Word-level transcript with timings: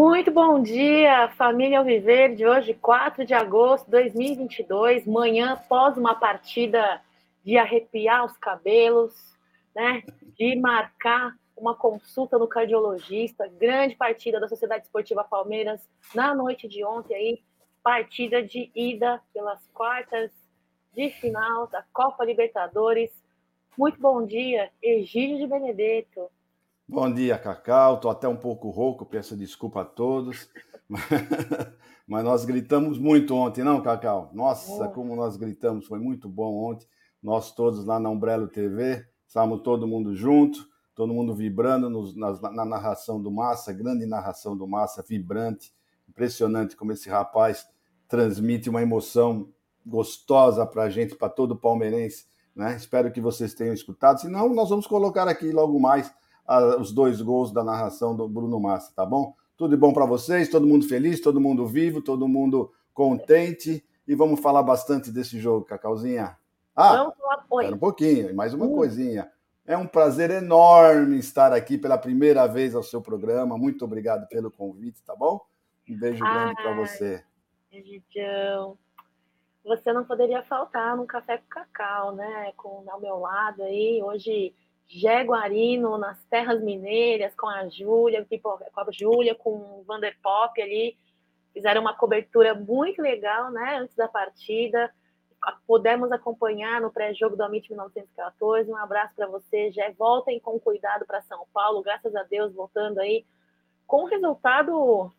Muito 0.00 0.30
bom 0.30 0.62
dia, 0.62 1.28
família 1.30 1.80
Alviver, 1.80 2.32
de 2.32 2.46
hoje, 2.46 2.72
4 2.72 3.26
de 3.26 3.34
agosto 3.34 3.86
de 3.86 3.90
2022, 3.90 5.04
manhã 5.04 5.54
após 5.54 5.96
uma 5.96 6.14
partida 6.14 7.02
de 7.44 7.58
arrepiar 7.58 8.24
os 8.24 8.36
cabelos, 8.36 9.12
né? 9.74 10.04
De 10.38 10.54
marcar 10.54 11.34
uma 11.56 11.74
consulta 11.74 12.38
no 12.38 12.46
cardiologista, 12.46 13.50
grande 13.58 13.96
partida 13.96 14.38
da 14.38 14.46
Sociedade 14.46 14.84
Esportiva 14.84 15.24
Palmeiras 15.24 15.80
na 16.14 16.32
noite 16.32 16.68
de 16.68 16.84
ontem 16.84 17.16
aí, 17.16 17.42
partida 17.82 18.40
de 18.40 18.70
ida 18.76 19.20
pelas 19.34 19.66
quartas 19.74 20.30
de 20.94 21.10
final 21.10 21.66
da 21.66 21.84
Copa 21.92 22.24
Libertadores. 22.24 23.10
Muito 23.76 24.00
bom 24.00 24.24
dia, 24.24 24.70
Egídio 24.80 25.38
de 25.38 25.46
Benedetto. 25.48 26.30
Bom 26.90 27.12
dia, 27.12 27.36
Cacau. 27.36 27.96
Estou 27.96 28.10
até 28.10 28.26
um 28.26 28.36
pouco 28.36 28.70
rouco, 28.70 29.04
peço 29.04 29.36
desculpa 29.36 29.82
a 29.82 29.84
todos. 29.84 30.48
Mas 32.08 32.24
nós 32.24 32.46
gritamos 32.46 32.98
muito 32.98 33.34
ontem, 33.34 33.62
não, 33.62 33.82
Cacau? 33.82 34.30
Nossa, 34.32 34.88
como 34.88 35.14
nós 35.14 35.36
gritamos, 35.36 35.86
foi 35.86 35.98
muito 35.98 36.30
bom 36.30 36.54
ontem. 36.70 36.86
Nós 37.22 37.54
todos 37.54 37.84
lá 37.84 38.00
na 38.00 38.08
Umbrello 38.08 38.48
TV, 38.48 39.06
estávamos 39.26 39.60
todo 39.60 39.86
mundo 39.86 40.14
junto, 40.14 40.66
todo 40.94 41.12
mundo 41.12 41.34
vibrando 41.34 41.90
nos, 41.90 42.16
na, 42.16 42.32
na, 42.50 42.64
narração 42.64 43.20
do 43.20 43.30
Massa, 43.30 43.70
grande 43.70 44.06
narração 44.06 44.56
do 44.56 44.66
Massa, 44.66 45.04
vibrante, 45.06 45.70
impressionante 46.08 46.74
como 46.74 46.92
esse 46.92 47.10
rapaz 47.10 47.68
transmite 48.08 48.70
uma 48.70 48.80
emoção 48.80 49.52
gostosa 49.84 50.64
para 50.64 50.84
a 50.84 50.88
gente, 50.90 51.14
para 51.14 51.28
todo 51.28 51.54
palmeirense. 51.54 52.24
Né? 52.56 52.74
Espero 52.76 53.12
que 53.12 53.20
vocês 53.20 53.52
tenham 53.52 53.74
escutado. 53.74 54.22
Se 54.22 54.28
não, 54.28 54.48
nós 54.54 54.70
vamos 54.70 54.86
colocar 54.86 55.28
aqui 55.28 55.52
logo 55.52 55.78
mais 55.78 56.10
os 56.78 56.92
dois 56.92 57.20
gols 57.20 57.52
da 57.52 57.62
narração 57.62 58.16
do 58.16 58.28
Bruno 58.28 58.58
Massa, 58.58 58.92
tá 58.94 59.04
bom? 59.04 59.34
Tudo 59.56 59.70
de 59.70 59.76
bom 59.76 59.92
para 59.92 60.06
vocês, 60.06 60.48
todo 60.48 60.66
mundo 60.66 60.86
feliz, 60.86 61.20
todo 61.20 61.40
mundo 61.40 61.66
vivo, 61.66 62.00
todo 62.00 62.28
mundo 62.28 62.72
contente. 62.94 63.84
E 64.06 64.14
vamos 64.14 64.40
falar 64.40 64.62
bastante 64.62 65.10
desse 65.10 65.38
jogo, 65.38 65.66
Cacauzinha. 65.66 66.38
Ah, 66.74 67.12
espera 67.42 67.74
um 67.74 67.78
pouquinho, 67.78 68.34
mais 68.34 68.54
uma 68.54 68.66
hum. 68.66 68.74
coisinha. 68.74 69.30
É 69.66 69.76
um 69.76 69.86
prazer 69.86 70.30
enorme 70.30 71.18
estar 71.18 71.52
aqui 71.52 71.76
pela 71.76 71.98
primeira 71.98 72.46
vez 72.46 72.74
ao 72.74 72.82
seu 72.82 73.02
programa. 73.02 73.58
Muito 73.58 73.84
obrigado 73.84 74.26
pelo 74.28 74.50
convite, 74.50 75.02
tá 75.02 75.14
bom? 75.14 75.44
Um 75.86 75.98
beijo 75.98 76.24
grande 76.24 76.54
para 76.54 76.74
você. 76.74 77.22
Beijão. 77.70 78.78
Você 79.64 79.92
não 79.92 80.04
poderia 80.04 80.42
faltar 80.44 80.96
num 80.96 81.04
café 81.04 81.36
com 81.36 81.48
cacau, 81.48 82.14
né? 82.14 82.52
Com 82.56 82.84
ao 82.88 82.98
meu 82.98 83.18
lado 83.18 83.62
aí. 83.62 84.02
Hoje 84.02 84.54
Jaguarino, 84.88 85.98
nas 85.98 86.18
Terras 86.24 86.62
Mineiras, 86.62 87.34
com 87.34 87.46
a 87.46 87.68
Júlia, 87.68 88.26
com 88.40 88.80
a 88.80 88.86
Júlia, 88.90 89.34
com 89.34 89.50
o 89.50 89.84
Vanderpop 89.86 90.60
ali. 90.62 90.96
Fizeram 91.52 91.82
uma 91.82 91.94
cobertura 91.94 92.54
muito 92.54 93.02
legal, 93.02 93.50
né? 93.50 93.76
Antes 93.76 93.94
da 93.94 94.08
partida. 94.08 94.92
Pudemos 95.66 96.10
acompanhar 96.10 96.80
no 96.80 96.90
pré-jogo 96.90 97.36
do 97.36 97.42
Amit 97.42 97.68
1914. 97.68 98.70
Um 98.70 98.76
abraço 98.76 99.14
para 99.14 99.26
você. 99.26 99.70
Já 99.70 99.90
voltem 99.92 100.40
com 100.40 100.58
cuidado 100.58 101.04
para 101.06 101.22
São 101.22 101.46
Paulo. 101.52 101.82
Graças 101.82 102.14
a 102.16 102.22
Deus, 102.22 102.54
voltando 102.54 102.98
aí 102.98 103.26
com 103.86 104.04
um 104.04 104.06
resultado 104.06 105.12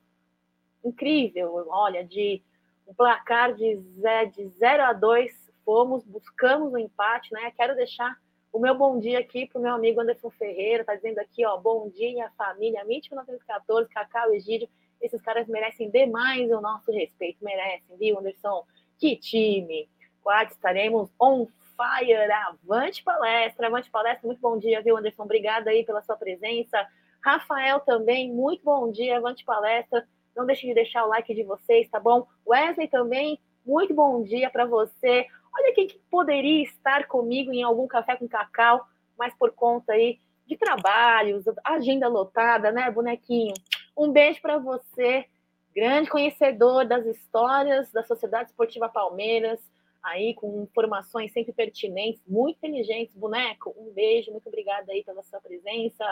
incrível. 0.84 1.66
Olha, 1.69 2.03
de 2.03 2.41
um 2.88 2.94
placar 2.94 3.53
de 3.53 3.78
0 3.78 4.84
a 4.84 4.94
2, 4.94 5.52
fomos, 5.63 6.03
buscamos 6.06 6.72
o 6.74 6.75
um 6.75 6.78
empate, 6.78 7.31
né? 7.31 7.52
Quero 7.52 7.75
deixar 7.75 8.18
o 8.52 8.60
meu 8.60 8.76
bom 8.76 9.00
dia 9.00 9.20
aqui 9.20 9.48
para 9.48 9.60
o 9.60 9.62
meu 9.62 9.74
amigo 9.74 10.02
Anderson 10.02 10.30
Ferreira, 10.32 10.84
tá 10.84 10.96
dizendo 10.96 11.20
aqui, 11.20 11.46
ó, 11.46 11.58
bom 11.58 11.90
dia, 11.90 12.32
família, 12.38 12.82
MIT 12.82 13.10
1914, 13.12 13.90
Cacau 13.90 14.34
Egídio, 14.34 14.68
esses 15.00 15.22
caras 15.22 15.48
merecem 15.48 15.90
demais 15.90 16.50
o 16.52 16.59
nosso 16.59 16.92
respeito, 16.92 17.44
merecem, 17.44 17.96
viu, 17.98 18.20
Anderson? 18.20 18.66
Que 18.98 19.16
time! 19.16 19.88
Quase 20.22 20.52
estaremos 20.52 21.09
on 21.20 21.48
fire, 21.78 22.32
avante 22.32 23.04
palestra, 23.04 23.68
avante 23.68 23.90
palestra, 23.90 24.26
muito 24.26 24.42
bom 24.42 24.58
dia, 24.58 24.82
viu, 24.82 24.98
Anderson? 24.98 25.24
Obrigada 25.24 25.70
aí 25.70 25.86
pela 25.86 26.02
sua 26.02 26.18
presença. 26.18 26.86
Rafael 27.24 27.80
também, 27.82 28.32
muito 28.32 28.64
bom 28.64 28.92
dia, 28.92 29.18
avante 29.18 29.46
palestra. 29.46 30.06
Não 30.36 30.46
deixe 30.46 30.68
de 30.68 30.74
deixar 30.74 31.06
o 31.06 31.09
like 31.09 31.34
de 31.34 31.44
vocês, 31.44 31.88
tá 31.90 32.00
bom? 32.00 32.28
Wesley 32.48 32.88
também, 32.88 33.40
muito 33.66 33.94
bom 33.94 34.24
dia 34.24 34.50
para 34.50 34.66
você. 34.66 35.28
Olha 35.59 35.74
quem 35.74 35.88
que 35.88 36.00
poderia 36.09 36.64
estar 36.64 37.06
comigo 37.06 37.52
em 37.52 37.64
algum 37.64 37.86
café 37.86 38.16
com 38.16 38.30
cacau, 38.30 38.88
mas 39.18 39.34
por 39.36 39.52
conta 39.52 39.92
aí 39.92 40.18
de 40.47 40.56
trabalhos, 40.56 41.44
agenda 41.66 42.08
lotada, 42.08 42.72
né, 42.72 42.90
bonequinho? 42.90 43.53
Um 43.96 44.09
beijo 44.09 44.42
para 44.42 44.58
você, 44.58 45.25
grande 45.75 46.09
conhecedor 46.09 46.86
das 46.86 47.06
histórias 47.06 47.92
da 47.92 48.02
Sociedade 48.03 48.52
Esportiva 48.52 48.88
Palmeiras, 48.88 49.59
aí 50.02 50.34
com 50.34 50.62
informações 50.62 51.34
sempre 51.34 51.52
pertinentes, 51.52 52.22
muito 52.26 52.56
inteligentes, 52.56 53.14
boneco. 53.14 53.76
Um 53.78 53.91
beijo, 53.91 54.31
muito 54.31 54.47
obrigada 54.47 54.94
aí 54.94 55.03
pela 55.03 55.22
sua 55.24 55.41
presença. 55.41 56.06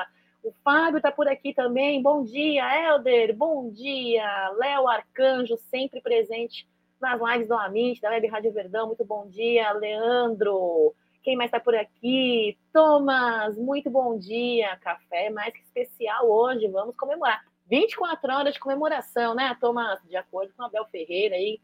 O 0.44 0.52
Fábio 0.62 0.98
está 0.98 1.10
por 1.10 1.26
aqui 1.26 1.54
também. 1.54 2.02
Bom 2.02 2.22
dia, 2.22 2.66
Helder. 2.66 3.34
Bom 3.34 3.70
dia, 3.70 4.50
Léo 4.58 4.90
Arcanjo, 4.90 5.58
sempre 5.70 6.02
presente 6.02 6.68
nas 7.00 7.20
lives 7.20 7.48
do 7.48 7.54
Amit, 7.54 8.02
da 8.02 8.10
Web 8.10 8.28
Rádio 8.28 8.52
Verdão. 8.52 8.88
Muito 8.88 9.06
bom 9.06 9.28
dia, 9.28 9.72
Leandro. 9.74 10.94
Quem 11.24 11.36
mais 11.36 11.50
está 11.50 11.60
por 11.60 11.76
aqui? 11.76 12.58
Thomas, 12.74 13.58
muito 13.58 13.90
bom 13.90 14.18
dia. 14.18 14.78
Café 14.78 15.30
mais 15.30 15.54
que 15.54 15.60
especial 15.60 16.30
hoje. 16.30 16.68
Vamos 16.68 16.96
comemorar. 16.96 17.44
24 17.70 18.34
horas 18.34 18.54
de 18.54 18.60
comemoração, 18.60 19.36
né, 19.36 19.56
Thomas? 19.60 20.00
De 20.08 20.16
acordo 20.16 20.54
com 20.56 20.64
Abel 20.64 20.86
Ferreira 20.86 21.36
aí, 21.36 21.60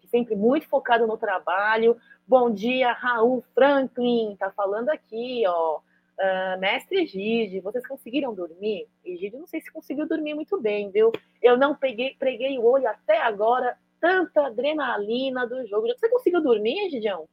que 0.00 0.08
sempre 0.08 0.34
muito 0.34 0.68
focado 0.68 1.06
no 1.06 1.16
trabalho. 1.16 1.96
Bom 2.26 2.50
dia, 2.50 2.92
Raul 2.92 3.44
Franklin. 3.54 4.36
Tá 4.36 4.50
falando 4.50 4.90
aqui, 4.90 5.44
ó. 5.46 5.80
Uh, 6.16 6.60
mestre 6.60 7.02
Egide, 7.02 7.58
vocês 7.58 7.84
conseguiram 7.86 8.32
dormir? 8.32 8.86
Egide, 9.04 9.36
não 9.36 9.48
sei 9.48 9.60
se 9.60 9.72
conseguiu 9.72 10.06
dormir 10.06 10.34
muito 10.34 10.60
bem, 10.60 10.88
viu? 10.90 11.10
Eu 11.42 11.56
não 11.56 11.74
peguei, 11.74 12.14
preguei 12.16 12.56
o 12.56 12.64
olho 12.64 12.86
até 12.88 13.20
agora, 13.20 13.76
tanta 14.04 14.48
adrenalina 14.48 15.46
do 15.46 15.66
jogo. 15.66 15.86
Você 15.88 16.10
conseguiu 16.10 16.42
dormir, 16.42 16.90
Gidião? 16.90 17.26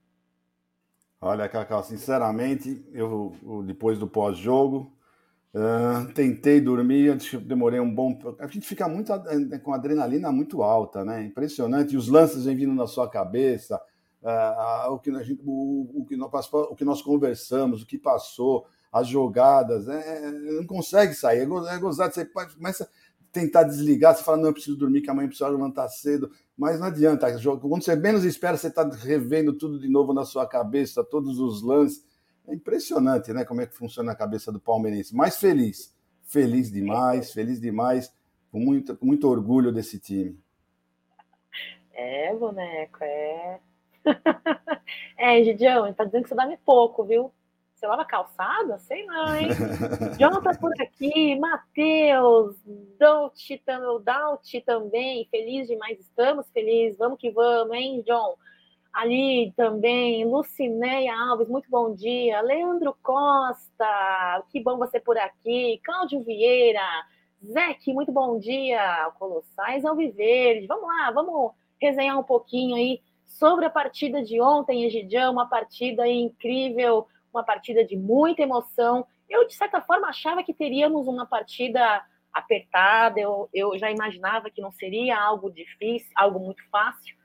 Olha, 1.19 1.49
Cacau, 1.49 1.83
sinceramente, 1.83 2.81
eu 2.93 3.33
depois 3.65 3.99
do 3.99 4.07
pós-jogo, 4.07 4.95
uh, 5.53 6.11
tentei 6.13 6.61
dormir, 6.61 7.17
demorei 7.43 7.81
um 7.81 7.93
bom. 7.93 8.17
A 8.39 8.47
gente 8.47 8.65
fica 8.65 8.87
muito 8.87 9.11
com 9.63 9.73
adrenalina 9.73 10.31
muito 10.31 10.63
alta, 10.63 11.03
né? 11.03 11.21
Impressionante. 11.25 11.93
E 11.93 11.97
os 11.97 12.07
lances 12.07 12.45
vêm 12.45 12.55
vindo 12.55 12.73
na 12.73 12.87
sua 12.87 13.09
cabeça, 13.09 13.75
uh, 14.23 14.93
o, 14.93 14.97
que 14.97 15.09
a 15.11 15.23
gente, 15.23 15.41
o, 15.45 16.01
o, 16.01 16.05
que 16.05 16.15
nós, 16.15 16.53
o 16.53 16.75
que 16.75 16.85
nós 16.85 17.01
conversamos, 17.01 17.81
o 17.81 17.85
que 17.85 17.97
passou, 17.97 18.65
as 18.93 19.07
jogadas, 19.07 19.89
é, 19.89 20.25
é 20.25 20.31
não 20.31 20.65
consegue 20.65 21.13
sair. 21.13 21.39
É, 21.39 21.75
é 21.75 21.77
gozado, 21.77 22.13
você 22.13 22.25
começa 22.25 22.89
tentar 23.31 23.63
desligar, 23.63 24.15
você 24.15 24.23
fala, 24.23 24.37
não, 24.37 24.47
eu 24.47 24.53
preciso 24.53 24.77
dormir, 24.77 25.01
que 25.01 25.09
amanhã 25.09 25.27
precisa 25.27 25.49
levantar 25.49 25.87
cedo, 25.87 26.29
mas 26.57 26.79
não 26.79 26.87
adianta, 26.87 27.27
quando 27.59 27.83
você 27.83 27.95
menos 27.95 28.25
espera, 28.25 28.57
você 28.57 28.67
está 28.67 28.87
revendo 28.87 29.53
tudo 29.53 29.79
de 29.79 29.87
novo 29.87 30.13
na 30.13 30.25
sua 30.25 30.45
cabeça, 30.45 31.03
todos 31.03 31.39
os 31.39 31.61
lances, 31.61 32.05
é 32.47 32.53
impressionante, 32.53 33.31
né, 33.31 33.45
como 33.45 33.61
é 33.61 33.65
que 33.65 33.75
funciona 33.75 34.11
a 34.11 34.15
cabeça 34.15 34.51
do 34.51 34.59
palmeirense, 34.59 35.15
mas 35.15 35.37
feliz, 35.37 35.95
feliz 36.23 36.71
demais, 36.71 37.31
feliz 37.31 37.59
demais, 37.59 38.13
com 38.51 38.59
muito, 38.59 38.97
com 38.97 39.05
muito 39.05 39.27
orgulho 39.27 39.71
desse 39.71 39.97
time. 39.97 40.37
É, 41.93 42.35
boneco, 42.35 42.97
é... 43.01 43.59
é, 45.17 45.43
Gidião, 45.43 45.93
tá 45.93 46.03
dizendo 46.03 46.23
que 46.23 46.29
você 46.29 46.35
dorme 46.35 46.57
pouco, 46.65 47.05
viu? 47.05 47.31
Você 47.81 47.87
lava 47.87 48.05
calçada? 48.05 48.77
Sei 48.77 49.03
não, 49.07 49.35
hein? 49.35 49.47
Jonathan 50.19 50.53
por 50.59 50.71
aqui, 50.79 51.33
Matheus, 51.39 52.55
Douti 52.99 54.61
também, 54.63 55.27
feliz 55.31 55.67
demais, 55.67 55.99
estamos 55.99 56.47
felizes, 56.51 56.99
vamos 56.99 57.17
que 57.17 57.31
vamos, 57.31 57.75
hein, 57.75 58.03
John? 58.05 58.35
Ali 58.93 59.51
também, 59.57 60.23
Lucinéia 60.25 61.11
Alves, 61.11 61.49
muito 61.49 61.71
bom 61.71 61.95
dia. 61.95 62.39
Leandro 62.41 62.95
Costa, 63.01 64.43
que 64.51 64.61
bom 64.61 64.77
você 64.77 64.99
por 64.99 65.17
aqui. 65.17 65.81
Cláudio 65.83 66.23
Vieira, 66.23 66.85
Zeke, 67.43 67.95
muito 67.95 68.11
bom 68.11 68.37
dia. 68.37 69.11
Colossais 69.17 69.83
Alviverde, 69.85 70.67
vamos 70.67 70.87
lá, 70.87 71.09
vamos 71.09 71.53
resenhar 71.81 72.19
um 72.19 72.23
pouquinho 72.23 72.75
aí 72.75 73.01
sobre 73.25 73.65
a 73.65 73.71
partida 73.71 74.21
de 74.21 74.39
ontem, 74.39 74.83
Egidião, 74.83 75.31
uma 75.31 75.49
partida 75.49 76.07
incrível, 76.07 77.07
uma 77.33 77.43
partida 77.43 77.83
de 77.83 77.95
muita 77.95 78.41
emoção. 78.41 79.05
Eu, 79.29 79.47
de 79.47 79.53
certa 79.53 79.81
forma, 79.81 80.07
achava 80.07 80.43
que 80.43 80.53
teríamos 80.53 81.07
uma 81.07 81.25
partida 81.25 82.03
apertada, 82.33 83.19
eu, 83.19 83.49
eu 83.53 83.77
já 83.77 83.91
imaginava 83.91 84.49
que 84.49 84.61
não 84.61 84.71
seria 84.71 85.19
algo 85.19 85.51
difícil, 85.51 86.09
algo 86.15 86.39
muito 86.39 86.63
fácil, 86.69 87.15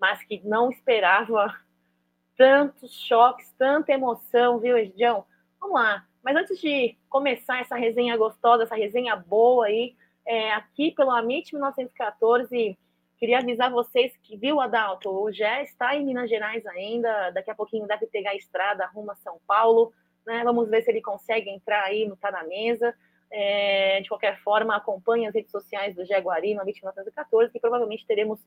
mas 0.00 0.22
que 0.24 0.40
não 0.44 0.70
esperava 0.70 1.54
tantos 2.36 2.92
choques, 3.00 3.52
tanta 3.58 3.92
emoção, 3.92 4.58
viu, 4.58 4.76
Edião? 4.76 5.26
Vamos 5.60 5.74
lá. 5.74 6.06
Mas 6.22 6.36
antes 6.36 6.58
de 6.58 6.96
começar 7.08 7.60
essa 7.60 7.76
resenha 7.76 8.16
gostosa, 8.16 8.62
essa 8.62 8.74
resenha 8.74 9.14
boa 9.14 9.66
aí, 9.66 9.94
é, 10.26 10.52
aqui 10.52 10.90
pelo 10.90 11.10
Amit 11.10 11.52
1914. 11.52 12.78
Queria 13.24 13.38
avisar 13.38 13.70
vocês 13.70 14.14
que, 14.22 14.36
viu, 14.36 14.60
Adalto, 14.60 15.08
o 15.08 15.32
Gé 15.32 15.62
está 15.62 15.96
em 15.96 16.04
Minas 16.04 16.28
Gerais 16.28 16.66
ainda, 16.66 17.30
daqui 17.30 17.50
a 17.50 17.54
pouquinho 17.54 17.86
deve 17.86 18.06
pegar 18.06 18.32
a 18.32 18.36
estrada 18.36 18.84
rumo 18.94 19.12
a 19.12 19.14
São 19.14 19.40
Paulo, 19.46 19.94
né? 20.26 20.44
Vamos 20.44 20.68
ver 20.68 20.82
se 20.82 20.90
ele 20.90 21.00
consegue 21.00 21.48
entrar 21.48 21.84
aí 21.84 22.06
no 22.06 22.18
Tá 22.18 22.30
na 22.30 22.44
Mesa. 22.44 22.94
É, 23.32 24.02
de 24.02 24.10
qualquer 24.10 24.38
forma, 24.42 24.76
acompanhe 24.76 25.26
as 25.26 25.34
redes 25.34 25.50
sociais 25.50 25.94
do 25.94 26.04
Jaguari 26.04 26.52
no 26.52 26.60
Amit 26.60 26.78
1914, 26.82 27.50
que 27.50 27.58
provavelmente 27.58 28.06
teremos 28.06 28.38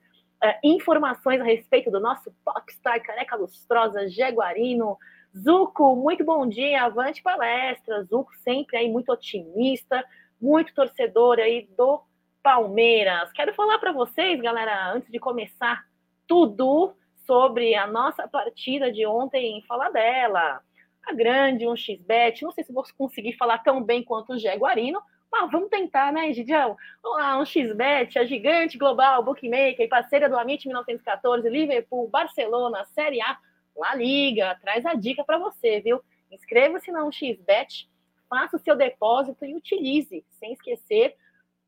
é, 0.44 0.60
informações 0.64 1.42
a 1.42 1.44
respeito 1.44 1.90
do 1.90 2.00
nosso 2.00 2.32
Popstar 2.46 3.02
Careca 3.02 3.36
Lustrosa 3.36 4.08
Jaguarino. 4.08 4.96
Zuco, 5.36 5.96
muito 5.96 6.24
bom 6.24 6.48
dia, 6.48 6.84
avante 6.84 7.24
palestra. 7.24 8.04
Zuco 8.04 8.32
sempre 8.44 8.78
aí 8.78 8.92
muito 8.92 9.12
otimista, 9.12 10.06
muito 10.40 10.72
torcedor 10.76 11.40
aí 11.40 11.68
do 11.76 12.04
Palmeiras. 12.48 13.30
Quero 13.34 13.54
falar 13.54 13.78
para 13.78 13.92
vocês, 13.92 14.40
galera, 14.40 14.94
antes 14.94 15.12
de 15.12 15.20
começar 15.20 15.86
tudo 16.26 16.96
sobre 17.26 17.76
a 17.76 17.86
nossa 17.86 18.26
partida 18.26 18.90
de 18.90 19.06
ontem, 19.06 19.62
falar 19.68 19.90
dela. 19.90 20.62
A 21.06 21.12
grande, 21.12 21.68
um 21.68 21.76
xbet, 21.76 22.44
não 22.44 22.54
sei 22.54 22.64
se 22.64 22.72
vou 22.72 22.86
conseguir 22.98 23.34
falar 23.34 23.58
tão 23.58 23.84
bem 23.84 24.02
quanto 24.02 24.32
o 24.32 24.40
Jaguarino, 24.40 25.02
mas 25.30 25.52
vamos 25.52 25.68
tentar, 25.68 26.14
né, 26.14 26.32
Gidião? 26.32 26.78
Vamos 27.04 27.18
lá, 27.18 27.38
um 27.38 27.46
xbet, 27.46 28.18
a 28.18 28.24
gigante 28.24 28.78
global, 28.78 29.22
bookmaker, 29.24 29.90
parceira 29.90 30.30
do 30.30 30.40
Amit 30.40 30.66
1914, 30.66 31.50
Liverpool, 31.50 32.08
Barcelona, 32.08 32.86
Série 32.96 33.20
A, 33.20 33.38
La 33.76 33.94
Liga, 33.94 34.58
traz 34.62 34.86
a 34.86 34.94
dica 34.94 35.22
para 35.22 35.38
você, 35.38 35.82
viu? 35.82 36.02
Inscreva-se 36.32 36.94
na 36.94 37.04
1xBet, 37.04 37.90
faça 38.30 38.56
o 38.56 38.60
seu 38.60 38.78
depósito 38.78 39.44
e 39.44 39.54
utilize, 39.54 40.24
sem 40.40 40.54
esquecer 40.54 41.14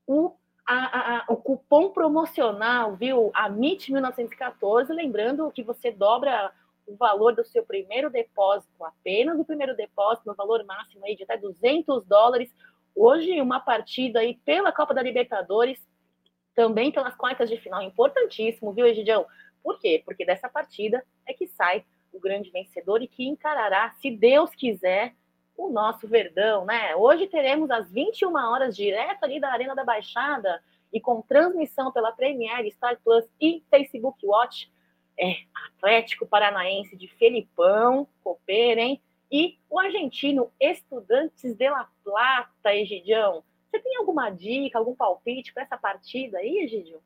o, 0.07 0.37
a, 0.75 1.17
a, 1.17 1.25
o 1.27 1.35
cupom 1.35 1.89
promocional, 1.89 2.95
viu? 2.95 3.31
AMIT 3.33 3.91
1914, 3.91 4.93
lembrando 4.93 5.51
que 5.51 5.63
você 5.63 5.91
dobra 5.91 6.51
o 6.85 6.95
valor 6.95 7.35
do 7.35 7.43
seu 7.43 7.65
primeiro 7.65 8.09
depósito, 8.09 8.83
apenas 8.83 9.39
o 9.39 9.45
primeiro 9.45 9.75
depósito, 9.75 10.27
no 10.27 10.35
valor 10.35 10.63
máximo 10.65 11.05
aí 11.05 11.15
de 11.15 11.23
até 11.23 11.37
200 11.37 12.05
dólares. 12.05 12.53
Hoje, 12.95 13.41
uma 13.41 13.59
partida 13.59 14.19
aí 14.19 14.39
pela 14.45 14.71
Copa 14.71 14.93
da 14.93 15.01
Libertadores, 15.01 15.79
também 16.53 16.91
pelas 16.91 17.15
quartas 17.15 17.49
de 17.49 17.57
final, 17.57 17.81
importantíssimo, 17.81 18.71
viu, 18.71 18.85
Egidião? 18.85 19.25
Por 19.63 19.79
quê? 19.79 20.01
Porque 20.05 20.25
dessa 20.25 20.49
partida 20.49 21.03
é 21.25 21.33
que 21.33 21.47
sai 21.47 21.83
o 22.11 22.19
grande 22.19 22.51
vencedor 22.51 23.01
e 23.01 23.07
que 23.07 23.27
encarará, 23.27 23.91
se 24.01 24.11
Deus 24.11 24.51
quiser, 24.51 25.15
o 25.59 25.69
nosso 25.69 26.07
Verdão, 26.07 26.63
né? 26.63 26.95
Hoje 26.95 27.27
teremos 27.27 27.69
às 27.69 27.91
21 27.91 28.33
horas, 28.33 28.75
direto 28.75 29.23
ali 29.25 29.41
da 29.41 29.51
Arena 29.51 29.75
da 29.75 29.83
Baixada, 29.83 30.63
e 30.91 31.01
com 31.01 31.21
transmissão 31.21 31.91
pela 31.91 32.13
Premier, 32.13 32.71
Star 32.71 32.97
Plus 33.03 33.25
e 33.41 33.61
Facebook 33.69 34.25
Watch, 34.25 34.71
é 35.19 35.35
Atlético 35.67 36.25
Paranaense 36.25 36.95
de 36.95 37.09
Felipão, 37.09 38.07
Copeira? 38.23 38.97
E 39.29 39.59
o 39.69 39.77
argentino 39.77 40.49
Estudantes 40.59 41.53
de 41.53 41.69
La 41.69 41.89
Plata, 42.03 42.73
Egidião. 42.73 43.43
Você 43.69 43.79
tem 43.79 43.97
alguma 43.97 44.29
dica, 44.29 44.79
algum 44.79 44.95
palpite 44.95 45.53
para 45.53 45.63
essa 45.63 45.77
partida 45.77 46.39
aí, 46.39 46.59
Egidio? 46.59 47.03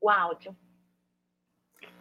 O 0.00 0.08
áudio. 0.08 0.56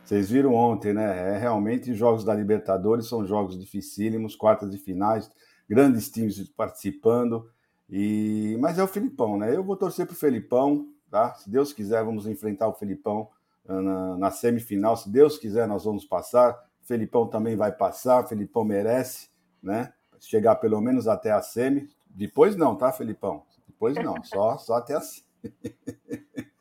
Vocês 0.03 0.29
viram 0.29 0.53
ontem, 0.53 0.93
né? 0.93 1.35
É, 1.35 1.37
realmente, 1.37 1.93
jogos 1.93 2.25
da 2.25 2.33
Libertadores 2.33 3.07
são 3.07 3.25
jogos 3.25 3.57
dificílimos, 3.57 4.35
quartas 4.35 4.69
de 4.69 4.77
finais, 4.77 5.31
grandes 5.67 6.11
times 6.11 6.45
participando. 6.49 7.49
E 7.89 8.57
Mas 8.59 8.77
é 8.77 8.83
o 8.83 8.87
Filipão, 8.87 9.37
né? 9.37 9.55
Eu 9.55 9.63
vou 9.63 9.77
torcer 9.77 10.05
para 10.05 10.13
o 10.13 10.17
Felipão, 10.17 10.89
tá? 11.09 11.33
Se 11.35 11.49
Deus 11.49 11.71
quiser, 11.71 12.03
vamos 12.03 12.27
enfrentar 12.27 12.67
o 12.67 12.73
Felipão 12.73 13.29
ah, 13.67 13.81
na, 13.81 14.17
na, 14.17 14.31
semifinal. 14.31 14.97
Se 14.97 15.09
Deus 15.09 15.37
quiser, 15.37 15.67
nós 15.67 15.85
vamos 15.85 16.03
passar. 16.03 16.57
Felipão 16.81 17.27
também 17.27 17.55
vai 17.55 17.71
passar, 17.71 18.23
o 18.23 18.27
Felipão 18.27 18.65
merece, 18.65 19.29
né? 19.61 19.93
Chegar 20.19 20.55
pelo 20.55 20.81
menos 20.81 21.07
até 21.07 21.31
a 21.31 21.41
semi. 21.41 21.89
Depois 22.09 22.57
não, 22.57 22.75
tá, 22.75 22.91
Felipão? 22.91 23.43
Depois 23.67 23.95
não, 23.95 24.21
só, 24.23 24.57
só 24.57 24.75
até 24.75 24.95
a 24.95 25.01
semi. 25.01 25.23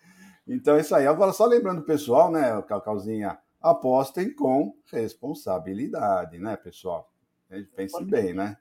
Então 0.52 0.76
é 0.76 0.80
isso 0.80 0.94
aí. 0.94 1.06
Agora, 1.06 1.32
só 1.32 1.46
lembrando 1.46 1.80
o 1.80 1.84
pessoal, 1.84 2.30
né, 2.30 2.60
Cacauzinha, 2.62 3.38
apostem 3.60 4.34
com 4.34 4.74
responsabilidade, 4.92 6.38
né, 6.38 6.56
pessoal? 6.56 7.10
Pense 7.74 8.04
bem, 8.04 8.34
né? 8.34 8.56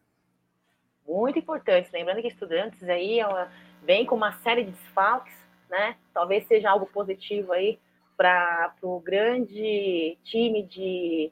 Muito 1.05 1.39
importante. 1.39 1.89
Lembrando 1.91 2.21
que 2.21 2.27
estudantes 2.27 2.81
aí 2.88 3.19
é 3.19 3.47
vem 3.83 4.05
com 4.05 4.15
uma 4.15 4.33
série 4.39 4.63
de 4.63 4.71
desfalques, 4.71 5.35
né? 5.69 5.97
Talvez 6.13 6.45
seja 6.47 6.69
algo 6.69 6.85
positivo 6.85 7.51
aí 7.51 7.79
para 8.15 8.73
o 8.81 8.99
grande 8.99 10.17
time 10.23 10.63
de 10.63 11.31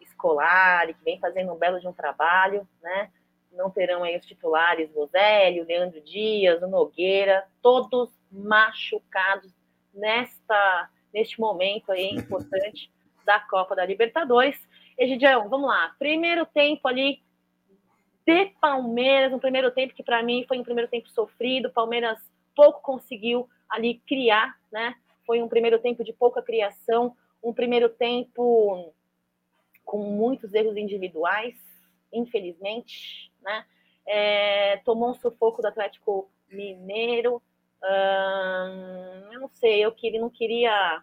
escolar 0.00 0.86
que 0.88 1.04
vem 1.04 1.20
fazendo 1.20 1.52
um 1.52 1.56
belo 1.56 1.78
de 1.80 1.86
um 1.86 1.92
trabalho, 1.92 2.66
né? 2.82 3.10
Não 3.52 3.70
terão 3.70 4.02
aí 4.02 4.16
os 4.18 4.26
titulares 4.26 4.92
Rosélio, 4.94 5.66
Leandro 5.66 6.00
Dias, 6.00 6.62
o 6.62 6.66
Nogueira, 6.66 7.46
todos 7.62 8.10
machucados 8.30 9.52
nesta, 9.96 10.90
neste 11.12 11.40
momento 11.40 11.90
aí 11.90 12.10
importante 12.10 12.92
da 13.24 13.40
Copa 13.40 13.74
da 13.74 13.84
Libertadores. 13.84 14.56
Egidião, 14.96 15.48
vamos 15.48 15.68
lá. 15.68 15.94
Primeiro 15.98 16.46
tempo 16.46 16.86
ali 16.86 17.20
de 18.24 18.46
Palmeiras, 18.60 19.32
um 19.32 19.38
primeiro 19.38 19.70
tempo 19.70 19.94
que 19.94 20.02
para 20.02 20.22
mim 20.22 20.44
foi 20.46 20.58
um 20.58 20.64
primeiro 20.64 20.90
tempo 20.90 21.08
sofrido. 21.10 21.72
Palmeiras 21.72 22.18
pouco 22.54 22.80
conseguiu 22.82 23.48
ali 23.68 24.00
criar, 24.06 24.56
né? 24.72 24.94
Foi 25.24 25.42
um 25.42 25.48
primeiro 25.48 25.78
tempo 25.80 26.04
de 26.04 26.12
pouca 26.12 26.42
criação, 26.42 27.16
um 27.42 27.52
primeiro 27.52 27.88
tempo 27.88 28.92
com 29.84 29.98
muitos 29.98 30.52
erros 30.54 30.76
individuais, 30.76 31.54
infelizmente, 32.12 33.32
né? 33.42 33.64
É, 34.06 34.76
tomou 34.78 35.10
um 35.10 35.14
sufoco 35.14 35.60
do 35.60 35.68
Atlético 35.68 36.30
Mineiro, 36.48 37.42
Hum, 37.86 39.32
eu 39.32 39.40
não 39.40 39.48
sei, 39.48 39.84
eu 39.84 39.92
queria, 39.92 40.20
não 40.20 40.30
queria 40.30 41.02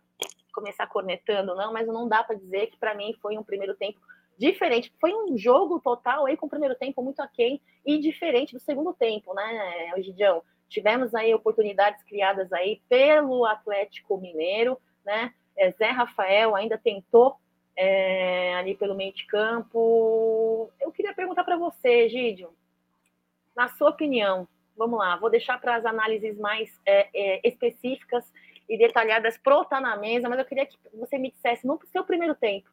começar 0.54 0.86
cornetando, 0.88 1.56
não, 1.56 1.72
mas 1.72 1.88
não 1.88 2.08
dá 2.08 2.24
para 2.24 2.36
dizer 2.36 2.68
que 2.68 2.78
para 2.78 2.94
mim 2.94 3.16
foi 3.22 3.38
um 3.38 3.44
primeiro 3.44 3.74
tempo 3.76 4.00
diferente. 4.38 4.94
Foi 5.00 5.14
um 5.14 5.38
jogo 5.38 5.80
total 5.80 6.26
aí 6.26 6.36
com 6.36 6.46
o 6.46 6.50
primeiro 6.50 6.76
tempo 6.76 7.02
muito 7.02 7.22
aquém 7.22 7.62
e 7.86 7.98
diferente 8.00 8.54
do 8.54 8.60
segundo 8.60 8.94
tempo, 8.94 9.34
né, 9.34 9.92
Gidião? 9.98 10.44
Tivemos 10.68 11.14
aí 11.14 11.34
oportunidades 11.34 12.04
criadas 12.04 12.52
aí 12.52 12.82
pelo 12.90 13.46
Atlético 13.46 14.18
Mineiro, 14.18 14.78
né? 15.06 15.34
É, 15.56 15.72
Zé 15.72 15.92
Rafael 15.92 16.56
ainda 16.56 16.78
tentou 16.78 17.38
é, 17.76 18.56
ali 18.56 18.76
pelo 18.76 18.96
meio 18.96 19.14
de 19.14 19.26
campo. 19.26 20.72
Eu 20.82 20.92
queria 20.92 21.14
perguntar 21.14 21.44
para 21.44 21.58
você, 21.58 22.10
Gidio, 22.10 22.50
na 23.56 23.70
sua 23.70 23.92
opinião, 23.92 24.48
vamos 24.78 25.00
lá, 25.00 25.16
vou 25.16 25.30
deixar 25.30 25.60
para 25.60 25.76
as 25.76 25.86
análises 25.86 26.38
mais 26.38 26.70
é, 26.86 27.10
é, 27.14 27.48
específicas 27.48 28.26
e 28.70 28.78
detalhadas 28.78 29.38
pro 29.38 29.66
Tá 29.66 29.80
na 29.80 29.98
Mesa, 29.98 30.30
mas 30.30 30.40
eu 30.40 30.46
queria 30.46 30.66
que 30.66 30.78
você 30.94 31.18
me 31.18 31.32
dissesse, 31.32 31.66
no 31.66 31.80
seu 31.92 32.04
primeiro 32.04 32.36
tempo, 32.36 32.70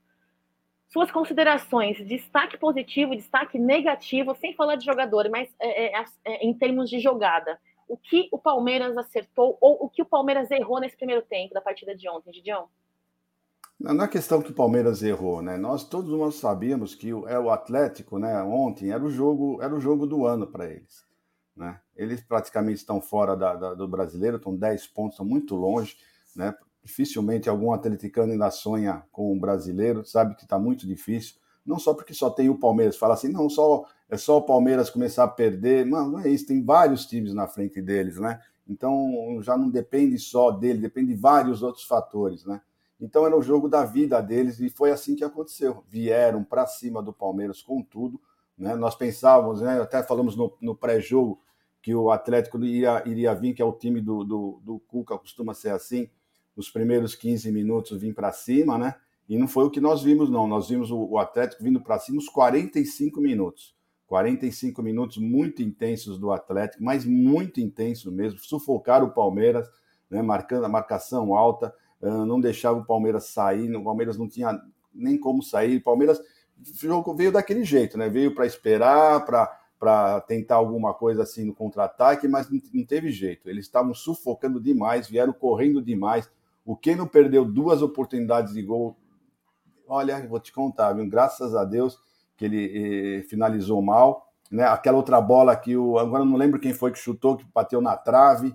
suas 0.89 1.11
considerações, 1.11 2.05
destaque 2.07 2.59
positivo, 2.59 3.15
destaque 3.15 3.59
negativo, 3.59 4.35
sem 4.35 4.55
falar 4.55 4.75
de 4.77 4.85
jogador, 4.85 5.29
mas 5.31 5.49
é, 5.61 5.97
é, 5.97 6.05
é, 6.25 6.45
em 6.45 6.53
termos 6.53 6.91
de 6.91 6.99
jogada. 6.99 7.61
O 7.89 7.97
que 7.97 8.29
o 8.33 8.39
Palmeiras 8.39 8.97
acertou 8.97 9.57
ou 9.61 9.85
o 9.85 9.89
que 9.89 10.03
o 10.03 10.07
Palmeiras 10.07 10.51
errou 10.51 10.81
nesse 10.81 10.97
primeiro 10.97 11.23
tempo 11.23 11.55
da 11.55 11.61
partida 11.61 11.95
de 11.95 12.09
ontem, 12.09 12.33
Gidião? 12.33 12.69
Não 13.79 14.05
é 14.05 14.09
questão 14.09 14.43
que 14.43 14.51
o 14.51 14.55
Palmeiras 14.55 15.03
errou, 15.03 15.41
né? 15.41 15.57
Nós 15.57 15.89
todos 15.89 16.11
nós 16.11 16.35
sabíamos 16.35 16.95
que 16.95 17.13
o, 17.15 17.27
é 17.27 17.39
o 17.39 17.51
Atlético, 17.51 18.19
né? 18.19 18.43
Ontem 18.43 18.91
era 18.91 19.03
o 19.03 19.11
jogo, 19.11 19.63
era 19.63 19.75
o 19.75 19.81
jogo 19.81 20.07
do 20.07 20.27
ano 20.27 20.47
para 20.47 20.67
eles. 20.67 21.09
Né? 21.57 21.81
Eles 22.01 22.21
praticamente 22.23 22.79
estão 22.79 23.01
fora 23.01 23.37
da, 23.37 23.55
da, 23.55 23.75
do 23.75 23.87
brasileiro, 23.87 24.39
estão 24.39 24.57
10 24.57 24.87
pontos, 24.89 25.15
estão 25.15 25.27
muito 25.27 25.55
longe. 25.55 25.97
Né? 26.35 26.55
Dificilmente 26.83 27.49
algum 27.49 27.73
atleticano 27.73 28.33
ainda 28.33 28.51
sonha 28.51 29.03
com 29.13 29.33
o 29.33 29.39
brasileiro, 29.39 30.05
sabe 30.05 30.35
que 30.35 30.45
está 30.45 30.59
muito 30.59 30.87
difícil. 30.87 31.35
Não 31.65 31.79
só 31.79 31.93
porque 31.93 32.15
só 32.15 32.31
tem 32.31 32.49
o 32.49 32.59
Palmeiras, 32.59 32.97
fala 32.97 33.15
assim, 33.15 33.29
não, 33.29 33.51
só 33.51 33.85
é 34.09 34.17
só 34.17 34.39
o 34.39 34.43
Palmeiras 34.43 34.89
começar 34.89 35.25
a 35.25 35.29
perder. 35.29 35.85
Mano, 35.85 36.13
não 36.13 36.21
é 36.21 36.29
isso, 36.29 36.47
tem 36.47 36.65
vários 36.65 37.05
times 37.05 37.35
na 37.35 37.47
frente 37.47 37.83
deles, 37.83 38.19
né? 38.19 38.41
Então 38.67 39.39
já 39.43 39.57
não 39.57 39.69
depende 39.69 40.19
só 40.19 40.51
dele, 40.51 40.81
depende 40.81 41.15
de 41.15 41.21
vários 41.21 41.63
outros 41.63 41.85
fatores, 41.85 42.47
né? 42.47 42.61
Então 42.99 43.27
era 43.27 43.37
o 43.37 43.43
jogo 43.43 43.69
da 43.69 43.85
vida 43.85 44.21
deles 44.21 44.59
e 44.59 44.71
foi 44.71 44.91
assim 44.91 45.15
que 45.15 45.25
aconteceu. 45.25 45.85
Vieram 45.89 46.43
para 46.43 46.67
cima 46.67 47.03
do 47.03 47.13
Palmeiras 47.13 47.63
com 47.63 47.83
tudo. 47.83 48.21
Né? 48.57 48.75
Nós 48.77 48.95
pensávamos, 48.95 49.63
né? 49.63 49.81
até 49.81 50.03
falamos 50.03 50.37
no, 50.37 50.55
no 50.61 50.75
pré-jogo, 50.75 51.41
que 51.83 51.95
o 51.95 52.11
Atlético 52.11 52.63
iria, 52.63 53.03
iria 53.07 53.35
vir, 53.35 53.55
que 53.55 53.63
é 53.63 53.65
o 53.65 53.73
time 53.73 54.01
do, 54.01 54.25
do, 54.25 54.61
do 54.63 54.79
Cuca, 54.81 55.17
costuma 55.19 55.55
ser 55.55 55.71
assim, 55.71 56.09
os 56.57 56.71
primeiros 56.71 57.15
15 57.15 57.51
minutos 57.51 58.01
vir 58.01 58.15
para 58.15 58.33
cima, 58.33 58.77
né? 58.77 58.95
E 59.29 59.39
não 59.39 59.47
foi 59.47 59.65
o 59.65 59.71
que 59.71 59.81
nós 59.81 60.03
vimos, 60.03 60.29
não. 60.29 60.47
Nós 60.47 60.69
vimos 60.69 60.91
o, 60.91 60.99
o 60.99 61.19
Atlético 61.19 61.63
vindo 61.63 61.81
para 61.81 61.99
cima 61.99 62.19
os 62.19 62.29
45 62.29 63.21
minutos. 63.21 63.75
45 64.07 64.83
minutos 64.83 65.19
muito 65.19 65.63
intensos 65.63 66.19
do 66.19 66.33
Atlético, 66.33 66.83
mas 66.83 67.05
muito 67.05 67.61
intenso 67.61 68.11
mesmo, 68.11 68.41
sufocaram 68.41 69.07
o 69.07 69.15
Palmeiras, 69.15 69.69
né, 70.11 70.21
marcando 70.21 70.65
a 70.65 70.69
marcação 70.69 71.33
alta, 71.33 71.73
não 72.03 72.41
deixava 72.41 72.81
o 72.81 72.85
Palmeiras 72.85 73.27
sair, 73.27 73.73
o 73.77 73.85
Palmeiras 73.85 74.19
não 74.19 74.29
tinha 74.29 74.61
nem 74.93 75.17
como 75.17 75.45
sair, 75.45 75.77
o 75.77 75.83
Palmeiras 75.83 76.21
veio 77.17 77.31
daquele 77.31 77.63
jeito, 77.63 77.97
né? 77.97 78.09
Veio 78.09 78.35
para 78.35 78.47
esperar, 78.47 79.25
para 79.25 79.60
tentar 80.27 80.57
alguma 80.57 80.93
coisa 80.93 81.23
assim 81.23 81.45
no 81.45 81.55
contra-ataque, 81.55 82.29
mas 82.29 82.51
não, 82.51 82.61
não, 82.73 82.85
teve 82.85 83.11
jeito. 83.11 83.49
Eles 83.49 83.65
estavam 83.65 83.95
sufocando 83.95 84.61
demais, 84.61 85.09
vieram 85.09 85.33
correndo 85.33 85.81
demais. 85.81 86.31
O 86.65 86.77
Keno 86.77 87.07
perdeu 87.07 87.45
duas 87.45 87.81
oportunidades 87.81 88.53
de 88.53 88.63
gol. 88.63 88.97
Olha, 89.89 90.27
vou 90.29 90.39
te 90.39 90.53
contar, 90.53 90.93
viu? 90.93 91.09
graças 91.09 91.55
a 91.55 91.65
Deus 91.65 91.99
que 92.37 92.45
ele 92.45 93.19
eh, 93.19 93.23
finalizou 93.23 93.81
mal. 93.81 94.33
Né? 94.51 94.65
Aquela 94.65 94.97
outra 94.97 95.21
bola 95.21 95.57
que 95.57 95.77
o. 95.77 95.99
Agora 95.99 96.25
não 96.25 96.37
lembro 96.37 96.61
quem 96.61 96.75
foi 96.75 96.93
que 96.93 96.99
chutou, 96.99 97.37
que 97.37 97.45
bateu 97.55 97.81
na 97.81 97.97
trave, 97.97 98.55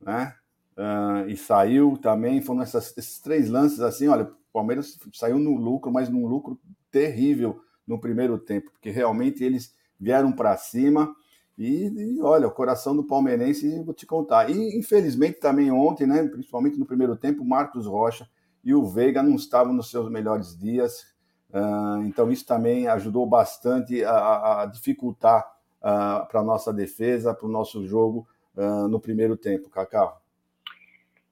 né? 0.00 0.34
Uh, 0.76 1.28
e 1.28 1.36
saiu 1.36 1.98
também. 1.98 2.40
Foram 2.40 2.62
essas, 2.62 2.96
esses 2.96 3.18
três 3.20 3.50
lances 3.50 3.80
assim. 3.80 4.08
Olha, 4.08 4.24
o 4.24 4.52
Palmeiras 4.52 4.98
saiu 5.12 5.38
no 5.38 5.56
lucro, 5.56 5.92
mas 5.92 6.08
num 6.08 6.26
lucro 6.26 6.58
terrível 6.90 7.60
no 7.86 7.98
primeiro 7.98 8.38
tempo, 8.38 8.70
porque 8.70 8.90
realmente 8.90 9.42
eles 9.42 9.74
vieram 9.98 10.32
para 10.32 10.56
cima. 10.56 11.14
E, 11.56 11.86
e, 11.86 12.22
olha, 12.22 12.46
o 12.46 12.52
coração 12.52 12.94
do 12.94 13.02
palmeirense, 13.02 13.82
vou 13.82 13.92
te 13.92 14.06
contar. 14.06 14.48
E 14.48 14.78
infelizmente 14.78 15.40
também 15.40 15.70
ontem, 15.70 16.06
né, 16.06 16.22
principalmente 16.28 16.78
no 16.78 16.86
primeiro 16.86 17.16
tempo, 17.16 17.44
Marcos 17.44 17.86
Rocha 17.86 18.28
e 18.64 18.72
o 18.74 18.84
Veiga 18.84 19.22
não 19.22 19.34
estavam 19.34 19.72
nos 19.72 19.90
seus 19.90 20.08
melhores 20.08 20.56
dias. 20.56 21.06
Uh, 21.50 22.02
então, 22.04 22.30
isso 22.30 22.46
também 22.46 22.86
ajudou 22.86 23.26
bastante 23.26 24.04
a, 24.04 24.62
a 24.62 24.66
dificultar 24.66 25.50
uh, 25.78 26.26
para 26.28 26.40
a 26.40 26.44
nossa 26.44 26.72
defesa, 26.72 27.34
para 27.34 27.46
o 27.46 27.50
nosso 27.50 27.84
jogo 27.86 28.28
uh, 28.56 28.86
no 28.86 29.00
primeiro 29.00 29.36
tempo, 29.36 29.70
Cacau. 29.70 30.20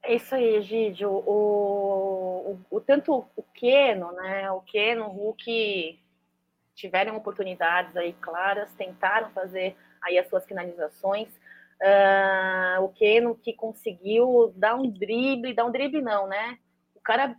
É 0.03 0.15
isso 0.15 0.33
aí, 0.33 0.55
Egídio. 0.55 1.09
O, 1.09 2.57
o, 2.71 2.77
o, 2.77 2.81
tanto 2.81 3.25
o 3.35 3.43
Keno, 3.53 4.11
né? 4.13 4.49
O 4.51 4.61
Keno, 4.61 5.05
o 5.05 5.11
Hulk 5.11 5.99
tiveram 6.77 7.17
oportunidades 7.17 7.97
aí 7.97 8.13
claras, 8.21 8.71
tentaram 8.75 9.29
fazer 9.31 9.75
aí 10.01 10.17
as 10.17 10.29
suas 10.29 10.45
finalizações. 10.45 11.27
Uh, 11.81 12.83
o 12.83 12.89
Keno 12.89 13.35
que 13.35 13.51
conseguiu 13.53 14.53
dar 14.55 14.75
um 14.75 14.89
drible, 14.89 15.53
dar 15.53 15.65
um 15.65 15.71
drible 15.71 16.01
não, 16.01 16.27
né? 16.27 16.57
O 16.95 17.01
cara 17.01 17.35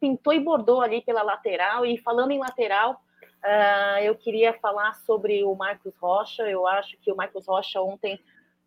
pintou 0.00 0.32
e 0.32 0.40
bordou 0.40 0.80
ali 0.80 1.02
pela 1.02 1.22
lateral. 1.22 1.84
E 1.84 1.98
falando 1.98 2.32
em 2.32 2.38
lateral, 2.38 3.02
uh, 3.44 3.98
eu 4.02 4.14
queria 4.14 4.54
falar 4.54 4.94
sobre 5.06 5.44
o 5.44 5.54
Marcos 5.54 5.94
Rocha. 5.98 6.42
Eu 6.44 6.66
acho 6.66 6.96
que 6.98 7.12
o 7.12 7.16
Marcos 7.16 7.46
Rocha 7.46 7.80
ontem 7.80 8.18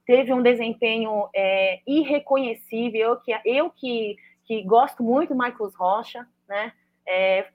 teve 0.05 0.31
um 0.31 0.41
desempenho 0.41 1.27
é, 1.35 1.81
irreconhecível. 1.85 3.17
Que, 3.17 3.35
eu 3.43 3.71
que, 3.71 4.17
que 4.43 4.61
gosto 4.63 5.01
muito 5.01 5.29
do 5.29 5.35
Marcos 5.35 5.75
Rocha, 5.75 6.27
né? 6.47 6.71
É, 7.07 7.47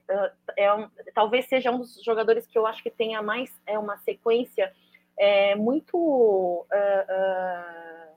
é 0.55 0.73
um, 0.73 0.89
talvez 1.13 1.45
seja 1.45 1.71
um 1.71 1.79
dos 1.79 2.01
jogadores 2.03 2.47
que 2.47 2.57
eu 2.57 2.65
acho 2.65 2.81
que 2.81 2.89
tenha 2.89 3.21
mais 3.21 3.51
é 3.67 3.77
uma 3.77 3.97
sequência 3.97 4.71
é, 5.19 5.55
muito 5.55 5.97
uh, 5.97 6.65
uh, 6.65 8.15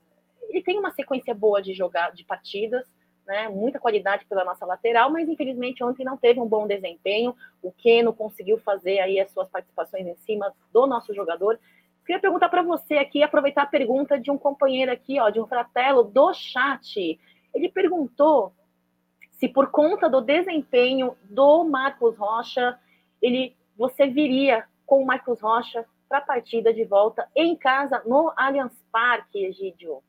ele 0.49 0.63
tem 0.63 0.79
uma 0.79 0.93
sequência 0.93 1.35
boa 1.35 1.61
de 1.61 1.75
jogar 1.75 2.13
de 2.13 2.25
partidas 2.25 2.87
né, 3.27 3.49
muita 3.49 3.81
qualidade 3.81 4.25
pela 4.27 4.45
nossa 4.45 4.67
lateral, 4.67 5.11
mas 5.11 5.29
infelizmente 5.29 5.83
ontem 5.83 6.05
não 6.05 6.17
teve 6.17 6.41
um 6.41 6.47
bom 6.47 6.67
desempenho. 6.67 7.35
O 7.63 7.73
Keno 7.73 8.13
conseguiu 8.13 8.59
fazer 8.59 9.01
aí 9.01 9.19
as 9.19 9.31
suas 9.31 9.49
participações 9.49 10.07
em 10.07 10.15
cima 10.17 10.53
do 10.73 10.87
nosso 10.87 11.15
jogador. 11.15 11.59
Queria 12.05 12.21
perguntar 12.21 12.51
para 12.51 12.63
você 12.63 12.95
aqui, 12.95 13.23
aproveitar 13.23 13.63
a 13.63 13.67
pergunta 13.67 14.19
de 14.19 14.31
um 14.31 14.37
companheiro 14.37 14.93
aqui, 14.93 15.19
ó, 15.19 15.31
de 15.31 15.41
um 15.41 15.47
fratelo 15.47 16.05
do 16.05 16.35
chat. 16.35 17.19
Ele 17.55 17.69
perguntou 17.71 18.53
se 19.37 19.49
por 19.49 19.71
conta 19.71 20.09
do 20.09 20.21
desempenho 20.21 21.17
do 21.25 21.65
Marcos 21.65 22.17
Rocha, 22.17 22.79
ele 23.21 23.57
você 23.77 24.07
viria 24.07 24.65
com 24.87 25.03
o 25.03 25.07
Marcos 25.07 25.41
Rocha 25.41 25.85
para 26.09 26.19
a 26.19 26.23
partida 26.23 26.73
de 26.73 26.85
volta 26.85 27.29
em 27.35 27.57
casa 27.57 28.03
no 28.07 28.33
Allianz 28.37 28.73
Parque, 28.93 29.45
Egídio. 29.45 30.03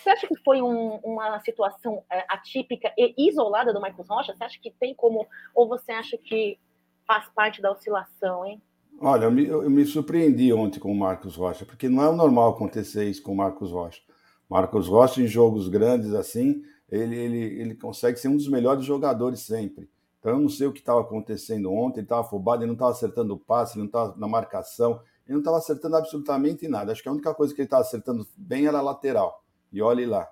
Você 0.00 0.10
acha 0.10 0.26
que 0.26 0.36
foi 0.36 0.62
um, 0.62 0.96
uma 1.02 1.40
situação 1.40 2.02
é, 2.10 2.24
atípica 2.28 2.92
e 2.96 3.28
isolada 3.28 3.72
do 3.72 3.80
Marcos 3.80 4.08
Rocha? 4.08 4.34
Você 4.34 4.44
acha 4.44 4.58
que 4.60 4.70
tem 4.70 4.94
como, 4.94 5.26
ou 5.54 5.68
você 5.68 5.90
acha 5.92 6.16
que 6.16 6.58
faz 7.06 7.28
parte 7.34 7.60
da 7.60 7.72
oscilação, 7.72 8.46
hein? 8.46 8.62
Olha, 9.00 9.24
eu 9.24 9.30
me, 9.30 9.46
eu 9.46 9.70
me 9.70 9.84
surpreendi 9.84 10.52
ontem 10.52 10.80
com 10.80 10.90
o 10.90 10.96
Marcos 10.96 11.36
Rocha, 11.36 11.64
porque 11.64 11.88
não 11.88 12.04
é 12.04 12.12
normal 12.14 12.50
acontecer 12.50 13.04
isso 13.04 13.22
com 13.22 13.32
o 13.32 13.36
Marcos 13.36 13.70
Rocha. 13.70 14.00
Marcos 14.48 14.88
Rocha, 14.88 15.20
em 15.20 15.26
jogos 15.26 15.68
grandes 15.68 16.14
assim, 16.14 16.62
ele, 16.90 17.16
ele, 17.16 17.60
ele 17.60 17.74
consegue 17.74 18.18
ser 18.18 18.28
um 18.28 18.36
dos 18.36 18.48
melhores 18.48 18.84
jogadores 18.84 19.40
sempre. 19.40 19.88
Então 20.18 20.32
eu 20.32 20.38
não 20.38 20.48
sei 20.48 20.66
o 20.66 20.72
que 20.72 20.80
estava 20.80 21.00
acontecendo 21.00 21.72
ontem, 21.72 22.00
ele 22.00 22.06
estava 22.06 22.22
afobado, 22.22 22.62
ele 22.62 22.68
não 22.68 22.74
estava 22.74 22.90
acertando 22.90 23.34
o 23.34 23.38
passe, 23.38 23.74
ele 23.74 23.82
não 23.82 23.86
estava 23.86 24.16
na 24.16 24.26
marcação, 24.26 25.00
ele 25.26 25.34
não 25.34 25.38
estava 25.38 25.58
acertando 25.58 25.96
absolutamente 25.96 26.66
nada. 26.66 26.92
Acho 26.92 27.02
que 27.02 27.08
a 27.08 27.12
única 27.12 27.34
coisa 27.34 27.54
que 27.54 27.60
ele 27.60 27.66
estava 27.66 27.82
acertando 27.82 28.26
bem 28.36 28.66
era 28.66 28.78
a 28.78 28.82
lateral. 28.82 29.44
E 29.72 29.80
olhe 29.80 30.06
lá. 30.06 30.28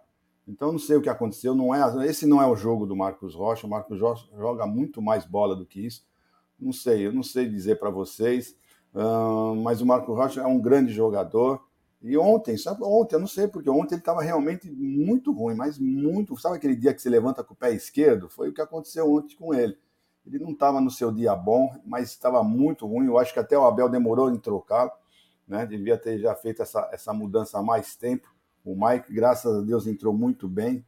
Então 0.48 0.72
não 0.72 0.78
sei 0.78 0.96
o 0.96 1.02
que 1.02 1.08
aconteceu, 1.08 1.54
não 1.54 1.74
é, 1.74 2.06
esse 2.06 2.24
não 2.24 2.40
é 2.40 2.46
o 2.46 2.54
jogo 2.54 2.86
do 2.86 2.94
Marcos 2.94 3.34
Rocha, 3.34 3.66
o 3.66 3.70
Marcos 3.70 4.00
Rocha 4.00 4.28
joga 4.36 4.64
muito 4.64 5.02
mais 5.02 5.24
bola 5.24 5.56
do 5.56 5.66
que 5.66 5.84
isso. 5.84 6.06
Não 6.58 6.72
sei, 6.72 7.06
eu 7.06 7.12
não 7.12 7.22
sei 7.22 7.48
dizer 7.48 7.78
para 7.78 7.90
vocês, 7.90 8.56
mas 9.62 9.80
o 9.80 9.86
Marcos 9.86 10.16
Rocha 10.16 10.40
é 10.40 10.46
um 10.46 10.60
grande 10.60 10.92
jogador. 10.92 11.65
E 12.08 12.16
ontem, 12.16 12.56
sabe, 12.56 12.84
ontem, 12.84 13.16
eu 13.16 13.20
não 13.20 13.26
sei, 13.26 13.48
porque 13.48 13.68
ontem 13.68 13.96
ele 13.96 14.00
estava 14.00 14.22
realmente 14.22 14.70
muito 14.70 15.32
ruim, 15.32 15.56
mas 15.56 15.76
muito. 15.76 16.36
Sabe 16.36 16.54
aquele 16.54 16.76
dia 16.76 16.94
que 16.94 17.02
você 17.02 17.10
levanta 17.10 17.42
com 17.42 17.52
o 17.52 17.56
pé 17.56 17.72
esquerdo? 17.72 18.28
Foi 18.28 18.48
o 18.48 18.54
que 18.54 18.60
aconteceu 18.60 19.12
ontem 19.12 19.34
com 19.34 19.52
ele. 19.52 19.76
Ele 20.24 20.38
não 20.38 20.52
estava 20.52 20.80
no 20.80 20.88
seu 20.88 21.10
dia 21.10 21.34
bom, 21.34 21.74
mas 21.84 22.10
estava 22.10 22.44
muito 22.44 22.86
ruim. 22.86 23.06
Eu 23.06 23.18
acho 23.18 23.32
que 23.32 23.40
até 23.40 23.58
o 23.58 23.64
Abel 23.64 23.88
demorou 23.88 24.30
em 24.30 24.38
trocá-lo, 24.38 24.92
né? 25.48 25.66
Devia 25.66 25.98
ter 25.98 26.20
já 26.20 26.32
feito 26.36 26.62
essa, 26.62 26.88
essa 26.92 27.12
mudança 27.12 27.58
há 27.58 27.62
mais 27.62 27.96
tempo. 27.96 28.32
O 28.64 28.76
Mike, 28.76 29.12
graças 29.12 29.52
a 29.56 29.60
Deus, 29.60 29.88
entrou 29.88 30.14
muito 30.14 30.48
bem. 30.48 30.86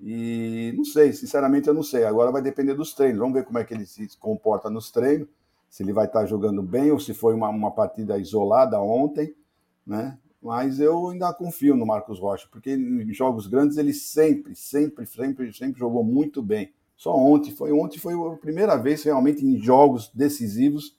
E 0.00 0.72
não 0.74 0.84
sei, 0.84 1.12
sinceramente 1.12 1.68
eu 1.68 1.74
não 1.74 1.82
sei. 1.82 2.04
Agora 2.04 2.32
vai 2.32 2.40
depender 2.40 2.72
dos 2.72 2.94
treinos. 2.94 3.18
Vamos 3.18 3.34
ver 3.34 3.44
como 3.44 3.58
é 3.58 3.64
que 3.64 3.74
ele 3.74 3.84
se 3.84 4.16
comporta 4.16 4.70
nos 4.70 4.90
treinos. 4.90 5.28
Se 5.68 5.82
ele 5.82 5.92
vai 5.92 6.06
estar 6.06 6.24
jogando 6.24 6.62
bem 6.62 6.90
ou 6.90 6.98
se 6.98 7.12
foi 7.12 7.34
uma, 7.34 7.50
uma 7.50 7.70
partida 7.70 8.16
isolada 8.16 8.80
ontem, 8.80 9.34
né? 9.86 10.18
Mas 10.40 10.78
eu 10.78 11.08
ainda 11.08 11.32
confio 11.34 11.74
no 11.74 11.84
Marcos 11.84 12.20
Rocha, 12.20 12.48
porque 12.50 12.72
em 12.72 13.12
jogos 13.12 13.46
grandes 13.46 13.76
ele 13.76 13.92
sempre, 13.92 14.54
sempre, 14.54 15.04
sempre, 15.04 15.52
sempre 15.52 15.78
jogou 15.78 16.04
muito 16.04 16.40
bem. 16.40 16.72
Só 16.96 17.14
ontem, 17.14 17.50
foi 17.52 17.72
ontem 17.72 17.98
foi 17.98 18.14
a 18.14 18.36
primeira 18.36 18.76
vez 18.76 19.02
realmente 19.02 19.44
em 19.44 19.58
jogos 19.58 20.08
decisivos 20.12 20.96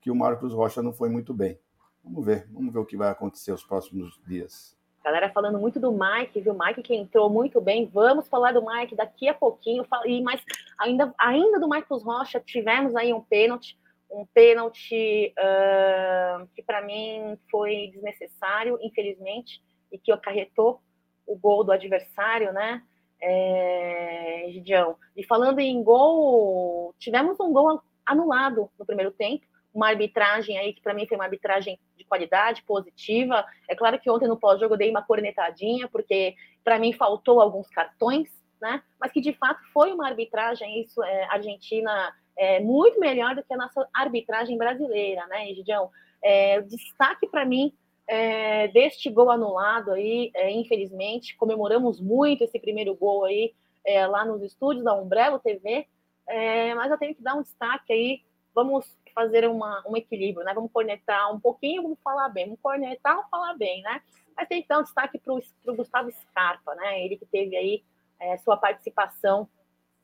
que 0.00 0.10
o 0.10 0.14
Marcos 0.14 0.52
Rocha 0.52 0.82
não 0.82 0.92
foi 0.92 1.08
muito 1.08 1.34
bem. 1.34 1.58
Vamos 2.02 2.24
ver, 2.24 2.48
vamos 2.50 2.72
ver 2.72 2.78
o 2.78 2.86
que 2.86 2.96
vai 2.96 3.10
acontecer 3.10 3.52
os 3.52 3.62
próximos 3.62 4.20
dias. 4.26 4.76
Galera 5.04 5.30
falando 5.30 5.58
muito 5.58 5.80
do 5.80 5.92
Mike, 5.92 6.40
viu? 6.40 6.54
Mike 6.54 6.82
que 6.82 6.94
entrou 6.94 7.30
muito 7.30 7.60
bem. 7.60 7.90
Vamos 7.92 8.28
falar 8.28 8.52
do 8.52 8.64
Mike 8.64 8.94
daqui 8.94 9.28
a 9.28 9.34
pouquinho. 9.34 9.86
E 10.04 10.20
mas 10.22 10.42
ainda, 10.78 11.14
ainda 11.18 11.58
do 11.58 11.68
Marcos 11.68 12.02
Rocha, 12.02 12.40
tivemos 12.40 12.94
aí 12.94 13.12
um 13.12 13.20
pênalti, 13.20 13.78
um 14.10 14.26
pênalti 14.26 15.34
uh, 15.38 16.46
que 16.54 16.62
para 16.62 16.82
mim 16.82 17.38
foi 17.50 17.90
desnecessário, 17.92 18.78
infelizmente, 18.80 19.62
e 19.92 19.98
que 19.98 20.10
acarretou 20.12 20.80
o 21.26 21.36
gol 21.36 21.62
do 21.62 21.72
adversário, 21.72 22.52
né? 22.52 22.82
É, 23.20 24.46
Gidião. 24.50 24.96
E 25.16 25.24
falando 25.24 25.58
em 25.58 25.82
gol, 25.82 26.94
tivemos 26.98 27.38
um 27.40 27.52
gol 27.52 27.82
anulado 28.06 28.70
no 28.78 28.86
primeiro 28.86 29.10
tempo 29.10 29.44
uma 29.74 29.88
arbitragem 29.88 30.58
aí 30.58 30.72
que 30.72 30.80
para 30.80 30.94
mim 30.94 31.06
foi 31.06 31.16
uma 31.16 31.24
arbitragem 31.24 31.78
de 31.96 32.04
qualidade, 32.04 32.62
positiva. 32.64 33.44
É 33.68 33.76
claro 33.76 33.98
que 33.98 34.10
ontem 34.10 34.26
no 34.26 34.38
pós-jogo 34.38 34.76
dei 34.76 34.90
uma 34.90 35.02
cornetadinha, 35.02 35.88
porque 35.88 36.34
para 36.64 36.78
mim 36.78 36.92
faltou 36.92 37.40
alguns 37.40 37.68
cartões, 37.68 38.28
né? 38.60 38.82
Mas 39.00 39.12
que 39.12 39.20
de 39.20 39.32
fato 39.34 39.60
foi 39.72 39.92
uma 39.92 40.08
arbitragem, 40.08 40.82
isso 40.82 41.02
é 41.02 41.24
Argentina 41.30 42.12
é 42.38 42.60
muito 42.60 43.00
melhor 43.00 43.34
do 43.34 43.42
que 43.42 43.52
a 43.52 43.56
nossa 43.56 43.86
arbitragem 43.92 44.56
brasileira, 44.56 45.26
né, 45.26 45.50
Egidião? 45.50 45.90
É, 46.22 46.60
destaque 46.62 47.26
para 47.26 47.44
mim 47.44 47.74
é, 48.06 48.68
deste 48.68 49.10
gol 49.10 49.30
anulado 49.30 49.90
aí, 49.90 50.30
é, 50.34 50.50
infelizmente, 50.50 51.36
comemoramos 51.36 52.00
muito 52.00 52.44
esse 52.44 52.58
primeiro 52.58 52.94
gol 52.94 53.24
aí 53.24 53.52
é, 53.84 54.06
lá 54.06 54.24
nos 54.24 54.42
estúdios 54.42 54.84
da 54.84 54.94
Umbrello 54.94 55.38
TV, 55.38 55.86
é, 56.26 56.74
mas 56.74 56.90
eu 56.90 56.98
tenho 56.98 57.14
que 57.14 57.22
dar 57.22 57.34
um 57.34 57.42
destaque 57.42 57.92
aí, 57.92 58.22
vamos 58.54 58.86
fazer 59.14 59.48
uma, 59.48 59.82
um 59.86 59.96
equilíbrio, 59.96 60.44
né? 60.44 60.54
Vamos 60.54 60.70
cornetar 60.72 61.34
um 61.34 61.40
pouquinho, 61.40 61.82
vamos 61.82 61.98
falar 62.02 62.28
bem, 62.28 62.44
vamos 62.44 62.60
cornetar 62.60 63.18
ou 63.18 63.24
falar 63.24 63.54
bem, 63.54 63.82
né? 63.82 64.00
Mas 64.36 64.48
tem 64.48 64.60
então 64.60 64.82
destaque 64.82 65.18
para 65.18 65.34
o 65.34 65.76
Gustavo 65.76 66.10
Scarpa, 66.12 66.74
né? 66.76 67.04
Ele 67.04 67.16
que 67.16 67.26
teve 67.26 67.56
aí 67.56 67.84
é, 68.20 68.36
sua 68.38 68.56
participação 68.56 69.48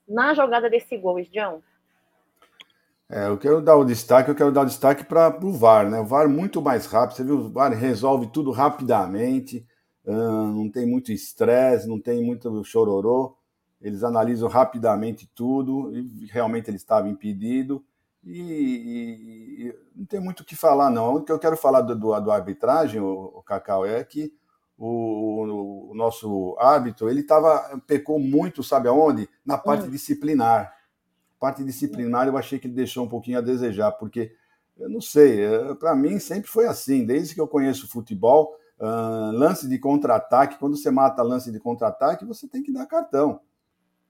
na 0.06 0.34
jogada 0.34 0.68
desse 0.68 0.96
gol, 0.96 1.22
João. 1.22 1.62
É, 3.14 3.28
eu 3.28 3.38
quero 3.38 3.62
dar 3.62 3.76
o 3.76 3.84
destaque, 3.84 4.28
eu 4.28 4.34
quero 4.34 4.50
dar 4.50 4.62
o 4.62 4.66
destaque 4.66 5.04
para 5.04 5.38
o 5.40 5.52
VAR, 5.52 5.88
né? 5.88 6.00
O 6.00 6.04
VAR 6.04 6.28
muito 6.28 6.60
mais 6.60 6.84
rápido, 6.86 7.16
você 7.16 7.22
viu, 7.22 7.36
o 7.38 7.48
VAR 7.48 7.70
resolve 7.72 8.26
tudo 8.26 8.50
rapidamente, 8.50 9.64
não 10.04 10.68
tem 10.68 10.84
muito 10.84 11.12
estresse, 11.12 11.86
não 11.86 12.00
tem 12.00 12.24
muito 12.24 12.64
chororô, 12.64 13.36
eles 13.80 14.02
analisam 14.02 14.48
rapidamente 14.48 15.30
tudo, 15.32 15.96
e 15.96 16.26
realmente 16.26 16.68
ele 16.68 16.76
estava 16.76 17.08
impedido, 17.08 17.84
e, 18.24 18.40
e, 18.40 19.68
e, 19.68 19.78
não 19.94 20.06
tem 20.06 20.18
muito 20.18 20.40
o 20.40 20.44
que 20.44 20.56
falar, 20.56 20.90
não. 20.90 21.14
O 21.14 21.22
que 21.22 21.30
eu 21.30 21.38
quero 21.38 21.56
falar 21.56 21.82
do, 21.82 21.94
do, 21.94 22.18
do 22.18 22.32
arbitragem, 22.32 23.00
o, 23.00 23.30
o, 23.32 23.42
Cacau, 23.44 23.86
é 23.86 24.02
que 24.02 24.32
o, 24.76 25.92
o 25.92 25.94
nosso 25.94 26.56
árbitro, 26.58 27.08
ele 27.08 27.22
tava, 27.22 27.80
pecou 27.86 28.18
muito, 28.18 28.64
sabe 28.64 28.88
aonde? 28.88 29.28
Na 29.46 29.56
parte 29.56 29.86
hum. 29.86 29.90
disciplinar. 29.90 30.73
Parte 31.38 31.64
disciplinar 31.64 32.26
eu 32.26 32.36
achei 32.36 32.58
que 32.58 32.66
ele 32.66 32.74
deixou 32.74 33.04
um 33.04 33.08
pouquinho 33.08 33.38
a 33.38 33.42
desejar, 33.42 33.92
porque, 33.92 34.32
eu 34.76 34.88
não 34.88 35.00
sei, 35.00 35.44
é, 35.44 35.74
para 35.74 35.94
mim 35.94 36.18
sempre 36.18 36.48
foi 36.48 36.66
assim, 36.66 37.04
desde 37.04 37.34
que 37.34 37.40
eu 37.40 37.48
conheço 37.48 37.88
futebol, 37.88 38.56
uh, 38.78 39.30
lance 39.32 39.68
de 39.68 39.78
contra-ataque, 39.78 40.58
quando 40.58 40.76
você 40.76 40.90
mata 40.90 41.22
lance 41.22 41.52
de 41.52 41.60
contra-ataque, 41.60 42.24
você 42.24 42.48
tem 42.48 42.62
que 42.62 42.72
dar 42.72 42.86
cartão 42.86 43.40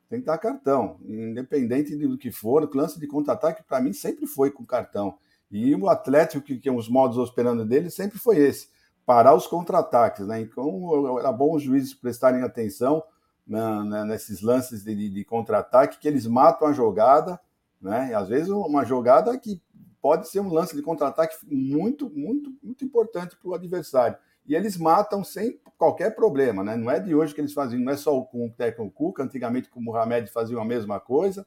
tem 0.09 0.21
que 0.21 0.26
dar 0.26 0.38
cartão, 0.38 0.99
independente 1.04 1.97
do 1.97 2.16
que 2.16 2.31
for. 2.31 2.69
Lance 2.75 2.99
de 2.99 3.07
contra-ataque, 3.07 3.64
para 3.64 3.81
mim, 3.81 3.93
sempre 3.93 4.26
foi 4.26 4.50
com 4.50 4.64
cartão. 4.64 5.19
E 5.50 5.75
o 5.75 5.88
Atlético, 5.88 6.45
que, 6.45 6.71
os 6.71 6.88
modos 6.88 7.19
operando 7.19 7.64
dele, 7.64 7.90
sempre 7.90 8.19
foi 8.19 8.38
esse: 8.38 8.69
parar 9.04 9.35
os 9.35 9.47
contra-ataques. 9.47 10.26
Né? 10.26 10.40
Então, 10.40 11.19
era 11.19 11.33
bom 11.33 11.54
os 11.54 11.62
juízes 11.62 11.95
prestarem 11.95 12.43
atenção 12.43 13.02
na, 13.46 13.84
né, 13.84 14.04
nesses 14.04 14.40
lances 14.40 14.82
de, 14.82 14.94
de, 14.94 15.10
de 15.10 15.24
contra-ataque, 15.24 15.98
que 15.98 16.08
eles 16.08 16.26
matam 16.26 16.68
a 16.68 16.72
jogada, 16.72 17.38
né? 17.80 18.10
E 18.10 18.14
às 18.14 18.28
vezes 18.28 18.48
uma 18.48 18.84
jogada 18.84 19.36
que 19.38 19.60
pode 20.00 20.28
ser 20.28 20.40
um 20.40 20.52
lance 20.52 20.74
de 20.74 20.82
contra-ataque 20.82 21.36
muito, 21.46 22.10
muito, 22.10 22.52
muito 22.62 22.84
importante 22.84 23.36
para 23.36 23.48
o 23.48 23.54
adversário 23.54 24.16
e 24.46 24.54
eles 24.54 24.76
matam 24.76 25.24
sem 25.24 25.58
qualquer 25.78 26.14
problema, 26.14 26.62
né? 26.62 26.76
Não 26.76 26.90
é 26.90 27.00
de 27.00 27.14
hoje 27.14 27.34
que 27.34 27.40
eles 27.40 27.52
faziam, 27.52 27.80
não 27.80 27.92
é 27.92 27.96
só 27.96 28.20
com 28.20 28.46
o 28.46 28.50
técnico 28.50 28.90
Cuca, 28.92 29.22
antigamente 29.22 29.70
com 29.70 29.80
o 29.80 29.82
Mohamed 29.82 30.30
faziam 30.30 30.60
a 30.60 30.64
mesma 30.64 31.00
coisa, 31.00 31.46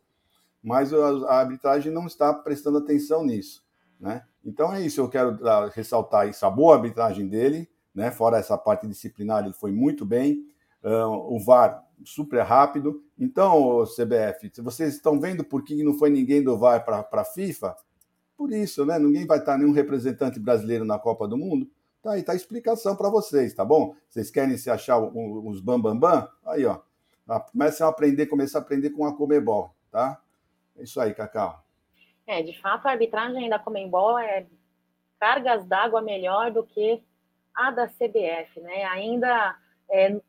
mas 0.64 0.94
a 0.94 1.40
arbitragem 1.40 1.92
não 1.92 2.08
está 2.08 2.34
prestando 2.34 2.80
atenção 2.80 3.24
nisso, 3.24 3.64
né? 4.00 4.24
Então 4.44 4.74
é 4.74 4.82
isso, 4.82 5.00
eu 5.00 5.10
quero 5.10 5.38
ressaltar 5.74 6.28
isso, 6.28 6.46
a 6.46 6.50
boa 6.50 6.76
arbitragem 6.76 7.28
dele, 7.28 7.70
né? 7.94 8.10
Fora 8.10 8.38
essa 8.38 8.58
parte 8.58 8.88
disciplinar, 8.88 9.44
ele 9.44 9.54
foi 9.54 9.72
muito 9.72 10.06
bem. 10.06 10.46
Uh, 10.84 11.36
o 11.36 11.40
VAR 11.40 11.87
super 12.06 12.42
rápido. 12.44 13.04
Então, 13.18 13.84
CBF, 13.86 14.62
vocês 14.62 14.96
estão 14.96 15.20
vendo 15.20 15.44
por 15.44 15.64
que 15.64 15.84
não 15.84 15.94
foi 15.94 16.10
ninguém 16.10 16.44
do 16.44 16.58
VAR 16.58 16.84
para 16.86 17.08
a 17.12 17.26
FIFA, 17.26 17.76
por 18.36 18.52
isso, 18.52 18.86
né? 18.86 19.00
Ninguém 19.00 19.26
vai 19.26 19.40
estar 19.40 19.58
nenhum 19.58 19.72
representante 19.72 20.40
brasileiro 20.40 20.86
na 20.86 21.00
Copa 21.00 21.28
do 21.28 21.38
Mundo 21.38 21.70
Tá 22.08 22.14
aí, 22.14 22.24
tá 22.24 22.32
a 22.32 22.36
explicação 22.36 22.96
para 22.96 23.10
vocês, 23.10 23.54
tá 23.54 23.66
bom? 23.66 23.94
Vocês 24.08 24.32
querem 24.32 24.58
se 24.58 24.70
achar 24.70 24.98
os 24.98 25.60
bambambam? 25.60 26.00
Bam, 26.00 26.22
bam? 26.22 26.30
Aí, 26.46 26.66
ó. 26.66 26.80
Comecem 27.52 27.86
a 27.86 27.90
aprender, 27.90 28.28
começar 28.28 28.60
a 28.60 28.62
aprender 28.62 28.92
com 28.92 29.06
a 29.06 29.14
Comebol, 29.14 29.76
tá? 29.92 30.22
É 30.78 30.84
isso 30.84 31.02
aí, 31.02 31.14
Cacau. 31.14 31.62
É, 32.26 32.42
de 32.42 32.58
fato, 32.62 32.86
a 32.86 32.92
arbitragem 32.92 33.50
da 33.50 33.60
Comembol 33.60 34.18
é 34.18 34.48
cargas 35.20 35.66
d'água 35.66 36.02
melhor 36.02 36.50
do 36.50 36.64
que 36.64 37.04
a 37.54 37.72
da 37.72 37.88
CBF, 37.88 38.62
né? 38.62 38.86
Ainda 38.86 39.58
é, 39.90 40.20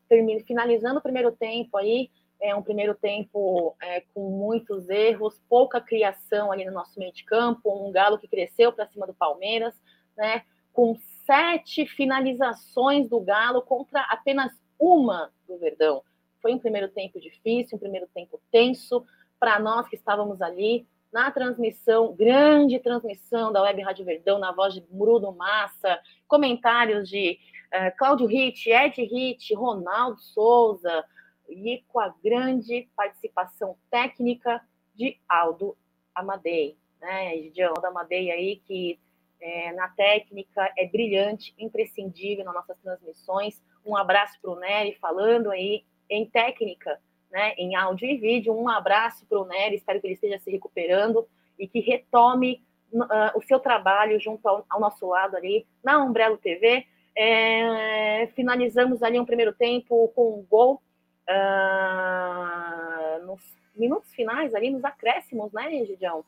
finalizando 0.45 0.99
o 0.99 1.03
primeiro 1.03 1.31
tempo 1.31 1.77
aí, 1.77 2.09
é 2.41 2.55
um 2.55 2.63
primeiro 2.63 2.95
tempo 2.95 3.75
é, 3.81 4.01
com 4.13 4.29
muitos 4.29 4.89
erros, 4.89 5.41
pouca 5.49 5.81
criação 5.81 6.51
ali 6.51 6.65
no 6.65 6.71
nosso 6.71 6.97
meio 6.97 7.11
de 7.11 7.23
campo, 7.25 7.87
um 7.87 7.91
Galo 7.91 8.17
que 8.17 8.27
cresceu 8.27 8.71
para 8.71 8.87
cima 8.87 9.05
do 9.05 9.13
Palmeiras, 9.13 9.75
né? 10.17 10.43
Com 10.71 10.95
sete 11.25 11.85
finalizações 11.85 13.09
do 13.09 13.19
Galo 13.19 13.61
contra 13.61 14.01
apenas 14.03 14.53
uma 14.79 15.31
do 15.47 15.57
Verdão. 15.57 16.01
Foi 16.41 16.53
um 16.53 16.59
primeiro 16.59 16.87
tempo 16.87 17.19
difícil, 17.19 17.75
um 17.75 17.79
primeiro 17.79 18.07
tempo 18.13 18.39
tenso 18.49 19.05
para 19.37 19.59
nós 19.59 19.89
que 19.89 19.95
estávamos 19.95 20.41
ali 20.41 20.87
na 21.11 21.31
transmissão, 21.31 22.13
grande 22.13 22.79
transmissão 22.79 23.51
da 23.51 23.61
Web 23.63 23.81
Rádio 23.81 24.05
Verdão, 24.05 24.39
na 24.39 24.51
voz 24.51 24.73
de 24.73 24.81
Bruno 24.81 25.31
Massa, 25.31 25.99
comentários 26.27 27.09
de 27.09 27.39
uh, 27.73 27.97
Cláudio 27.97 28.27
Ritt, 28.27 28.69
Ed 28.69 29.01
Ritt, 29.03 29.53
Ronaldo 29.55 30.19
Souza, 30.19 31.03
e 31.49 31.83
com 31.87 31.99
a 31.99 32.13
grande 32.23 32.87
participação 32.95 33.75
técnica 33.89 34.61
de 34.93 35.19
Aldo 35.27 35.75
Amadei, 36.13 36.77
né? 37.01 37.37
De 37.49 37.61
Aldo 37.63 37.85
Amadei 37.85 38.31
aí, 38.31 38.57
que 38.57 38.99
é, 39.41 39.71
na 39.73 39.87
técnica, 39.89 40.71
é 40.77 40.85
brilhante, 40.87 41.53
imprescindível 41.57 42.45
nas 42.45 42.53
nossas 42.53 42.77
transmissões. 42.79 43.61
Um 43.85 43.95
abraço 43.95 44.39
para 44.41 44.51
o 44.51 44.59
Nery, 44.59 44.97
falando 44.99 45.49
aí 45.49 45.85
em 46.09 46.25
técnica, 46.29 46.99
né, 47.31 47.53
em 47.57 47.75
áudio 47.75 48.07
e 48.07 48.17
vídeo. 48.17 48.53
Um 48.53 48.69
abraço 48.69 49.25
para 49.25 49.39
o 49.39 49.45
Nery, 49.45 49.75
espero 49.75 49.99
que 49.99 50.07
ele 50.07 50.13
esteja 50.15 50.39
se 50.39 50.49
recuperando 50.51 51.27
e 51.57 51.67
que 51.67 51.79
retome 51.79 52.63
uh, 52.93 53.37
o 53.37 53.41
seu 53.41 53.59
trabalho 53.59 54.19
junto 54.19 54.47
ao, 54.47 54.65
ao, 54.69 54.79
nosso 54.79 55.07
lado 55.07 55.35
ali 55.35 55.65
na 55.83 56.03
Umbrello 56.03 56.37
TV. 56.37 56.85
É, 57.15 58.27
finalizamos 58.35 59.03
ali 59.03 59.19
um 59.19 59.25
primeiro 59.25 59.53
tempo 59.53 60.07
com 60.15 60.39
um 60.39 60.45
gol 60.49 60.81
uh, 61.29 63.25
nos 63.25 63.41
minutos 63.75 64.13
finais, 64.13 64.53
ali 64.53 64.69
nos 64.69 64.83
acréscimos, 64.83 65.51
né, 65.51 65.69
Gidião? 65.85 66.23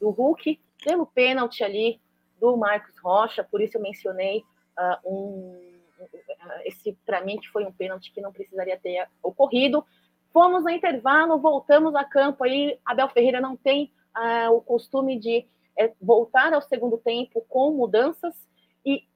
Do 0.00 0.10
Hulk, 0.10 0.60
pelo 0.84 1.06
pênalti 1.06 1.64
ali 1.64 2.00
do 2.38 2.56
Marcos 2.56 2.98
Rocha, 2.98 3.42
por 3.42 3.60
isso 3.62 3.78
eu 3.78 3.82
mencionei 3.82 4.44
uh, 4.78 5.10
um, 5.10 5.76
esse, 6.64 6.92
para 7.04 7.22
mim, 7.22 7.38
que 7.38 7.48
foi 7.48 7.64
um 7.64 7.72
pênalti 7.72 8.12
que 8.12 8.20
não 8.20 8.32
precisaria 8.32 8.78
ter 8.78 9.08
ocorrido. 9.22 9.84
Fomos 10.36 10.64
no 10.64 10.68
intervalo, 10.68 11.38
voltamos 11.38 11.94
a 11.94 12.04
campo 12.04 12.44
aí. 12.44 12.78
Abel 12.84 13.08
Ferreira 13.08 13.40
não 13.40 13.56
tem 13.56 13.90
uh, 14.14 14.52
o 14.52 14.60
costume 14.60 15.18
de 15.18 15.46
é, 15.74 15.94
voltar 15.98 16.52
ao 16.52 16.60
segundo 16.60 16.98
tempo 16.98 17.40
com 17.48 17.70
mudanças 17.70 18.34
e, 18.84 19.08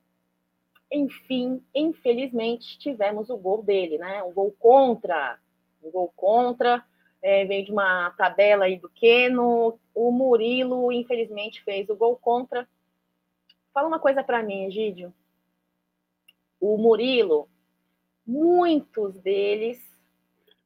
enfim, 0.91 1.63
infelizmente, 1.75 2.79
tivemos 2.79 3.29
o 3.29 3.37
gol 3.37 3.63
dele, 3.63 3.99
né? 3.99 4.23
Um 4.23 4.33
gol 4.33 4.57
contra, 4.59 5.39
um 5.85 5.91
gol 5.91 6.11
contra. 6.17 6.83
É, 7.21 7.45
veio 7.45 7.67
de 7.67 7.71
uma 7.71 8.13
tabela 8.13 8.65
aí 8.65 8.79
do 8.79 8.89
Keno. 8.89 9.79
O 9.95 10.11
Murilo, 10.11 10.91
infelizmente, 10.91 11.63
fez 11.63 11.91
o 11.91 11.97
gol 11.97 12.17
contra 12.17 12.67
Fala 13.75 13.89
uma 13.89 14.01
coisa 14.01 14.25
para 14.25 14.43
mim, 14.43 14.65
Egídio. 14.65 15.13
O 16.59 16.79
Murilo, 16.79 17.47
muitos 18.27 19.19
deles, 19.19 20.00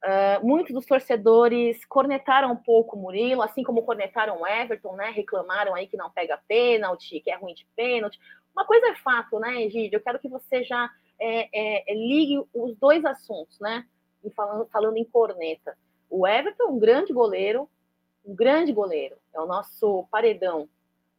uh, 0.05 0.47
muitos 0.47 0.73
dos 0.73 0.87
torcedores 0.87 1.85
cornetaram 1.87 2.53
um 2.53 2.57
pouco 2.57 2.97
o 2.97 3.01
Murilo, 3.01 3.43
assim 3.43 3.62
como 3.62 3.83
cornetaram 3.83 4.40
o 4.40 4.47
Everton, 4.47 4.95
né? 4.97 5.11
Reclamaram 5.11 5.75
aí 5.75 5.87
que 5.87 5.97
não 5.97 6.11
pega 6.11 6.40
pênalti, 6.47 7.21
que 7.21 7.31
é 7.31 7.37
ruim 7.37 7.55
de 7.55 7.67
pênalti. 7.75 8.21
Uma 8.55 8.64
coisa 8.64 8.88
é 8.88 8.95
fato, 8.97 9.38
né, 9.38 9.62
Egídio? 9.62 9.97
Eu 9.97 10.03
quero 10.03 10.19
que 10.19 10.29
você 10.29 10.62
já 10.62 10.90
é, 11.19 11.90
é, 11.90 11.95
ligue 11.95 12.45
os 12.55 12.77
dois 12.77 13.05
assuntos, 13.05 13.59
né? 13.59 13.85
E 14.23 14.31
falando, 14.31 14.67
falando 14.67 14.97
em 14.97 15.05
corneta. 15.05 15.77
O 16.09 16.27
Everton, 16.27 16.71
um 16.71 16.79
grande 16.79 17.12
goleiro, 17.12 17.69
um 18.25 18.35
grande 18.35 18.73
goleiro, 18.73 19.17
é 19.35 19.40
o 19.40 19.47
nosso 19.47 20.07
paredão 20.11 20.69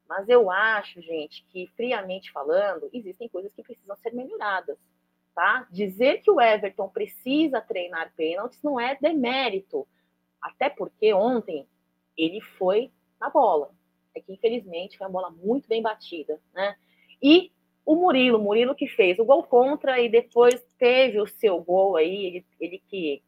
mas 0.08 0.30
eu 0.30 0.52
acho, 0.52 1.02
gente, 1.02 1.44
que 1.50 1.68
friamente 1.76 2.32
falando, 2.32 2.90
existem 2.94 3.28
coisas 3.28 3.52
que 3.54 3.64
precisam 3.64 3.96
ser 3.98 4.14
melhoradas. 4.14 4.78
Tá? 5.36 5.68
Dizer 5.70 6.22
que 6.22 6.32
o 6.32 6.40
Everton 6.40 6.88
precisa 6.88 7.60
treinar 7.60 8.14
pênaltis 8.16 8.64
não 8.64 8.80
é 8.80 8.98
demérito. 9.02 9.86
Até 10.42 10.70
porque 10.70 11.14
ontem 11.14 11.68
ele 12.18 12.40
foi 12.40 12.90
na 13.20 13.30
bola. 13.30 13.72
É 14.16 14.22
que, 14.22 14.32
infelizmente, 14.32 14.98
foi 14.98 15.06
uma 15.06 15.12
bola 15.12 15.30
muito 15.30 15.68
bem 15.68 15.82
batida. 15.82 16.42
Né? 16.54 16.78
E 17.22 17.52
o 17.86 17.96
Murilo, 17.96 18.40
Murilo 18.40 18.74
que 18.74 18.88
fez 18.88 19.20
o 19.20 19.26
gol 19.26 19.44
contra 19.44 20.00
e 20.00 20.08
depois 20.08 20.66
teve 20.78 21.20
o 21.20 21.28
seu 21.28 21.62
gol 21.62 21.98
aí, 21.98 22.26
ele, 22.26 22.46
ele 22.60 22.84
que 22.88 23.22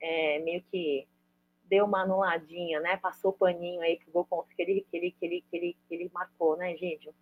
é, 0.00 0.38
meio 0.38 0.62
que 0.70 1.06
deu 1.64 1.84
uma 1.84 2.02
anuladinha, 2.02 2.80
né? 2.80 2.96
Passou 2.96 3.32
paninho 3.32 3.80
aí 3.80 3.98
pro 3.98 4.12
gol 4.12 4.24
contra 4.24 4.52
que 4.54 4.62
ele, 4.62 4.86
que 4.90 4.96
ele, 4.96 5.10
que 5.12 5.26
ele, 5.26 5.44
que 5.48 5.56
ele, 5.56 5.76
que 5.88 5.94
ele 5.94 6.10
marcou, 6.12 6.56
né, 6.56 6.76
Gídio? 6.76 7.14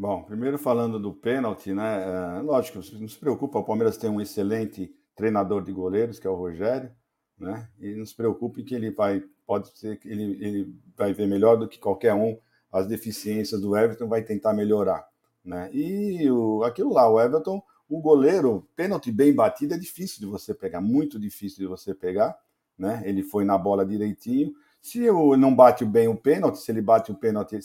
Bom, 0.00 0.22
primeiro 0.22 0.58
falando 0.58 0.98
do 0.98 1.12
pênalti, 1.12 1.74
né? 1.74 2.38
É, 2.38 2.40
lógico, 2.40 2.78
não 2.98 3.06
se 3.06 3.18
preocupa, 3.18 3.58
o 3.58 3.64
Palmeiras 3.64 3.98
tem 3.98 4.08
um 4.08 4.18
excelente 4.18 4.90
treinador 5.14 5.62
de 5.62 5.70
goleiros, 5.72 6.18
que 6.18 6.26
é 6.26 6.30
o 6.30 6.36
Rogério, 6.36 6.90
né? 7.38 7.68
E 7.78 7.94
não 7.94 8.06
se 8.06 8.16
preocupe 8.16 8.62
que 8.62 8.74
ele 8.74 8.90
vai, 8.90 9.22
pode 9.46 9.78
ser 9.78 9.98
que 9.98 10.08
ele, 10.08 10.42
ele 10.42 10.74
vai 10.96 11.12
ver 11.12 11.26
melhor 11.26 11.58
do 11.58 11.68
que 11.68 11.78
qualquer 11.78 12.14
um 12.14 12.38
as 12.72 12.86
deficiências 12.86 13.60
do 13.60 13.76
Everton, 13.76 14.08
vai 14.08 14.22
tentar 14.22 14.54
melhorar, 14.54 15.06
né? 15.44 15.68
E 15.70 16.30
o, 16.30 16.62
aquilo 16.62 16.94
lá, 16.94 17.06
o 17.06 17.20
Everton, 17.20 17.62
o 17.86 18.00
goleiro, 18.00 18.66
pênalti 18.74 19.12
bem 19.12 19.34
batido 19.34 19.74
é 19.74 19.78
difícil 19.78 20.20
de 20.20 20.24
você 20.24 20.54
pegar, 20.54 20.80
muito 20.80 21.20
difícil 21.20 21.58
de 21.58 21.66
você 21.66 21.94
pegar, 21.94 22.34
né? 22.78 23.02
Ele 23.04 23.22
foi 23.22 23.44
na 23.44 23.58
bola 23.58 23.84
direitinho. 23.84 24.54
Se 24.80 25.02
eu 25.02 25.36
não 25.36 25.54
bate 25.54 25.84
bem 25.84 26.08
o 26.08 26.16
pênalti, 26.16 26.58
se 26.58 26.70
ele 26.72 26.80
bate 26.80 27.12
o 27.12 27.14
pênalti 27.14 27.58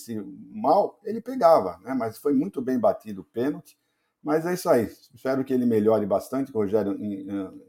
mal, 0.52 1.00
ele 1.04 1.22
pegava, 1.22 1.80
né? 1.84 1.94
Mas 1.94 2.18
foi 2.18 2.34
muito 2.34 2.62
bem 2.62 2.78
batido 2.78 3.22
o 3.22 3.26
pênalti. 3.26 3.78
Mas 4.22 4.46
é 4.46 4.54
isso 4.54 4.68
aí. 4.70 4.90
Espero 5.14 5.46
que 5.46 5.54
ele 5.54 5.66
melhore 5.66 6.06
bastante, 6.06 6.52
que 6.52 6.58
o 6.58 6.62
Rogério 6.62 6.98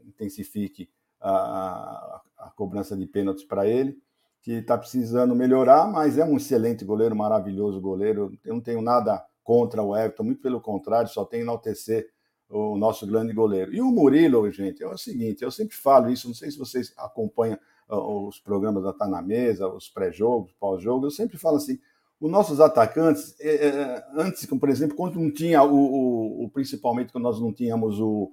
intensifique 0.05 0.89
a, 1.21 2.21
a, 2.37 2.51
cobrança 2.55 2.97
de 2.97 3.05
pênaltis 3.05 3.43
para 3.43 3.67
ele, 3.67 3.97
que 4.41 4.53
está 4.53 4.77
precisando 4.77 5.35
melhorar, 5.35 5.87
mas 5.87 6.17
é 6.17 6.25
um 6.25 6.37
excelente 6.37 6.83
goleiro, 6.83 7.15
maravilhoso 7.15 7.79
goleiro. 7.79 8.37
Eu 8.43 8.55
não 8.55 8.61
tenho 8.61 8.81
nada 8.81 9.23
contra 9.43 9.81
o 9.81 9.95
Everton, 9.95 10.23
muito 10.23 10.41
pelo 10.41 10.59
contrário, 10.59 11.09
só 11.09 11.23
tem 11.23 11.41
enaltecer 11.41 12.09
o 12.49 12.77
nosso 12.77 13.05
grande 13.05 13.33
goleiro. 13.33 13.73
E 13.73 13.81
o 13.81 13.91
Murilo, 13.91 14.49
gente, 14.51 14.83
é 14.83 14.87
o 14.87 14.97
seguinte, 14.97 15.43
eu 15.43 15.51
sempre 15.51 15.75
falo 15.75 16.09
isso, 16.09 16.27
não 16.27 16.35
sei 16.35 16.49
se 16.49 16.57
vocês 16.57 16.93
acompanham 16.97 17.57
os 17.89 18.39
programas 18.39 18.83
da 18.83 18.93
Tá 18.93 19.07
na 19.07 19.21
Mesa, 19.21 19.67
os 19.67 19.87
pré-jogos, 19.89 20.51
pós-jogos, 20.59 21.03
eu 21.05 21.11
sempre 21.11 21.37
falo 21.37 21.57
assim, 21.57 21.79
os 22.19 22.31
nossos 22.31 22.59
atacantes, 22.59 23.35
é, 23.39 23.67
é, 23.67 24.05
antes, 24.15 24.45
por 24.45 24.69
exemplo, 24.69 24.95
quando 24.95 25.19
não 25.19 25.31
tinha 25.31 25.61
o, 25.63 25.75
o, 25.75 26.45
o, 26.45 26.49
principalmente 26.49 27.11
quando 27.11 27.23
nós 27.23 27.39
não 27.39 27.53
tínhamos 27.53 27.99
o, 27.99 28.31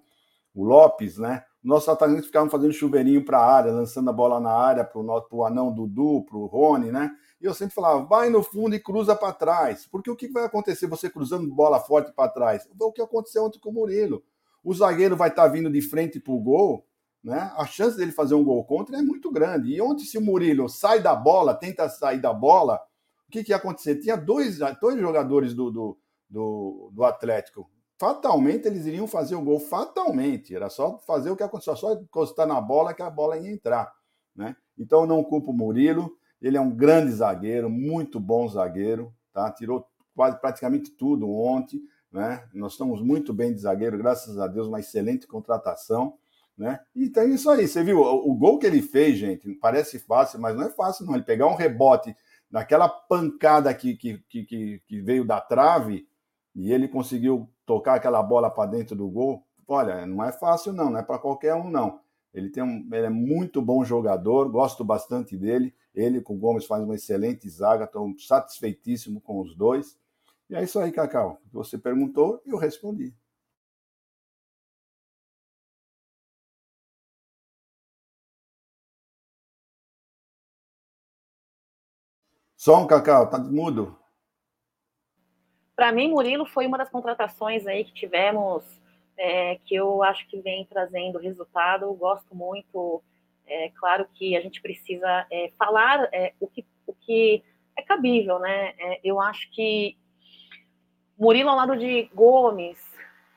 o 0.55 0.65
Lopes, 0.65 1.19
né? 1.19 1.45
Nossos 1.63 1.89
atacantes 1.89 2.27
ficavam 2.27 2.51
fazendo 2.51 2.73
chuveirinho 2.73 3.25
para 3.25 3.39
a 3.39 3.55
área, 3.55 3.73
lançando 3.73 4.11
a 4.11 4.13
bola 4.13 4.41
na 4.41 4.53
área 4.53 4.85
para 4.85 5.01
o 5.01 5.45
anão 5.45 5.73
Dudu, 5.73 6.25
para 6.25 6.37
o 6.37 6.47
Rony, 6.47 6.91
né? 6.91 7.11
E 7.41 7.47
eu 7.47 7.55
sempre 7.55 7.75
falava, 7.75 8.05
vai 8.05 8.31
no 8.31 8.43
fundo 8.43 8.75
e 8.75 8.81
cruza 8.81 9.15
para 9.15 9.33
trás. 9.33 9.87
Porque 9.91 10.11
o 10.11 10.17
que 10.17 10.29
vai 10.29 10.45
acontecer 10.45 10.87
você 10.87 11.11
cruzando 11.11 11.55
bola 11.55 11.81
forte 11.81 12.13
para 12.13 12.29
trás? 12.31 12.69
O 12.79 12.93
que 12.93 13.03
aconteceu 13.03 13.45
ontem 13.45 13.59
com 13.59 13.71
o 13.71 13.73
Murilo. 13.73 14.23
O 14.63 14.75
zagueiro 14.75 15.17
vai 15.17 15.29
estar 15.29 15.43
tá 15.43 15.49
vindo 15.49 15.71
de 15.71 15.83
frente 15.83 16.19
para 16.19 16.33
o 16.33 16.41
gol, 16.41 16.87
né? 17.25 17.51
A 17.57 17.67
chance 17.67 17.97
dele 17.97 18.13
fazer 18.13 18.35
um 18.35 18.45
gol 18.45 18.65
contra 18.65 18.99
é 18.99 19.03
muito 19.03 19.33
grande. 19.33 19.75
E 19.75 19.81
ontem, 19.81 20.05
se 20.05 20.19
o 20.19 20.21
Murilo 20.21 20.69
sai 20.69 21.01
da 21.03 21.17
bola, 21.17 21.55
tenta 21.55 21.89
sair 21.89 22.21
da 22.21 22.33
bola, 22.33 22.79
o 23.27 23.31
que, 23.33 23.43
que 23.43 23.51
ia 23.51 23.57
acontecer? 23.57 23.97
Tinha 23.97 24.17
dois, 24.17 24.59
dois 24.81 25.01
jogadores 25.01 25.55
do, 25.55 25.71
do, 25.71 25.99
do, 26.29 26.91
do 26.93 27.05
Atlético 27.05 27.69
fatalmente 27.99 28.67
eles 28.67 28.87
iriam 28.87 29.07
fazer 29.07 29.35
o 29.35 29.43
gol, 29.43 29.59
fatalmente. 29.59 30.55
Era 30.55 30.69
só 30.69 30.99
fazer 30.99 31.31
o 31.31 31.37
que 31.37 31.43
aconteceu, 31.43 31.77
só 31.77 31.95
encostar 31.95 32.47
na 32.47 32.61
bola 32.61 32.95
que 32.95 33.03
a 33.03 33.11
bola 33.11 33.39
ia 33.39 33.51
entrar. 33.51 33.93
Né? 34.35 34.57
Então 34.79 35.03
eu 35.03 35.07
não 35.07 35.23
culpo 35.23 35.53
o 35.53 35.55
Murilo, 35.55 36.17
ele 36.41 36.57
é 36.57 36.61
um 36.61 36.71
grande 36.71 37.13
zagueiro, 37.13 37.71
muito 37.71 38.21
bom 38.21 38.49
zagueiro, 38.49 39.15
tá? 39.33 39.51
tirou 39.51 39.87
quase 40.15 40.39
praticamente 40.41 40.91
tudo 40.91 41.31
ontem. 41.31 41.81
Né? 42.13 42.47
Nós 42.53 42.73
estamos 42.73 43.01
muito 43.01 43.33
bem 43.33 43.55
de 43.55 43.61
zagueiro, 43.61 43.97
graças 43.97 44.39
a 44.39 44.47
Deus, 44.47 44.69
uma 44.69 44.81
excelente 44.81 45.27
contratação. 45.27 46.19
Né? 46.57 46.79
E 46.95 47.11
tem 47.11 47.35
isso 47.35 47.51
aí, 47.51 47.67
você 47.67 47.83
viu, 47.83 48.01
o, 48.01 48.35
gol 48.35 48.59
que 48.59 48.67
ele 48.67 48.81
fez, 48.81 49.19
gente, 49.19 49.53
parece 49.55 49.99
fácil, 49.99 50.41
mas 50.41 50.55
não 50.55 50.65
é 50.65 50.71
fácil, 50.71 51.05
não. 51.05 51.15
Ele 51.15 51.25
pegar 51.25 51.49
um 51.49 51.57
rebote 51.57 52.15
naquela 52.51 52.89
pancada 52.89 53.75
que, 53.75 53.97
que, 53.97 54.19
que, 54.29 54.81
que 54.87 55.01
veio 55.01 55.25
da 55.25 55.41
trave 55.41 56.07
e 56.55 56.73
ele 56.73 56.87
conseguiu 56.87 57.51
tocar 57.67 57.95
aquela 57.95 58.23
bola 58.23 58.51
para 58.51 58.71
dentro 58.71 58.95
do 58.95 59.09
gol, 59.09 59.45
olha, 59.67 60.07
não 60.07 60.25
é 60.25 60.31
fácil 60.31 60.73
não, 60.73 60.91
não 60.91 61.01
é 61.01 61.03
para 61.03 61.19
qualquer 61.19 61.55
um 61.55 61.69
não. 61.69 62.01
Ele, 62.33 62.51
tem 62.51 62.63
um, 62.63 62.89
ele 62.93 63.07
é 63.07 63.11
muito 63.11 63.63
bom 63.63 63.85
jogador, 63.85 64.49
gosto 64.49 64.85
bastante 64.85 65.37
dele. 65.37 65.75
Ele 65.95 66.21
com 66.21 66.35
o 66.35 66.39
Gomes 66.39 66.67
faz 66.67 66.83
uma 66.83 66.97
excelente 66.97 67.49
zaga, 67.49 67.85
estou 67.85 68.13
satisfeitíssimo 68.19 69.21
com 69.21 69.41
os 69.41 69.55
dois. 69.57 69.97
E 70.51 70.57
é 70.57 70.63
isso 70.63 70.79
aí, 70.81 70.91
Cacau. 70.91 71.41
Você 71.53 71.79
perguntou 71.79 72.43
e 72.45 72.51
eu 72.51 72.59
respondi. 72.59 73.15
Som, 82.57 82.87
Cacau, 82.87 83.29
tá 83.29 83.39
mudo. 83.39 83.99
Para 85.77 85.93
mim, 85.93 86.11
Murilo 86.11 86.47
foi 86.47 86.67
uma 86.67 86.79
das 86.79 86.89
contratações 86.89 87.67
aí 87.67 87.85
que 87.85 87.93
tivemos, 87.93 88.63
é, 89.17 89.57
que 89.65 89.75
eu 89.75 90.03
acho 90.03 90.27
que 90.29 90.41
vem 90.41 90.65
trazendo 90.67 91.19
resultado. 91.19 91.93
Gosto 91.95 92.35
muito. 92.35 93.03
É 93.47 93.71
claro 93.71 94.07
que 94.15 94.37
a 94.37 94.41
gente 94.41 94.63
precisa 94.63 95.27
é, 95.31 95.51
falar 95.59 96.09
é, 96.13 96.33
o, 96.41 96.47
que, 96.47 96.65
o 96.87 96.95
que 96.95 97.43
é 97.77 97.83
cabível, 97.83 98.39
né? 98.39 98.73
É, 98.79 99.01
eu 99.03 99.21
acho 99.21 99.51
que 99.51 99.99
Murilo 101.19 101.51
ao 101.51 101.57
lado 101.57 101.77
de 101.77 102.09
Gomes 102.15 102.79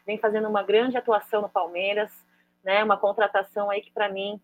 vem 0.05 0.17
fazendo 0.17 0.47
uma 0.47 0.63
grande 0.63 0.95
atuação 0.95 1.41
no 1.41 1.49
Palmeiras, 1.49 2.11
né? 2.63 2.83
Uma 2.83 2.97
contratação 2.97 3.69
aí 3.69 3.81
que 3.81 3.91
para 3.91 4.09
mim 4.09 4.39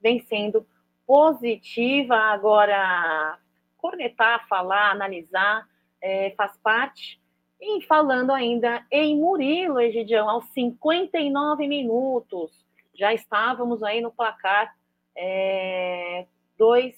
vem 0.00 0.20
sendo 0.20 0.66
positiva. 1.06 2.14
Agora, 2.14 3.38
cornetar, 3.82 4.46
falar, 4.48 4.92
analisar, 4.92 5.68
é, 6.00 6.30
faz 6.36 6.56
parte. 6.58 7.20
E 7.60 7.82
falando 7.82 8.30
ainda 8.32 8.86
em 8.90 9.18
Murilo, 9.20 9.80
Egidião, 9.80 10.30
aos 10.30 10.46
59 10.50 11.66
minutos, 11.66 12.64
já 12.94 13.12
estávamos 13.12 13.82
aí 13.82 14.00
no 14.00 14.12
placar 14.12 14.74
é, 15.16 16.26
dois, 16.56 16.94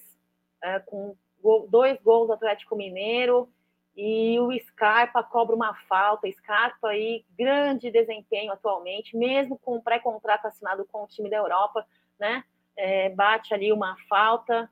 é, 0.62 0.78
com 0.80 1.16
gol, 1.42 1.66
dois 1.68 2.00
gols 2.02 2.28
do 2.28 2.34
Atlético 2.34 2.76
Mineiro 2.76 3.48
e 3.96 4.38
o 4.40 4.50
Scarpa 4.60 5.22
cobra 5.22 5.54
uma 5.54 5.74
falta. 5.88 6.30
Scarpa 6.32 6.88
aí, 6.88 7.24
grande 7.38 7.90
desempenho 7.90 8.52
atualmente, 8.52 9.16
mesmo 9.16 9.58
com 9.58 9.76
o 9.76 9.82
pré-contrato 9.82 10.46
assinado 10.46 10.84
com 10.86 11.04
o 11.04 11.06
time 11.06 11.30
da 11.30 11.36
Europa, 11.36 11.86
né? 12.18 12.44
É, 12.76 13.08
bate 13.10 13.54
ali 13.54 13.72
uma 13.72 13.96
falta 14.08 14.68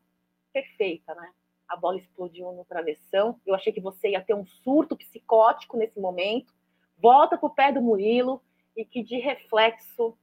perfeita, 0.53 1.14
né? 1.14 1.31
A 1.72 1.76
bola 1.76 1.96
explodiu 1.96 2.52
no 2.52 2.66
travessão. 2.66 3.40
Eu 3.46 3.54
achei 3.54 3.72
que 3.72 3.80
você 3.80 4.11
ia 4.11 4.20
ter 4.20 4.35
um 4.35 4.44
surto 4.44 4.94
psicótico 4.94 5.78
nesse 5.78 5.98
momento. 5.98 6.52
Volta 6.98 7.38
para 7.38 7.46
o 7.46 7.54
pé 7.54 7.72
do 7.72 7.80
Murilo 7.80 8.42
e 8.76 8.85
que 8.85 9.02
de 9.02 9.16
reflexo 9.16 10.16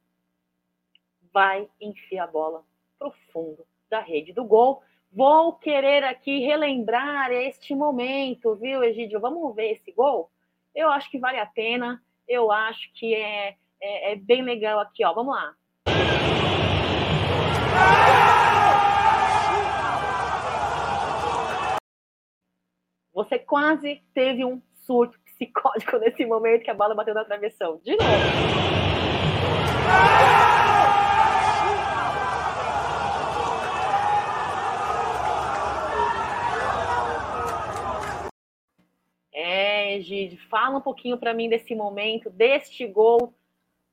vai 1.33 1.67
enfiar 1.81 2.25
a 2.25 2.27
bola 2.27 2.63
para 2.99 3.07
o 3.07 3.13
fundo 3.31 3.65
da 3.89 3.99
rede 3.99 4.31
do 4.31 4.45
gol. 4.45 4.83
Vou 5.12 5.53
querer 5.53 6.03
aqui 6.03 6.39
relembrar 6.39 7.31
este 7.31 7.73
momento, 7.73 8.55
viu, 8.55 8.83
Egídio? 8.83 9.19
Vamos 9.19 9.55
ver 9.55 9.71
esse 9.71 9.91
gol? 9.91 10.29
Eu 10.75 10.89
acho 10.91 11.09
que 11.09 11.17
vale 11.17 11.39
a 11.39 11.47
pena. 11.47 11.99
Eu 12.27 12.51
acho 12.51 12.93
que 12.93 13.15
é, 13.15 13.55
é, 13.81 14.12
é 14.12 14.15
bem 14.15 14.43
legal 14.43 14.79
aqui, 14.79 15.03
ó. 15.03 15.13
Vamos 15.13 15.33
lá. 15.33 15.55
Você 23.19 23.38
quase 23.38 24.01
teve 24.13 24.45
um 24.45 24.62
surto 24.86 25.19
psicótico 25.36 25.97
nesse 25.97 26.25
momento 26.25 26.63
que 26.63 26.71
a 26.71 26.73
bola 26.73 26.95
bateu 26.95 27.13
na 27.13 27.25
travessão. 27.25 27.82
De 27.84 27.97
novo. 27.97 28.10
É, 39.34 39.97
Egide, 39.97 40.38
fala 40.49 40.77
um 40.77 40.82
pouquinho 40.82 41.17
para 41.17 41.34
mim 41.34 41.49
desse 41.49 41.75
momento, 41.75 42.29
deste 42.29 42.88
gol. 42.88 43.34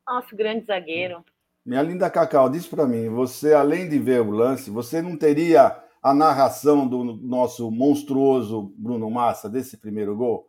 Nosso 0.06 0.36
grande 0.36 0.66
zagueiro. 0.66 1.24
Minha 1.64 1.82
linda 1.82 2.08
Cacau, 2.08 2.48
diz 2.48 2.68
para 2.68 2.86
mim, 2.86 3.08
você 3.08 3.52
além 3.52 3.88
de 3.88 3.98
ver 3.98 4.20
o 4.20 4.30
lance, 4.30 4.70
você 4.70 5.02
não 5.02 5.16
teria 5.16 5.84
a 6.06 6.14
narração 6.14 6.86
do 6.86 7.02
nosso 7.02 7.68
monstruoso 7.68 8.72
Bruno 8.78 9.10
Massa 9.10 9.50
desse 9.50 9.76
primeiro 9.76 10.14
gol? 10.14 10.48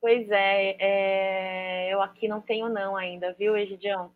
Pois 0.00 0.28
é, 0.28 0.76
é, 0.80 1.94
eu 1.94 2.02
aqui 2.02 2.26
não 2.26 2.40
tenho 2.40 2.68
não 2.68 2.96
ainda, 2.96 3.32
viu, 3.38 3.56
Egidião? 3.56 4.10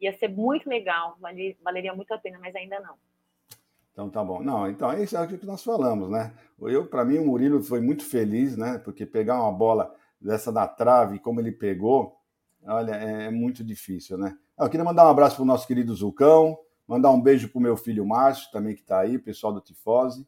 Ia 0.00 0.18
ser 0.18 0.26
muito 0.26 0.68
legal, 0.68 1.16
valeria 1.62 1.94
muito 1.94 2.12
a 2.12 2.18
pena, 2.18 2.40
mas 2.40 2.56
ainda 2.56 2.80
não. 2.80 2.96
Então 3.92 4.10
tá 4.10 4.24
bom. 4.24 4.42
Não, 4.42 4.68
então 4.68 4.90
é 4.90 5.00
isso 5.00 5.16
que 5.28 5.46
nós 5.46 5.62
falamos, 5.62 6.10
né? 6.10 6.34
Eu, 6.60 6.88
para 6.88 7.04
mim, 7.04 7.18
o 7.18 7.26
Murilo 7.26 7.62
foi 7.62 7.80
muito 7.80 8.04
feliz, 8.04 8.56
né? 8.56 8.78
Porque 8.78 9.06
pegar 9.06 9.40
uma 9.40 9.52
bola 9.52 9.94
dessa 10.20 10.50
na 10.50 10.66
trave, 10.66 11.20
como 11.20 11.38
ele 11.38 11.52
pegou, 11.52 12.16
olha, 12.66 12.96
é, 12.96 13.26
é 13.26 13.30
muito 13.30 13.62
difícil, 13.62 14.18
né? 14.18 14.36
Eu 14.58 14.68
queria 14.68 14.84
mandar 14.84 15.06
um 15.06 15.10
abraço 15.10 15.36
para 15.36 15.44
o 15.44 15.46
nosso 15.46 15.68
querido 15.68 15.94
Zucão, 15.94 16.58
Mandar 16.86 17.10
um 17.10 17.20
beijo 17.20 17.48
para 17.48 17.58
o 17.58 17.62
meu 17.62 17.76
filho 17.76 18.06
Márcio, 18.06 18.50
também 18.52 18.74
que 18.74 18.80
está 18.80 19.00
aí, 19.00 19.18
pessoal 19.18 19.52
do 19.52 19.60
Tifose. 19.60 20.26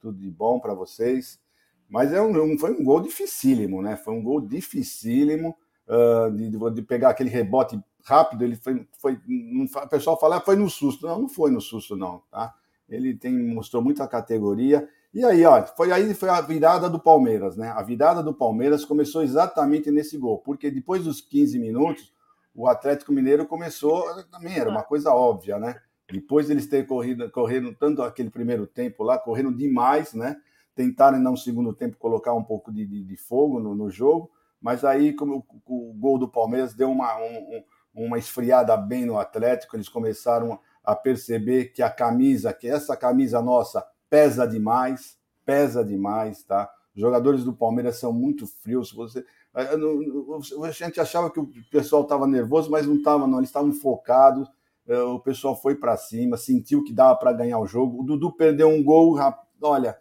Tudo 0.00 0.18
de 0.18 0.30
bom 0.30 0.60
para 0.60 0.72
vocês. 0.74 1.40
Mas 1.88 2.12
é 2.12 2.20
um, 2.20 2.58
foi 2.58 2.72
um 2.72 2.84
gol 2.84 3.00
dificílimo, 3.00 3.82
né? 3.82 3.96
Foi 3.96 4.14
um 4.14 4.22
gol 4.22 4.40
dificílimo 4.40 5.56
uh, 5.88 6.30
de, 6.30 6.50
de, 6.74 6.82
pegar 6.82 7.10
aquele 7.10 7.30
rebote 7.30 7.80
rápido. 8.04 8.44
Ele 8.44 8.56
foi, 8.56 8.86
foi 8.98 9.14
o 9.14 9.88
pessoal 9.88 10.18
fala, 10.18 10.36
ah, 10.36 10.40
foi 10.40 10.56
no 10.56 10.68
susto. 10.68 11.06
Não, 11.06 11.22
não 11.22 11.28
foi 11.28 11.50
no 11.50 11.60
susto, 11.60 11.96
não, 11.96 12.22
tá? 12.30 12.54
Ele 12.88 13.14
tem, 13.14 13.32
mostrou 13.32 13.82
muita 13.82 14.06
categoria. 14.06 14.88
E 15.12 15.24
aí, 15.24 15.44
ó, 15.44 15.64
foi 15.64 15.90
aí 15.92 16.12
foi 16.14 16.28
a 16.28 16.40
virada 16.40 16.90
do 16.90 17.00
Palmeiras, 17.00 17.56
né? 17.56 17.70
A 17.70 17.82
virada 17.82 18.22
do 18.22 18.34
Palmeiras 18.34 18.84
começou 18.84 19.22
exatamente 19.22 19.90
nesse 19.90 20.18
gol, 20.18 20.38
porque 20.38 20.70
depois 20.70 21.04
dos 21.04 21.20
15 21.20 21.58
minutos, 21.58 22.12
o 22.54 22.68
Atlético 22.68 23.12
Mineiro 23.12 23.46
começou, 23.46 24.04
também 24.30 24.58
era 24.58 24.68
uma 24.68 24.82
coisa 24.82 25.12
óbvia, 25.12 25.58
né? 25.58 25.80
Depois 26.10 26.48
eles 26.50 26.66
terem 26.66 26.86
corrido, 26.86 27.30
correndo 27.30 27.74
tanto 27.74 28.02
aquele 28.02 28.30
primeiro 28.30 28.66
tempo 28.66 29.02
lá, 29.02 29.18
correndo 29.18 29.52
demais, 29.52 30.14
né? 30.14 30.36
Tentaram, 30.74 31.18
no 31.18 31.36
segundo 31.36 31.72
tempo, 31.72 31.96
colocar 31.96 32.34
um 32.34 32.44
pouco 32.44 32.72
de, 32.72 32.86
de, 32.86 33.02
de 33.02 33.16
fogo 33.16 33.58
no, 33.58 33.74
no, 33.74 33.90
jogo, 33.90 34.30
mas 34.60 34.84
aí, 34.84 35.12
como 35.14 35.44
o, 35.66 35.90
o, 35.90 35.94
gol 35.94 36.18
do 36.18 36.28
Palmeiras 36.28 36.74
deu 36.74 36.90
uma, 36.90 37.16
um, 37.16 37.62
uma 37.94 38.18
esfriada 38.18 38.76
bem 38.76 39.06
no 39.06 39.18
Atlético, 39.18 39.74
eles 39.74 39.88
começaram 39.88 40.60
a 40.84 40.94
perceber 40.94 41.72
que 41.72 41.82
a 41.82 41.90
camisa, 41.90 42.52
que 42.52 42.68
essa 42.68 42.96
camisa 42.96 43.42
nossa 43.42 43.84
pesa 44.08 44.46
demais, 44.46 45.18
pesa 45.44 45.84
demais, 45.84 46.44
tá? 46.44 46.70
Os 46.94 47.00
jogadores 47.02 47.44
do 47.44 47.52
Palmeiras 47.52 47.96
são 47.96 48.12
muito 48.12 48.46
frios. 48.46 48.90
Você, 48.92 49.24
a 49.54 50.70
gente 50.70 50.98
achava 50.98 51.30
que 51.30 51.38
o 51.38 51.50
pessoal 51.70 52.02
estava 52.02 52.26
nervoso, 52.26 52.70
mas 52.70 52.86
não 52.86 52.96
estava, 52.96 53.26
não. 53.26 53.38
Eles 53.38 53.50
estavam 53.50 53.72
focados. 53.72 54.48
É, 54.86 54.98
o 55.00 55.18
pessoal 55.18 55.60
foi 55.60 55.74
para 55.74 55.96
cima, 55.96 56.36
sentiu 56.36 56.84
que 56.84 56.92
dava 56.92 57.16
para 57.16 57.32
ganhar 57.32 57.58
o 57.58 57.66
jogo. 57.66 58.00
O 58.00 58.04
Dudu 58.04 58.32
perdeu 58.32 58.68
um 58.68 58.82
gol, 58.82 59.16
olha, 59.60 59.98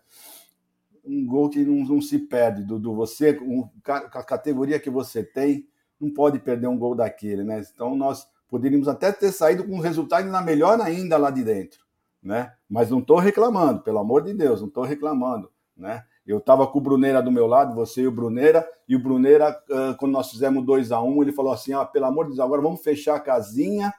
um 1.03 1.25
gol 1.25 1.49
que 1.49 1.63
não, 1.63 1.95
não 1.95 2.01
se 2.01 2.19
perde, 2.19 2.63
Dudu. 2.63 2.93
Você, 2.95 3.37
um, 3.41 3.67
a 3.87 4.23
categoria 4.23 4.79
que 4.79 4.89
você 4.89 5.23
tem, 5.23 5.67
não 5.99 6.13
pode 6.13 6.39
perder 6.39 6.67
um 6.67 6.77
gol 6.77 6.95
daquele, 6.95 7.43
né? 7.43 7.63
Então 7.73 7.95
nós 7.95 8.27
poderíamos 8.47 8.87
até 8.87 9.11
ter 9.11 9.31
saído 9.31 9.63
com 9.63 9.75
um 9.75 9.79
resultado 9.79 10.25
ainda 10.25 10.41
melhor 10.41 10.79
ainda 10.81 11.17
lá 11.17 11.31
de 11.31 11.43
dentro, 11.43 11.79
né? 12.21 12.53
Mas 12.69 12.89
não 12.89 12.99
estou 12.99 13.17
reclamando, 13.17 13.81
pelo 13.81 13.99
amor 13.99 14.23
de 14.23 14.33
Deus, 14.33 14.61
não 14.61 14.67
estou 14.67 14.83
reclamando, 14.83 15.49
né? 15.75 16.03
Eu 16.25 16.39
estava 16.39 16.65
com 16.67 16.79
o 16.79 16.81
Bruneira 16.81 17.21
do 17.21 17.31
meu 17.31 17.45
lado, 17.45 17.75
você 17.75 18.01
e 18.01 18.07
o 18.07 18.11
Bruneira, 18.11 18.67
e 18.89 18.95
o 18.95 18.99
Bruneira, 18.99 19.55
quando 19.99 20.11
nós 20.11 20.31
fizemos 20.31 20.65
2 20.65 20.91
a 20.91 20.99
1 20.99 21.07
um, 21.07 21.21
ele 21.21 21.31
falou 21.31 21.53
assim: 21.53 21.73
ah, 21.73 21.85
pelo 21.85 22.05
amor 22.05 22.25
de 22.25 22.31
Deus, 22.31 22.39
agora 22.39 22.63
vamos 22.63 22.81
fechar 22.81 23.15
a 23.15 23.19
casinha, 23.19 23.93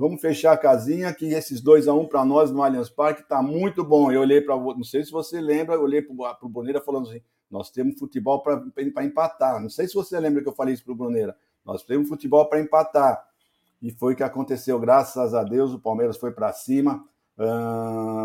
vamos 0.00 0.20
fechar 0.20 0.52
a 0.52 0.56
casinha, 0.56 1.12
que 1.12 1.26
esses 1.26 1.60
2 1.60 1.86
a 1.86 1.92
1 1.92 2.00
um 2.00 2.06
para 2.06 2.24
nós 2.24 2.50
no 2.50 2.62
Allianz 2.62 2.88
Parque 2.88 3.22
tá 3.22 3.42
muito 3.42 3.84
bom. 3.84 4.10
Eu 4.10 4.22
olhei 4.22 4.40
para, 4.40 4.56
não 4.56 4.82
sei 4.82 5.04
se 5.04 5.12
você 5.12 5.40
lembra, 5.40 5.74
eu 5.74 5.82
olhei 5.82 6.00
para 6.00 6.36
o 6.40 6.48
Bruneira 6.48 6.80
falando 6.80 7.08
assim: 7.08 7.20
nós 7.50 7.70
temos 7.70 7.98
futebol 7.98 8.42
para 8.42 9.04
empatar. 9.04 9.60
Não 9.60 9.68
sei 9.68 9.86
se 9.86 9.94
você 9.94 10.18
lembra 10.18 10.42
que 10.42 10.48
eu 10.48 10.54
falei 10.54 10.72
isso 10.72 10.84
para 10.84 10.92
o 10.92 10.96
Bruneira. 10.96 11.36
Nós 11.64 11.84
temos 11.84 12.08
futebol 12.08 12.46
para 12.46 12.60
empatar. 12.60 13.22
E 13.82 13.90
foi 13.90 14.14
o 14.14 14.16
que 14.16 14.22
aconteceu, 14.22 14.78
graças 14.78 15.34
a 15.34 15.42
Deus, 15.42 15.72
o 15.72 15.78
Palmeiras 15.78 16.16
foi 16.16 16.32
para 16.32 16.52
cima, 16.52 17.04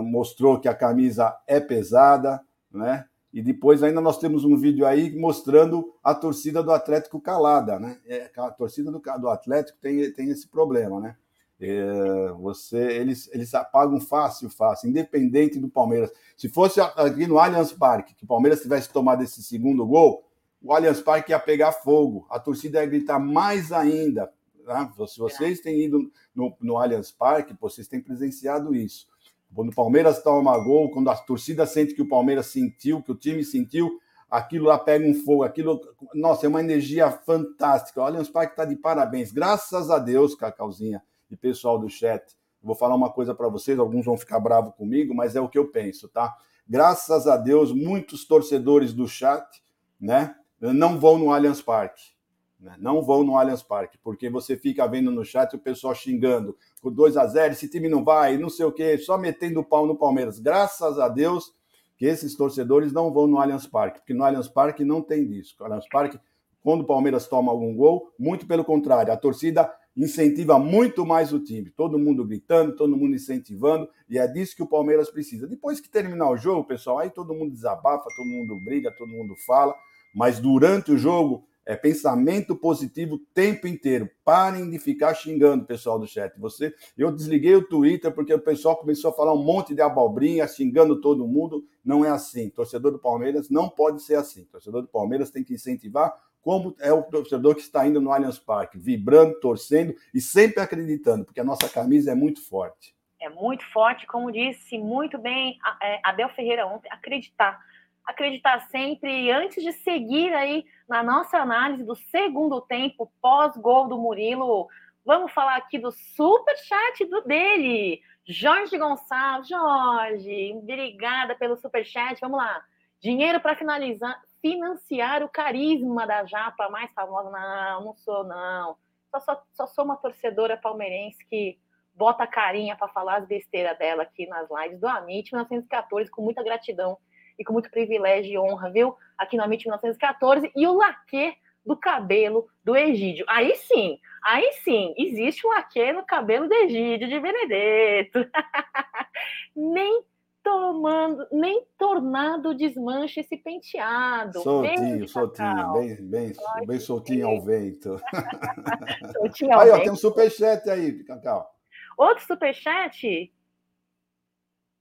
mostrou 0.03 0.59
que 0.59 0.67
a 0.67 0.75
camisa 0.75 1.35
é 1.45 1.59
pesada, 1.59 2.41
né? 2.71 3.05
E 3.33 3.41
depois 3.41 3.83
ainda 3.83 3.99
nós 3.99 4.17
temos 4.17 4.45
um 4.45 4.55
vídeo 4.55 4.85
aí 4.85 5.13
mostrando 5.17 5.93
a 6.01 6.15
torcida 6.15 6.63
do 6.63 6.71
Atlético 6.71 7.19
calada, 7.19 7.77
né? 7.77 7.99
É, 8.05 8.31
a 8.37 8.49
torcida 8.49 8.89
do, 8.89 8.99
do 8.99 9.29
Atlético 9.29 9.77
tem, 9.81 10.11
tem 10.13 10.29
esse 10.29 10.47
problema, 10.47 11.01
né? 11.01 11.17
É, 11.59 12.33
você, 12.37 12.77
eles, 12.77 13.29
eles 13.33 13.53
apagam 13.53 13.99
fácil, 13.99 14.49
fácil, 14.49 14.89
independente 14.89 15.59
do 15.59 15.69
Palmeiras. 15.69 16.11
Se 16.35 16.49
fosse 16.49 16.81
aqui 16.81 17.25
no 17.27 17.39
Allianz 17.39 17.71
Parque, 17.71 18.13
que 18.13 18.25
o 18.25 18.27
Palmeiras 18.27 18.61
tivesse 18.61 18.91
tomado 18.91 19.23
esse 19.23 19.41
segundo 19.41 19.85
gol, 19.85 20.23
o 20.61 20.73
Allianz 20.73 20.99
Parque 20.99 21.31
ia 21.31 21.39
pegar 21.39 21.71
fogo, 21.71 22.25
a 22.29 22.39
torcida 22.39 22.81
ia 22.81 22.85
gritar 22.85 23.19
mais 23.19 23.71
ainda. 23.71 24.31
Tá? 24.65 24.91
Se 25.07 25.17
vocês 25.17 25.61
têm 25.61 25.85
ido 25.85 26.11
no, 26.35 26.55
no 26.59 26.77
Allianz 26.77 27.11
Parque, 27.11 27.55
vocês 27.59 27.87
têm 27.87 28.01
presenciado 28.01 28.75
isso. 28.75 29.07
Quando 29.53 29.69
o 29.69 29.75
Palmeiras 29.75 30.21
toma 30.21 30.57
gol, 30.57 30.91
quando 30.91 31.09
a 31.09 31.15
torcida 31.15 31.65
sente 31.65 31.93
que 31.93 32.01
o 32.01 32.09
Palmeiras 32.09 32.47
sentiu, 32.47 33.01
que 33.01 33.11
o 33.11 33.15
time 33.15 33.45
sentiu, 33.45 34.01
aquilo 34.29 34.65
lá 34.65 34.77
pega 34.77 35.07
um 35.07 35.13
fogo, 35.13 35.43
aquilo, 35.43 35.79
nossa, 36.13 36.45
é 36.45 36.49
uma 36.49 36.59
energia 36.59 37.09
fantástica. 37.09 38.03
O 38.03 38.31
Parque 38.33 38.51
está 38.51 38.65
de 38.65 38.75
parabéns. 38.75 39.31
Graças 39.31 39.89
a 39.89 39.97
Deus, 39.97 40.35
Cacauzinha 40.35 41.01
e 41.35 41.37
pessoal 41.37 41.77
do 41.77 41.89
chat. 41.89 42.35
Vou 42.63 42.75
falar 42.75 42.95
uma 42.95 43.11
coisa 43.11 43.35
para 43.35 43.47
vocês, 43.47 43.77
alguns 43.77 44.05
vão 44.05 44.17
ficar 44.17 44.39
bravos 44.39 44.73
comigo, 44.75 45.13
mas 45.13 45.35
é 45.35 45.41
o 45.41 45.47
que 45.47 45.57
eu 45.57 45.67
penso, 45.67 46.09
tá? 46.09 46.35
Graças 46.67 47.27
a 47.27 47.37
Deus, 47.37 47.71
muitos 47.71 48.25
torcedores 48.25 48.91
do 48.91 49.07
chat, 49.07 49.63
né, 50.01 50.35
não 50.59 50.99
vão 50.99 51.19
no 51.19 51.31
Allianz 51.31 51.61
Parque. 51.61 52.15
Né? 52.59 52.75
Não 52.79 53.03
vão 53.03 53.23
no 53.23 53.37
Allianz 53.37 53.61
Parque, 53.61 53.99
porque 53.99 54.29
você 54.29 54.57
fica 54.57 54.87
vendo 54.87 55.11
no 55.11 55.23
chat 55.23 55.55
o 55.55 55.59
pessoal 55.59 55.93
xingando 55.93 56.57
com 56.81 56.91
2 56.91 57.17
a 57.17 57.27
0 57.27 57.53
esse 57.53 57.69
time 57.69 57.87
não 57.87 58.03
vai, 58.03 58.37
não 58.37 58.49
sei 58.49 58.65
o 58.65 58.71
quê, 58.71 58.97
só 58.97 59.17
metendo 59.17 59.59
o 59.59 59.63
pau 59.63 59.85
no 59.85 59.95
Palmeiras. 59.95 60.39
Graças 60.39 60.97
a 60.97 61.07
Deus 61.07 61.53
que 61.97 62.05
esses 62.05 62.35
torcedores 62.35 62.91
não 62.91 63.13
vão 63.13 63.27
no 63.27 63.39
Allianz 63.39 63.67
Parque, 63.67 63.99
porque 63.99 64.13
no 64.13 64.23
Allianz 64.23 64.47
Parque 64.47 64.83
não 64.83 65.01
tem 65.01 65.27
disso. 65.27 65.55
No 65.59 65.65
Allianz 65.65 65.87
Parque, 65.87 66.19
quando 66.63 66.81
o 66.81 66.85
Palmeiras 66.85 67.27
toma 67.27 67.51
algum 67.51 67.75
gol, 67.75 68.11
muito 68.17 68.47
pelo 68.47 68.65
contrário, 68.65 69.13
a 69.13 69.17
torcida 69.17 69.71
incentiva 69.95 70.59
muito 70.59 71.05
mais 71.05 71.31
o 71.31 71.39
time. 71.39 71.69
Todo 71.69 71.97
mundo 71.97 72.25
gritando, 72.25 72.75
todo 72.75 72.97
mundo 72.97 73.15
incentivando, 73.15 73.87
e 74.09 74.17
é 74.17 74.27
disso 74.27 74.55
que 74.55 74.63
o 74.63 74.67
Palmeiras 74.67 75.09
precisa. 75.09 75.47
Depois 75.47 75.79
que 75.79 75.89
terminar 75.89 76.29
o 76.29 76.37
jogo, 76.37 76.65
pessoal, 76.65 76.99
aí 76.99 77.09
todo 77.09 77.33
mundo 77.33 77.51
desabafa, 77.51 78.09
todo 78.15 78.25
mundo 78.25 78.59
briga, 78.59 78.91
todo 78.91 79.07
mundo 79.07 79.35
fala, 79.45 79.73
mas 80.13 80.39
durante 80.39 80.91
o 80.91 80.97
jogo 80.97 81.45
é 81.65 81.75
pensamento 81.75 82.55
positivo 82.55 83.15
o 83.15 83.19
tempo 83.33 83.67
inteiro. 83.67 84.07
Parem 84.23 84.69
de 84.69 84.77
ficar 84.77 85.15
xingando 85.15 85.65
pessoal 85.65 85.97
do 85.97 86.05
chat. 86.05 86.39
Você, 86.39 86.73
eu 86.95 87.11
desliguei 87.11 87.55
o 87.55 87.67
Twitter 87.67 88.13
porque 88.13 88.33
o 88.33 88.39
pessoal 88.39 88.77
começou 88.77 89.09
a 89.09 89.13
falar 89.13 89.33
um 89.33 89.43
monte 89.43 89.73
de 89.73 89.81
abobrinha, 89.81 90.47
xingando 90.47 91.01
todo 91.01 91.27
mundo. 91.27 91.65
Não 91.83 92.05
é 92.05 92.09
assim. 92.09 92.49
Torcedor 92.49 92.91
do 92.91 92.99
Palmeiras 92.99 93.49
não 93.49 93.67
pode 93.67 94.03
ser 94.03 94.15
assim. 94.15 94.45
Torcedor 94.45 94.83
do 94.83 94.87
Palmeiras 94.87 95.31
tem 95.31 95.43
que 95.43 95.55
incentivar 95.55 96.13
como 96.45 96.75
é 96.79 96.93
o 96.93 97.01
torcedor 97.01 97.55
que 97.55 97.61
está 97.61 97.87
indo 97.87 97.99
no 97.99 98.11
Allianz 98.11 98.37
Parque, 98.37 98.77
vibrando, 98.77 99.39
torcendo 99.39 99.95
e 100.13 100.21
sempre 100.21 100.61
acreditando, 100.61 101.25
porque 101.25 101.39
a 101.39 101.43
nossa 101.43 101.67
camisa 101.67 102.11
é 102.11 102.15
muito 102.15 102.39
forte. 102.39 102.95
É 103.19 103.27
muito 103.27 103.65
forte, 103.73 104.05
como 104.05 104.31
disse 104.31 104.77
muito 104.77 105.17
bem 105.17 105.57
é, 105.81 105.99
Abel 106.03 106.29
Ferreira 106.29 106.67
ontem, 106.67 106.87
acreditar 106.91 107.59
acreditar 108.05 108.59
sempre 108.69 109.31
antes 109.31 109.63
de 109.63 109.71
seguir 109.71 110.31
aí 110.35 110.63
na 110.87 111.01
nossa 111.01 111.39
análise 111.39 111.83
do 111.83 111.95
segundo 111.95 112.61
tempo 112.61 113.11
pós-gol 113.19 113.87
do 113.87 113.97
Murilo. 113.97 114.67
Vamos 115.03 115.31
falar 115.31 115.55
aqui 115.55 115.79
do 115.79 115.91
super 115.91 116.55
chat 116.57 117.03
do 117.05 117.21
dele, 117.21 118.03
Jorge 118.23 118.77
Gonçalves. 118.77 119.49
Jorge, 119.49 120.53
obrigada 120.55 121.33
pelo 121.33 121.57
super 121.57 121.83
chat. 121.83 122.21
Vamos 122.21 122.37
lá. 122.37 122.63
Dinheiro 123.01 123.39
para 123.39 123.55
finalizar, 123.55 124.21
financiar 124.45 125.23
o 125.23 125.29
carisma 125.29 126.05
da 126.05 126.23
japa 126.23 126.69
mais 126.69 126.93
famosa. 126.93 127.31
Não, 127.31 127.85
não 127.85 127.95
sou 127.95 128.23
não. 128.23 128.77
Só, 129.09 129.19
só, 129.19 129.43
só 129.51 129.65
sou 129.65 129.83
uma 129.83 129.97
torcedora 129.97 130.55
palmeirense 130.55 131.25
que 131.25 131.57
bota 131.95 132.25
a 132.25 132.27
carinha 132.27 132.75
para 132.75 132.89
falar 132.89 133.17
as 133.17 133.27
besteiras 133.27 133.75
dela 133.79 134.03
aqui 134.03 134.27
nas 134.27 134.47
lives 134.51 134.79
do 134.79 134.87
Amit 134.87 135.33
1914 135.33 136.11
com 136.11 136.21
muita 136.21 136.43
gratidão 136.43 136.95
e 137.39 137.43
com 137.43 137.53
muito 137.53 137.71
privilégio 137.71 138.33
e 138.33 138.37
honra, 138.37 138.69
viu? 138.69 138.95
Aqui 139.17 139.35
no 139.35 139.43
Amit 139.43 139.65
1914 139.65 140.51
e 140.55 140.67
o 140.67 140.73
laque 140.73 141.35
do 141.65 141.75
cabelo 141.75 142.47
do 142.63 142.75
Egídio. 142.75 143.25
Aí 143.27 143.55
sim, 143.55 143.97
aí 144.23 144.51
sim, 144.63 144.93
existe 144.95 145.47
um 145.47 145.49
laque 145.49 145.91
no 145.91 146.05
cabelo 146.05 146.47
do 146.47 146.53
Egídio 146.53 147.07
de 147.07 147.19
Benedetto. 147.19 148.19
nem 149.55 150.03
tomando, 150.45 151.27
nem 151.31 151.65
tornado 151.75 152.53
desmanche 152.53 153.21
esse 153.21 153.35
penteado. 153.35 154.43
Soltinho, 154.43 154.99
bem, 154.99 155.07
soltinho, 155.07 155.73
bem, 155.73 155.95
bem, 155.95 156.33
bem 156.67 156.79
soltinho 156.79 157.27
ao 157.27 157.41
vento. 157.41 157.99
soltinho 159.17 159.53
ao 159.53 159.59
aí, 159.61 159.65
vento. 159.71 159.79
Ó, 159.79 159.83
tem 159.83 159.91
um 159.91 159.95
superchat 159.95 160.69
aí, 160.69 161.03
Cacau. 161.03 161.51
Outro 161.97 162.23
superchat? 162.27 163.33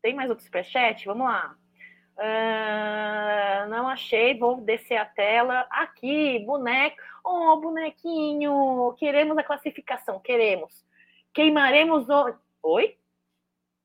Tem 0.03 0.14
mais 0.14 0.29
outro 0.29 0.44
superchat? 0.44 1.07
Vamos 1.07 1.27
lá. 1.27 1.57
Uh, 2.18 3.68
não 3.70 3.88
achei, 3.88 4.38
vou 4.38 4.61
descer 4.61 4.98
a 4.98 5.07
tela. 5.07 5.66
Aqui, 5.70 6.40
boneco. 6.40 6.98
Oh, 7.24 7.57
bonequinho, 7.57 8.94
queremos 8.98 9.38
a 9.38 9.42
classificação, 9.42 10.20
queremos. 10.20 10.85
Queimaremos 11.33 12.07
o. 12.11 12.35
Oi? 12.62 12.98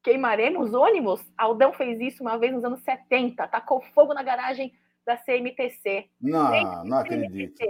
Queimaremos 0.03 0.73
ônibus? 0.73 1.21
Aldão 1.38 1.73
fez 1.73 1.99
isso 1.99 2.23
uma 2.23 2.38
vez 2.38 2.53
nos 2.53 2.63
anos 2.63 2.81
70, 2.81 3.47
tacou 3.47 3.81
fogo 3.93 4.13
na 4.13 4.23
garagem 4.23 4.73
da 5.05 5.17
CMTC. 5.17 6.09
Não, 6.21 6.85
não 6.85 6.97
acredito. 6.97 7.65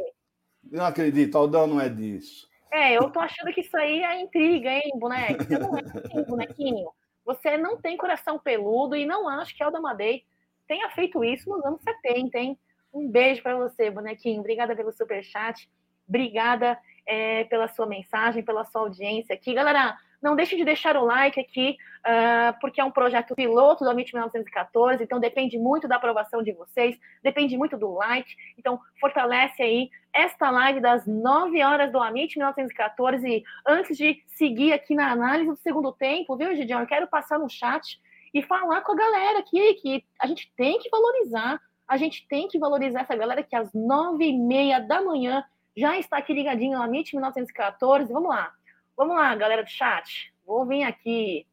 Não 0.63 0.85
acredito, 0.85 1.37
Aldão 1.37 1.67
não 1.67 1.81
é 1.81 1.89
disso. 1.89 2.47
É, 2.71 2.95
eu 2.95 3.09
tô 3.09 3.19
achando 3.19 3.51
que 3.51 3.61
isso 3.61 3.75
aí 3.75 4.03
é 4.03 4.21
intriga, 4.21 4.69
hein, 4.69 4.91
boneco? 4.95 5.43
Você 5.43 5.57
não 5.57 5.77
é 5.77 5.81
assim, 5.81 6.23
bonequinho. 6.23 6.89
Você 7.25 7.57
não 7.57 7.77
tem 7.77 7.97
coração 7.97 8.37
peludo 8.37 8.95
e 8.95 9.05
não 9.05 9.27
acha 9.27 9.53
que 9.55 9.63
Alda 9.63 9.81
Madei 9.81 10.23
tenha 10.67 10.89
feito 10.91 11.23
isso 11.23 11.49
nos 11.49 11.65
anos 11.65 11.81
70, 11.81 12.37
hein? 12.37 12.59
Um 12.93 13.09
beijo 13.09 13.41
para 13.41 13.55
você, 13.55 13.89
bonequinho. 13.89 14.39
Obrigada 14.39 14.75
pelo 14.75 14.91
super 14.91 15.23
chat. 15.23 15.69
Obrigada 16.07 16.77
é, 17.05 17.43
pela 17.45 17.67
sua 17.67 17.85
mensagem, 17.85 18.43
pela 18.43 18.65
sua 18.65 18.81
audiência 18.81 19.33
aqui. 19.33 19.53
Galera, 19.53 19.97
Não 20.21 20.35
deixe 20.35 20.55
de 20.55 20.65
deixar 20.65 20.97
o 20.97 21.05
like 21.05 21.39
aqui, 21.39 21.77
uh, 21.99 22.59
porque 22.59 22.81
é 22.81 22.83
um 22.83 22.91
projeto 22.91 23.35
piloto 23.35 23.83
do 23.83 23.89
Amit 23.89 24.13
1914, 24.13 25.03
então 25.03 25.19
depende 25.19 25.57
muito 25.57 25.87
da 25.87 25.95
aprovação 25.95 26.43
de 26.43 26.51
vocês, 26.51 26.99
depende 27.23 27.57
muito 27.57 27.77
do 27.77 27.93
like. 27.93 28.35
Então, 28.57 28.79
fortalece 28.99 29.61
aí 29.61 29.89
esta 30.13 30.49
live 30.49 30.81
das 30.81 31.07
9 31.07 31.63
horas 31.63 31.91
do 31.91 31.99
Amit 31.99 32.37
1914. 32.37 33.43
Antes 33.65 33.97
de 33.97 34.21
seguir 34.27 34.73
aqui 34.73 34.93
na 34.95 35.11
análise 35.11 35.49
do 35.49 35.57
segundo 35.57 35.91
tempo, 35.91 36.35
viu, 36.35 36.55
Gideon? 36.55 36.81
Eu 36.81 36.87
quero 36.87 37.07
passar 37.07 37.39
no 37.39 37.49
chat 37.49 37.99
e 38.33 38.41
falar 38.43 38.81
com 38.81 38.91
a 38.91 38.95
galera 38.95 39.39
aqui 39.39 39.73
que 39.75 40.03
a 40.19 40.27
gente 40.27 40.51
tem 40.55 40.79
que 40.79 40.89
valorizar, 40.89 41.59
a 41.87 41.97
gente 41.97 42.27
tem 42.27 42.47
que 42.47 42.59
valorizar 42.59 43.01
essa 43.01 43.15
galera 43.15 43.41
que 43.41 43.55
às 43.55 43.73
nove 43.73 44.25
e 44.25 44.37
meia 44.37 44.79
da 44.79 45.01
manhã 45.01 45.43
já 45.75 45.97
está 45.97 46.17
aqui 46.17 46.33
ligadinho 46.33 46.77
no 46.77 46.83
Amit 46.83 47.15
1914. 47.15 48.11
Vamos 48.11 48.29
lá. 48.29 48.53
Vamos 48.99 49.15
lá, 49.15 49.33
galera 49.33 49.63
do 49.63 49.69
chat. 49.69 50.29
Vou 50.45 50.65
vir 50.65 50.83
aqui. 50.83 51.47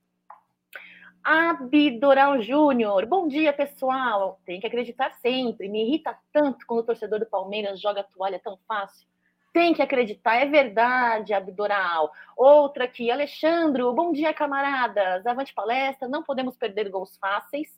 Abdoral 1.22 2.42
Júnior. 2.42 3.06
Bom 3.06 3.28
dia, 3.28 3.52
pessoal. 3.52 4.40
Tem 4.44 4.58
que 4.58 4.66
acreditar 4.66 5.12
sempre. 5.20 5.68
Me 5.68 5.86
irrita 5.86 6.18
tanto 6.32 6.66
quando 6.66 6.80
o 6.80 6.82
torcedor 6.82 7.20
do 7.20 7.26
Palmeiras 7.26 7.80
joga 7.80 8.00
a 8.00 8.02
toalha 8.02 8.40
tão 8.42 8.58
fácil. 8.66 9.06
Tem 9.52 9.72
que 9.72 9.80
acreditar, 9.80 10.34
é 10.34 10.46
verdade, 10.46 11.32
Abdoral. 11.32 12.10
Outra 12.36 12.82
aqui, 12.82 13.12
Alexandro. 13.12 13.94
Bom 13.94 14.10
dia, 14.10 14.34
camaradas. 14.34 15.24
Avante 15.24 15.54
palestra. 15.54 16.08
Não 16.08 16.24
podemos 16.24 16.56
perder 16.56 16.88
gols 16.88 17.16
fáceis 17.16 17.68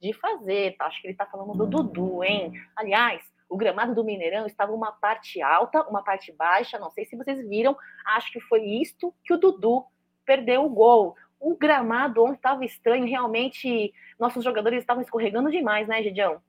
de 0.00 0.14
fazer. 0.14 0.74
Tá? 0.78 0.86
Acho 0.86 1.02
que 1.02 1.06
ele 1.06 1.12
está 1.12 1.26
falando 1.26 1.52
do 1.52 1.66
Dudu, 1.66 2.24
hein? 2.24 2.54
Aliás, 2.74 3.22
o 3.48 3.56
gramado 3.56 3.94
do 3.94 4.04
Mineirão 4.04 4.46
estava 4.46 4.72
uma 4.72 4.92
parte 4.92 5.40
alta, 5.40 5.82
uma 5.88 6.02
parte 6.02 6.32
baixa. 6.32 6.78
Não 6.78 6.90
sei 6.90 7.04
se 7.06 7.16
vocês 7.16 7.46
viram. 7.48 7.76
Acho 8.04 8.30
que 8.32 8.40
foi 8.40 8.62
isto 8.62 9.14
que 9.24 9.32
o 9.32 9.38
Dudu 9.38 9.84
perdeu 10.24 10.64
o 10.64 10.68
gol. 10.68 11.16
O 11.40 11.56
gramado 11.56 12.22
ontem 12.22 12.34
estava 12.34 12.64
estranho. 12.64 13.06
Realmente, 13.06 13.92
nossos 14.18 14.44
jogadores 14.44 14.80
estavam 14.80 15.02
escorregando 15.02 15.50
demais, 15.50 15.88
né, 15.88 16.02
Gidião? 16.02 16.42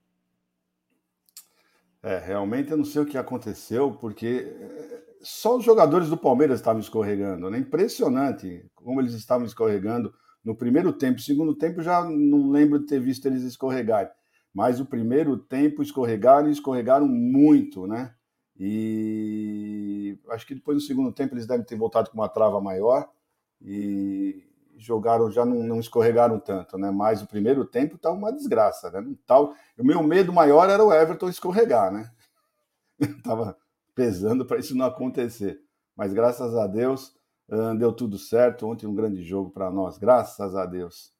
É, 2.02 2.18
realmente 2.18 2.70
eu 2.70 2.76
não 2.76 2.84
sei 2.84 3.02
o 3.02 3.06
que 3.06 3.18
aconteceu, 3.18 3.92
porque 3.92 4.56
eh, 4.58 5.02
só 5.20 5.56
os 5.56 5.64
jogadores 5.64 6.08
do 6.08 6.16
Palmeiras 6.16 6.58
estavam 6.58 6.80
escorregando. 6.80 7.50
Né? 7.50 7.58
Impressionante 7.58 8.66
como 8.74 9.00
eles 9.00 9.14
estavam 9.14 9.46
escorregando 9.46 10.12
no 10.44 10.54
primeiro 10.54 10.92
tempo. 10.92 11.20
Segundo 11.20 11.54
tempo, 11.54 11.82
já 11.82 12.02
não 12.04 12.50
lembro 12.50 12.78
de 12.78 12.86
ter 12.86 13.00
visto 13.00 13.26
eles 13.26 13.42
escorregarem 13.42 14.10
mas 14.52 14.80
o 14.80 14.86
primeiro 14.86 15.36
tempo 15.36 15.82
escorregaram 15.82 16.48
e 16.48 16.52
escorregaram 16.52 17.06
muito, 17.06 17.86
né? 17.86 18.14
E 18.58 20.18
acho 20.28 20.46
que 20.46 20.54
depois 20.54 20.76
no 20.76 20.82
segundo 20.82 21.12
tempo 21.12 21.34
eles 21.34 21.46
devem 21.46 21.64
ter 21.64 21.76
voltado 21.76 22.10
com 22.10 22.18
uma 22.18 22.28
trava 22.28 22.60
maior 22.60 23.08
e 23.60 24.44
jogaram, 24.76 25.30
já 25.30 25.44
não, 25.44 25.62
não 25.62 25.80
escorregaram 25.80 26.38
tanto, 26.38 26.76
né? 26.76 26.90
Mas 26.90 27.22
o 27.22 27.26
primeiro 27.26 27.64
tempo 27.64 27.98
tá 27.98 28.10
uma 28.10 28.32
desgraça, 28.32 28.90
né? 28.90 29.14
Tal, 29.26 29.54
o 29.78 29.84
meu 29.84 30.02
medo 30.02 30.32
maior 30.32 30.68
era 30.68 30.84
o 30.84 30.92
Everton 30.92 31.28
escorregar, 31.28 31.92
né? 31.92 32.10
Tava 33.24 33.56
pesando 33.94 34.44
para 34.44 34.58
isso 34.58 34.76
não 34.76 34.86
acontecer. 34.86 35.60
Mas 35.96 36.12
graças 36.12 36.54
a 36.54 36.66
Deus 36.66 37.14
deu 37.78 37.92
tudo 37.92 38.18
certo. 38.18 38.66
Ontem 38.66 38.86
um 38.86 38.94
grande 38.94 39.22
jogo 39.22 39.50
para 39.50 39.70
nós, 39.70 39.98
graças 39.98 40.54
a 40.54 40.64
Deus. 40.66 41.12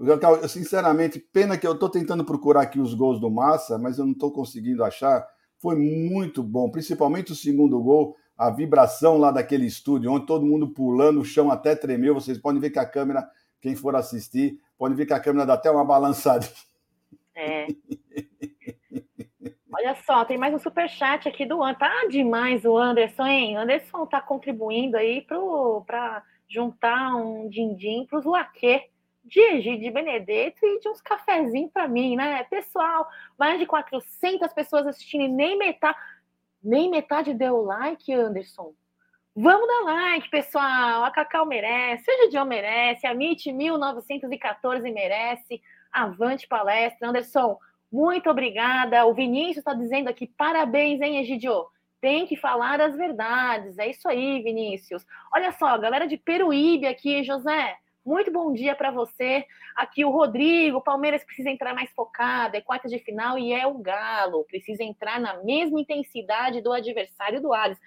Eu, 0.00 0.48
sinceramente, 0.48 1.18
pena 1.18 1.58
que 1.58 1.66
eu 1.66 1.72
estou 1.72 1.88
tentando 1.88 2.24
procurar 2.24 2.62
aqui 2.62 2.78
os 2.78 2.94
gols 2.94 3.18
do 3.18 3.28
Massa, 3.28 3.76
mas 3.76 3.98
eu 3.98 4.04
não 4.04 4.12
estou 4.12 4.30
conseguindo 4.30 4.84
achar. 4.84 5.26
Foi 5.58 5.74
muito 5.74 6.40
bom, 6.40 6.70
principalmente 6.70 7.32
o 7.32 7.34
segundo 7.34 7.82
gol, 7.82 8.16
a 8.36 8.48
vibração 8.48 9.18
lá 9.18 9.32
daquele 9.32 9.66
estúdio, 9.66 10.12
onde 10.12 10.24
todo 10.24 10.46
mundo 10.46 10.68
pulando, 10.68 11.20
o 11.20 11.24
chão 11.24 11.50
até 11.50 11.74
tremeu. 11.74 12.14
Vocês 12.14 12.38
podem 12.38 12.60
ver 12.60 12.70
que 12.70 12.78
a 12.78 12.86
câmera, 12.86 13.28
quem 13.60 13.74
for 13.74 13.96
assistir, 13.96 14.60
pode 14.78 14.94
ver 14.94 15.04
que 15.04 15.12
a 15.12 15.18
câmera 15.18 15.44
dá 15.44 15.54
até 15.54 15.68
uma 15.68 15.84
balançadinha. 15.84 16.52
É. 17.34 17.66
Olha 19.72 19.96
só, 20.06 20.24
tem 20.24 20.38
mais 20.38 20.54
um 20.54 20.58
super 20.58 20.88
chat 20.88 21.28
aqui 21.28 21.44
do 21.44 21.62
Anderson. 21.62 21.78
Tá 21.80 22.06
demais 22.08 22.64
o 22.64 22.76
Anderson, 22.76 23.26
hein? 23.26 23.56
Anderson 23.56 24.06
tá 24.06 24.20
contribuindo 24.20 24.96
aí 24.96 25.26
para 25.86 26.22
juntar 26.48 27.16
um 27.16 27.48
din-din 27.48 28.06
para 28.06 28.18
os 28.20 28.24
laquê 28.24 28.90
de 29.28 29.40
Egide 29.40 29.90
Benedetto 29.90 30.64
e 30.64 30.80
de 30.80 30.88
uns 30.88 31.00
cafezinhos 31.00 31.70
para 31.70 31.86
mim, 31.86 32.16
né? 32.16 32.42
Pessoal, 32.44 33.06
mais 33.38 33.58
de 33.58 33.66
400 33.66 34.52
pessoas 34.52 34.86
assistindo 34.86 35.24
e 35.24 35.28
nem 35.28 35.56
metade, 35.58 35.98
nem 36.62 36.90
metade 36.90 37.34
deu 37.34 37.62
like, 37.62 38.12
Anderson. 38.12 38.72
Vamos 39.36 39.68
dar 39.68 39.92
like, 39.92 40.30
pessoal. 40.30 41.04
A 41.04 41.10
Cacau 41.10 41.46
merece, 41.46 42.10
o 42.10 42.24
Gideon 42.24 42.46
merece, 42.46 43.06
a 43.06 43.14
MIT 43.14 43.52
1914 43.52 44.90
merece. 44.90 45.62
Avante 45.92 46.48
palestra. 46.48 47.08
Anderson, 47.08 47.58
muito 47.92 48.28
obrigada. 48.30 49.04
O 49.06 49.14
Vinícius 49.14 49.58
está 49.58 49.74
dizendo 49.74 50.08
aqui, 50.08 50.26
parabéns, 50.26 51.00
hein, 51.00 51.20
Egidio? 51.20 51.66
Tem 52.00 52.26
que 52.26 52.36
falar 52.36 52.80
as 52.80 52.96
verdades. 52.96 53.78
É 53.78 53.88
isso 53.88 54.08
aí, 54.08 54.42
Vinícius. 54.42 55.04
Olha 55.32 55.52
só, 55.52 55.76
galera 55.78 56.06
de 56.06 56.16
Peruíbe 56.16 56.86
aqui, 56.86 57.22
José. 57.22 57.76
Muito 58.08 58.32
bom 58.32 58.54
dia 58.54 58.74
para 58.74 58.90
você. 58.90 59.44
Aqui 59.76 60.02
o 60.02 60.10
Rodrigo, 60.10 60.80
Palmeiras 60.80 61.22
precisa 61.22 61.50
entrar 61.50 61.74
mais 61.74 61.90
focado, 61.90 62.56
é 62.56 62.60
quarta 62.62 62.88
de 62.88 62.98
final 63.00 63.38
e 63.38 63.52
é 63.52 63.66
o 63.66 63.74
Galo. 63.74 64.44
Precisa 64.44 64.82
entrar 64.82 65.20
na 65.20 65.34
mesma 65.44 65.78
intensidade 65.78 66.62
do 66.62 66.72
adversário 66.72 67.38
do 67.38 67.52
Ares. 67.52 67.78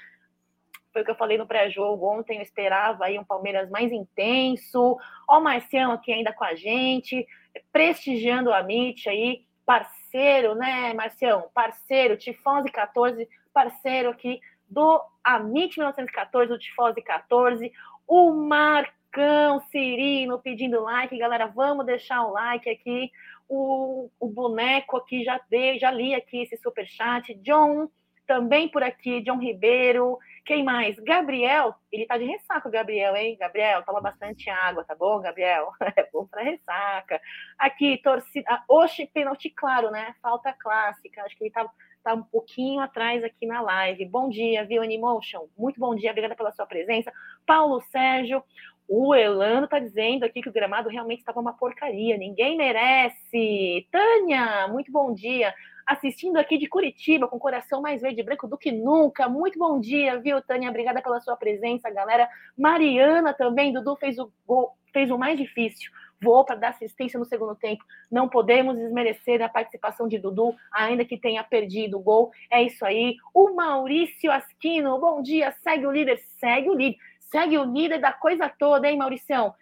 Foi 0.93 1.01
o 1.01 1.05
que 1.05 1.09
eu 1.09 1.15
falei 1.15 1.39
no 1.39 1.47
pré-jogo 1.47 2.05
ontem, 2.05 2.37
eu 2.37 2.43
esperava 2.43 3.05
aí 3.05 3.17
um 3.17 3.23
Palmeiras 3.23 3.67
mais 3.71 3.91
intenso. 3.91 4.95
Ó 5.27 5.39
o 5.39 5.43
Marcião 5.43 5.91
aqui 5.91 6.13
ainda 6.13 6.31
com 6.31 6.43
a 6.43 6.53
gente, 6.53 7.25
prestigiando 7.73 8.53
a 8.53 8.59
MIT 8.59 9.09
aí, 9.09 9.47
parceiro, 9.65 10.53
né, 10.53 10.93
Marcião? 10.93 11.49
Parceiro, 11.51 12.15
Tifose 12.15 12.71
14, 12.71 13.27
parceiro 13.51 14.11
aqui 14.11 14.39
do 14.69 15.03
Amit 15.23 15.79
1914, 15.79 16.47
do 16.47 16.59
Tifose 16.59 17.01
14. 17.01 17.71
O 18.07 18.31
Marco 18.33 19.00
Marcão, 19.11 19.59
Cirino 19.69 20.39
pedindo 20.39 20.81
like, 20.81 21.17
galera, 21.17 21.45
vamos 21.45 21.85
deixar 21.85 22.25
o 22.25 22.31
like 22.31 22.69
aqui. 22.69 23.11
O, 23.49 24.09
o 24.17 24.27
boneco 24.27 24.95
aqui 24.95 25.23
já 25.25 25.39
dei, 25.49 25.77
já 25.77 25.91
li 25.91 26.15
aqui 26.15 26.43
esse 26.43 26.55
super 26.55 26.87
chat. 26.87 27.33
John 27.35 27.89
também 28.25 28.69
por 28.69 28.81
aqui, 28.81 29.21
John 29.21 29.37
Ribeiro. 29.37 30.17
Quem 30.45 30.63
mais? 30.63 30.97
Gabriel, 30.99 31.75
ele 31.91 32.05
tá 32.05 32.17
de 32.17 32.23
ressaca, 32.23 32.69
Gabriel, 32.69 33.13
hein? 33.15 33.35
Gabriel, 33.37 33.83
toma 33.83 33.99
bastante 33.99 34.49
água, 34.49 34.85
tá 34.85 34.95
bom, 34.95 35.19
Gabriel? 35.19 35.69
É 35.97 36.09
bom 36.11 36.25
para 36.25 36.43
ressaca. 36.43 37.19
Aqui, 37.57 37.97
torcida. 37.97 38.63
Oxe, 38.69 39.05
pênalti 39.07 39.49
claro, 39.49 39.91
né? 39.91 40.15
Falta 40.21 40.53
clássica. 40.53 41.23
Acho 41.23 41.37
que 41.37 41.43
ele 41.43 41.51
tá, 41.51 41.69
tá 42.01 42.13
um 42.13 42.23
pouquinho 42.23 42.79
atrás 42.79 43.21
aqui 43.23 43.45
na 43.45 43.59
live. 43.59 44.05
Bom 44.05 44.29
dia, 44.29 44.65
viu, 44.65 44.81
Animotion? 44.81 45.47
Muito 45.57 45.79
bom 45.79 45.93
dia, 45.93 46.11
obrigada 46.11 46.35
pela 46.35 46.53
sua 46.53 46.65
presença. 46.65 47.11
Paulo 47.45 47.81
Sérgio, 47.91 48.41
o 48.87 49.15
Elano 49.15 49.65
está 49.65 49.79
dizendo 49.79 50.23
aqui 50.23 50.41
que 50.41 50.49
o 50.49 50.51
gramado 50.51 50.89
realmente 50.89 51.19
estava 51.19 51.39
uma 51.39 51.53
porcaria, 51.53 52.17
ninguém 52.17 52.57
merece. 52.57 53.87
Tânia, 53.91 54.67
muito 54.67 54.91
bom 54.91 55.13
dia. 55.13 55.53
Assistindo 55.85 56.37
aqui 56.37 56.57
de 56.57 56.67
Curitiba, 56.67 57.27
com 57.27 57.39
coração 57.39 57.81
mais 57.81 58.01
verde 58.01 58.21
e 58.21 58.23
branco 58.23 58.47
do 58.47 58.57
que 58.57 58.71
nunca. 58.71 59.27
Muito 59.29 59.57
bom 59.57 59.79
dia, 59.79 60.19
viu, 60.19 60.41
Tânia? 60.41 60.69
Obrigada 60.69 61.01
pela 61.01 61.19
sua 61.21 61.35
presença, 61.35 61.89
galera. 61.89 62.29
Mariana 62.57 63.33
também, 63.33 63.73
Dudu 63.73 63.95
fez 63.95 64.19
o 64.19 64.31
gol, 64.45 64.71
fez 64.91 65.09
o 65.09 65.17
mais 65.17 65.37
difícil. 65.37 65.91
Voou 66.21 66.45
para 66.45 66.55
dar 66.55 66.69
assistência 66.69 67.17
no 67.17 67.25
segundo 67.25 67.55
tempo. 67.55 67.83
Não 68.11 68.29
podemos 68.29 68.77
desmerecer 68.77 69.41
a 69.41 69.49
participação 69.49 70.07
de 70.07 70.19
Dudu, 70.19 70.53
ainda 70.71 71.03
que 71.03 71.17
tenha 71.17 71.43
perdido 71.43 71.97
o 71.97 72.01
gol. 72.01 72.31
É 72.51 72.61
isso 72.61 72.85
aí. 72.85 73.15
O 73.33 73.55
Maurício 73.55 74.31
Asquino, 74.31 74.99
bom 74.99 75.21
dia. 75.21 75.51
Segue 75.63 75.87
o 75.87 75.91
líder, 75.91 76.19
segue 76.39 76.69
o 76.69 76.75
líder 76.75 76.97
segue 77.31 77.57
o 77.57 77.63
líder 77.63 77.99
da 77.99 78.11
coisa 78.11 78.49
toda, 78.49 78.89
hein, 78.89 78.97
Mauricião? 78.97 79.55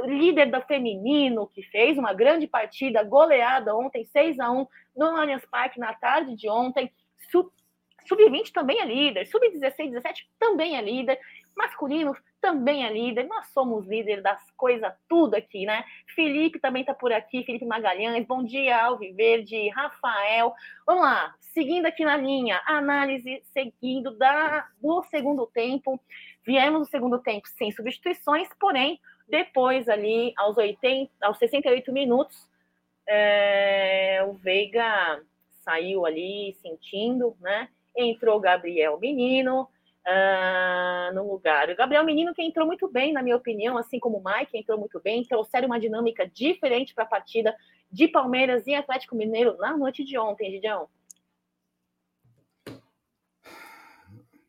Líder 0.00 0.50
do 0.50 0.60
feminino, 0.62 1.46
que 1.46 1.62
fez 1.62 1.96
uma 1.96 2.12
grande 2.12 2.46
partida, 2.46 3.02
goleada 3.02 3.74
ontem, 3.74 4.04
6 4.04 4.38
a 4.38 4.50
1 4.50 4.66
no 4.96 5.06
Allianz 5.16 5.44
Parque 5.46 5.80
na 5.80 5.94
tarde 5.94 6.36
de 6.36 6.48
ontem. 6.48 6.92
Sub-20 8.06 8.52
também 8.52 8.80
é 8.80 8.84
líder, 8.84 9.26
sub-16, 9.26 9.90
17 9.90 10.28
também 10.38 10.76
é 10.76 10.82
líder, 10.82 11.18
masculino 11.56 12.14
também 12.38 12.84
é 12.84 12.92
líder, 12.92 13.26
nós 13.26 13.46
somos 13.54 13.86
líder 13.86 14.20
das 14.20 14.38
coisas 14.50 14.92
tudo 15.08 15.34
aqui, 15.34 15.64
né? 15.64 15.82
Felipe 16.14 16.60
também 16.60 16.82
está 16.82 16.92
por 16.92 17.10
aqui, 17.10 17.42
Felipe 17.44 17.64
Magalhães, 17.64 18.26
bom 18.26 18.44
dia, 18.44 18.84
Alviverde, 18.84 19.70
Rafael. 19.70 20.52
Vamos 20.86 21.04
lá, 21.04 21.34
seguindo 21.40 21.86
aqui 21.86 22.04
na 22.04 22.18
linha, 22.18 22.60
análise 22.66 23.42
seguindo 23.54 24.10
da, 24.18 24.68
do 24.82 25.02
segundo 25.04 25.46
tempo. 25.46 25.98
Viemos 26.46 26.80
no 26.80 26.86
segundo 26.86 27.18
tempo 27.20 27.48
sem 27.48 27.70
substituições, 27.70 28.48
porém, 28.60 29.00
depois 29.28 29.88
ali, 29.88 30.32
aos, 30.36 30.56
80, 30.56 31.10
aos 31.22 31.38
68 31.38 31.92
minutos, 31.92 32.48
é, 33.06 34.24
o 34.28 34.34
Veiga 34.34 35.22
saiu 35.62 36.04
ali 36.04 36.54
sentindo, 36.60 37.36
né? 37.40 37.68
Entrou 37.96 38.40
Gabriel 38.40 38.98
Menino, 38.98 39.68
uh, 40.06 41.14
no 41.14 41.30
lugar. 41.30 41.70
O 41.70 41.76
Gabriel 41.76 42.04
Menino, 42.04 42.34
que 42.34 42.42
entrou 42.42 42.66
muito 42.66 42.88
bem, 42.88 43.12
na 43.12 43.22
minha 43.22 43.36
opinião, 43.36 43.76
assim 43.76 43.98
como 43.98 44.18
o 44.18 44.24
Mike, 44.24 44.56
entrou 44.56 44.78
muito 44.78 45.00
bem, 45.00 45.24
trouxeram 45.24 45.66
uma 45.66 45.80
dinâmica 45.80 46.28
diferente 46.28 46.94
para 46.94 47.04
a 47.04 47.08
partida 47.08 47.56
de 47.90 48.08
Palmeiras 48.08 48.66
e 48.66 48.74
Atlético 48.74 49.16
Mineiro 49.16 49.56
na 49.56 49.76
noite 49.76 50.04
de 50.04 50.18
ontem, 50.18 50.50
Gidião. 50.50 50.88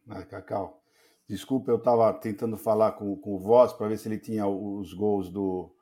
Ah, 0.10 0.24
Cacau, 0.30 0.82
desculpa, 1.28 1.72
eu 1.72 1.78
estava 1.78 2.12
tentando 2.14 2.58
falar 2.58 2.94
com, 2.94 3.16
com 3.16 3.36
o 3.36 3.40
Voz 3.40 3.74
para 3.74 3.88
ver 3.88 3.98
se 3.98 4.08
ele 4.08 4.20
tinha 4.20 4.48
os 4.48 4.94
gols 4.94 5.30
do, 5.30 5.76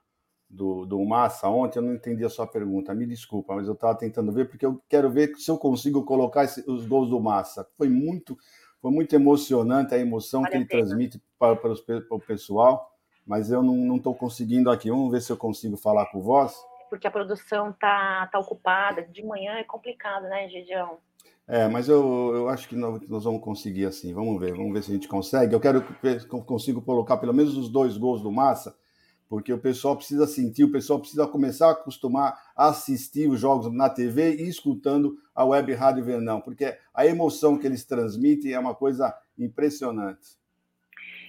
do, 0.49 0.85
do 0.85 1.03
Massa 1.03 1.49
ontem, 1.49 1.79
eu 1.79 1.83
não 1.83 1.93
entendi 1.93 2.23
a 2.23 2.29
sua 2.29 2.47
pergunta, 2.47 2.93
me 2.93 3.05
desculpa, 3.05 3.55
mas 3.55 3.67
eu 3.67 3.73
estava 3.73 3.97
tentando 3.97 4.31
ver, 4.31 4.47
porque 4.47 4.65
eu 4.65 4.81
quero 4.87 5.09
ver 5.09 5.35
se 5.35 5.49
eu 5.49 5.57
consigo 5.57 6.03
colocar 6.03 6.43
esse, 6.43 6.63
os 6.69 6.85
gols 6.85 7.09
do 7.09 7.19
Massa. 7.19 7.67
Foi 7.75 7.89
muito, 7.89 8.37
foi 8.79 8.91
muito 8.91 9.13
emocionante 9.15 9.93
a 9.93 9.97
emoção 9.97 10.41
vale 10.41 10.51
que 10.51 10.57
ele 10.57 10.65
transmite 10.67 11.21
para, 11.39 11.55
para, 11.55 11.71
os, 11.71 11.81
para, 11.81 12.03
o 12.09 12.19
pessoal, 12.19 12.91
mas 13.25 13.51
eu 13.51 13.63
não 13.63 13.97
estou 13.97 14.13
conseguindo 14.13 14.69
aqui. 14.69 14.89
Vamos 14.89 15.11
ver 15.11 15.21
se 15.21 15.31
eu 15.31 15.37
consigo 15.37 15.75
falar 15.75 16.05
com 16.07 16.21
voz. 16.21 16.55
Porque 16.89 17.07
a 17.07 17.11
produção 17.11 17.71
está 17.71 18.27
tá 18.27 18.37
ocupada, 18.37 19.01
de 19.01 19.25
manhã 19.25 19.53
é 19.53 19.63
complicado, 19.63 20.23
né, 20.23 20.47
Gidião? 20.47 20.99
É, 21.47 21.67
mas 21.67 21.89
eu, 21.89 22.31
eu 22.33 22.49
acho 22.49 22.69
que 22.69 22.75
nós, 22.75 23.01
nós, 23.09 23.23
vamos 23.25 23.41
conseguir 23.41 23.85
assim. 23.85 24.13
Vamos 24.13 24.39
ver, 24.39 24.53
vamos 24.53 24.71
ver 24.71 24.83
se 24.83 24.91
a 24.91 24.93
gente 24.93 25.07
consegue. 25.07 25.53
Eu 25.53 25.59
quero 25.59 25.81
que 25.81 26.25
consigo 26.25 26.81
colocar 26.81 27.17
pelo 27.17 27.33
menos 27.33 27.57
os 27.57 27.69
dois 27.69 27.97
gols 27.97 28.21
do 28.21 28.31
Massa, 28.31 28.75
porque 29.27 29.51
o 29.51 29.59
pessoal 29.59 29.97
precisa 29.97 30.25
sentir, 30.25 30.63
o 30.63 30.71
pessoal 30.71 30.99
precisa 30.99 31.27
começar 31.27 31.67
a 31.67 31.71
acostumar 31.71 32.39
a 32.55 32.69
assistir 32.69 33.29
os 33.29 33.39
jogos 33.39 33.73
na 33.73 33.89
TV 33.89 34.35
e 34.35 34.47
escutando 34.47 35.17
a 35.35 35.43
Web 35.43 35.73
Rádio 35.73 36.03
Vernão, 36.03 36.39
porque 36.39 36.77
a 36.93 37.05
emoção 37.05 37.57
que 37.57 37.67
eles 37.67 37.83
transmitem 37.83 38.53
é 38.53 38.59
uma 38.59 38.75
coisa 38.75 39.13
impressionante. 39.37 40.41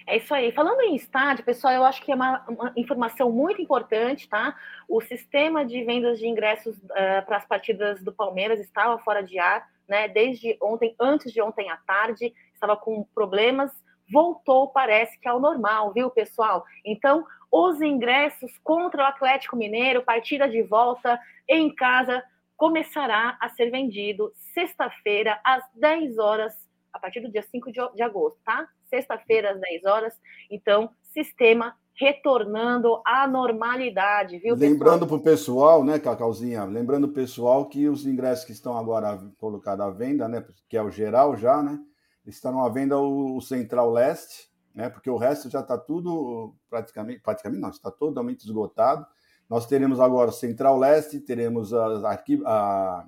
É 0.07 0.19
isso 0.19 0.35
aí. 0.35 0.53
Falando 0.53 0.83
em 0.83 0.95
estádio, 0.95 1.45
pessoal, 1.45 1.73
eu 1.73 1.85
acho 1.85 2.03
que 2.03 2.12
é 2.12 2.15
uma, 2.15 2.45
uma 2.47 2.73
informação 2.77 3.33
muito 3.33 3.62
importante, 3.62 4.29
tá? 4.29 4.55
O 4.87 5.01
sistema 5.01 5.65
de 5.65 5.83
vendas 5.83 6.19
de 6.19 6.27
ingressos 6.27 6.77
uh, 6.77 7.25
para 7.25 7.39
as 7.39 7.47
partidas 7.47 8.03
do 8.03 8.12
Palmeiras 8.12 8.61
estava 8.61 8.99
fora 8.99 9.23
de 9.23 9.39
ar, 9.39 9.67
né? 9.89 10.09
Desde 10.09 10.57
ontem, 10.61 10.95
antes 11.01 11.32
de 11.32 11.41
ontem 11.41 11.70
à 11.70 11.76
tarde, 11.76 12.32
estava 12.55 12.76
com 12.76 13.05
problemas 13.14 13.72
voltou, 14.11 14.68
parece 14.68 15.18
que 15.18 15.28
ao 15.28 15.41
normal, 15.41 15.93
viu, 15.93 16.11
pessoal? 16.11 16.64
Então, 16.85 17.26
os 17.51 17.80
ingressos 17.80 18.57
contra 18.62 19.03
o 19.03 19.07
Atlético 19.07 19.57
Mineiro, 19.57 20.03
partida 20.03 20.49
de 20.49 20.62
volta 20.62 21.20
em 21.49 21.74
casa, 21.74 22.22
começará 22.57 23.37
a 23.41 23.49
ser 23.49 23.70
vendido 23.70 24.32
sexta-feira, 24.53 25.41
às 25.45 25.64
10 25.74 26.18
horas, 26.18 26.55
a 26.93 26.99
partir 26.99 27.20
do 27.20 27.30
dia 27.30 27.43
5 27.43 27.72
de 27.72 28.03
agosto, 28.03 28.39
tá? 28.45 28.68
Sexta-feira, 28.85 29.53
às 29.53 29.61
10 29.61 29.85
horas. 29.85 30.20
Então, 30.51 30.91
sistema 31.03 31.76
retornando 31.97 33.01
à 33.07 33.27
normalidade, 33.27 34.39
viu? 34.39 34.55
Lembrando 34.57 35.07
para 35.07 35.17
o 35.17 35.23
pessoal, 35.23 35.85
né, 35.85 35.99
Cacauzinha? 35.99 36.65
Lembrando 36.65 37.05
o 37.05 37.13
pessoal 37.13 37.69
que 37.69 37.89
os 37.89 38.05
ingressos 38.05 38.45
que 38.45 38.53
estão 38.53 38.77
agora 38.77 39.19
colocados 39.39 39.87
à 39.87 39.91
venda, 39.91 40.27
né, 40.29 40.45
que 40.69 40.77
é 40.77 40.83
o 40.83 40.91
geral 40.91 41.37
já, 41.37 41.63
né? 41.63 41.79
Estão 42.27 42.65
à 42.65 42.69
venda 42.69 42.99
o, 42.99 43.41
Central 43.41 43.91
Leste, 43.91 44.51
né? 44.75 44.89
Porque 44.89 45.09
o 45.09 45.17
resto 45.17 45.49
já 45.49 45.61
está 45.61 45.79
tudo 45.79 46.55
praticamente, 46.69 47.21
praticamente 47.21 47.63
não, 47.63 47.71
está 47.71 47.91
totalmente 47.91 48.45
esgotado. 48.45 49.07
Nós 49.49 49.67
teremos 49.67 50.01
agora 50.01 50.33
Central 50.33 50.79
Leste, 50.79 51.21
teremos 51.21 51.73
as, 51.73 52.03
a, 52.03 53.05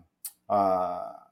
a, 0.49 1.27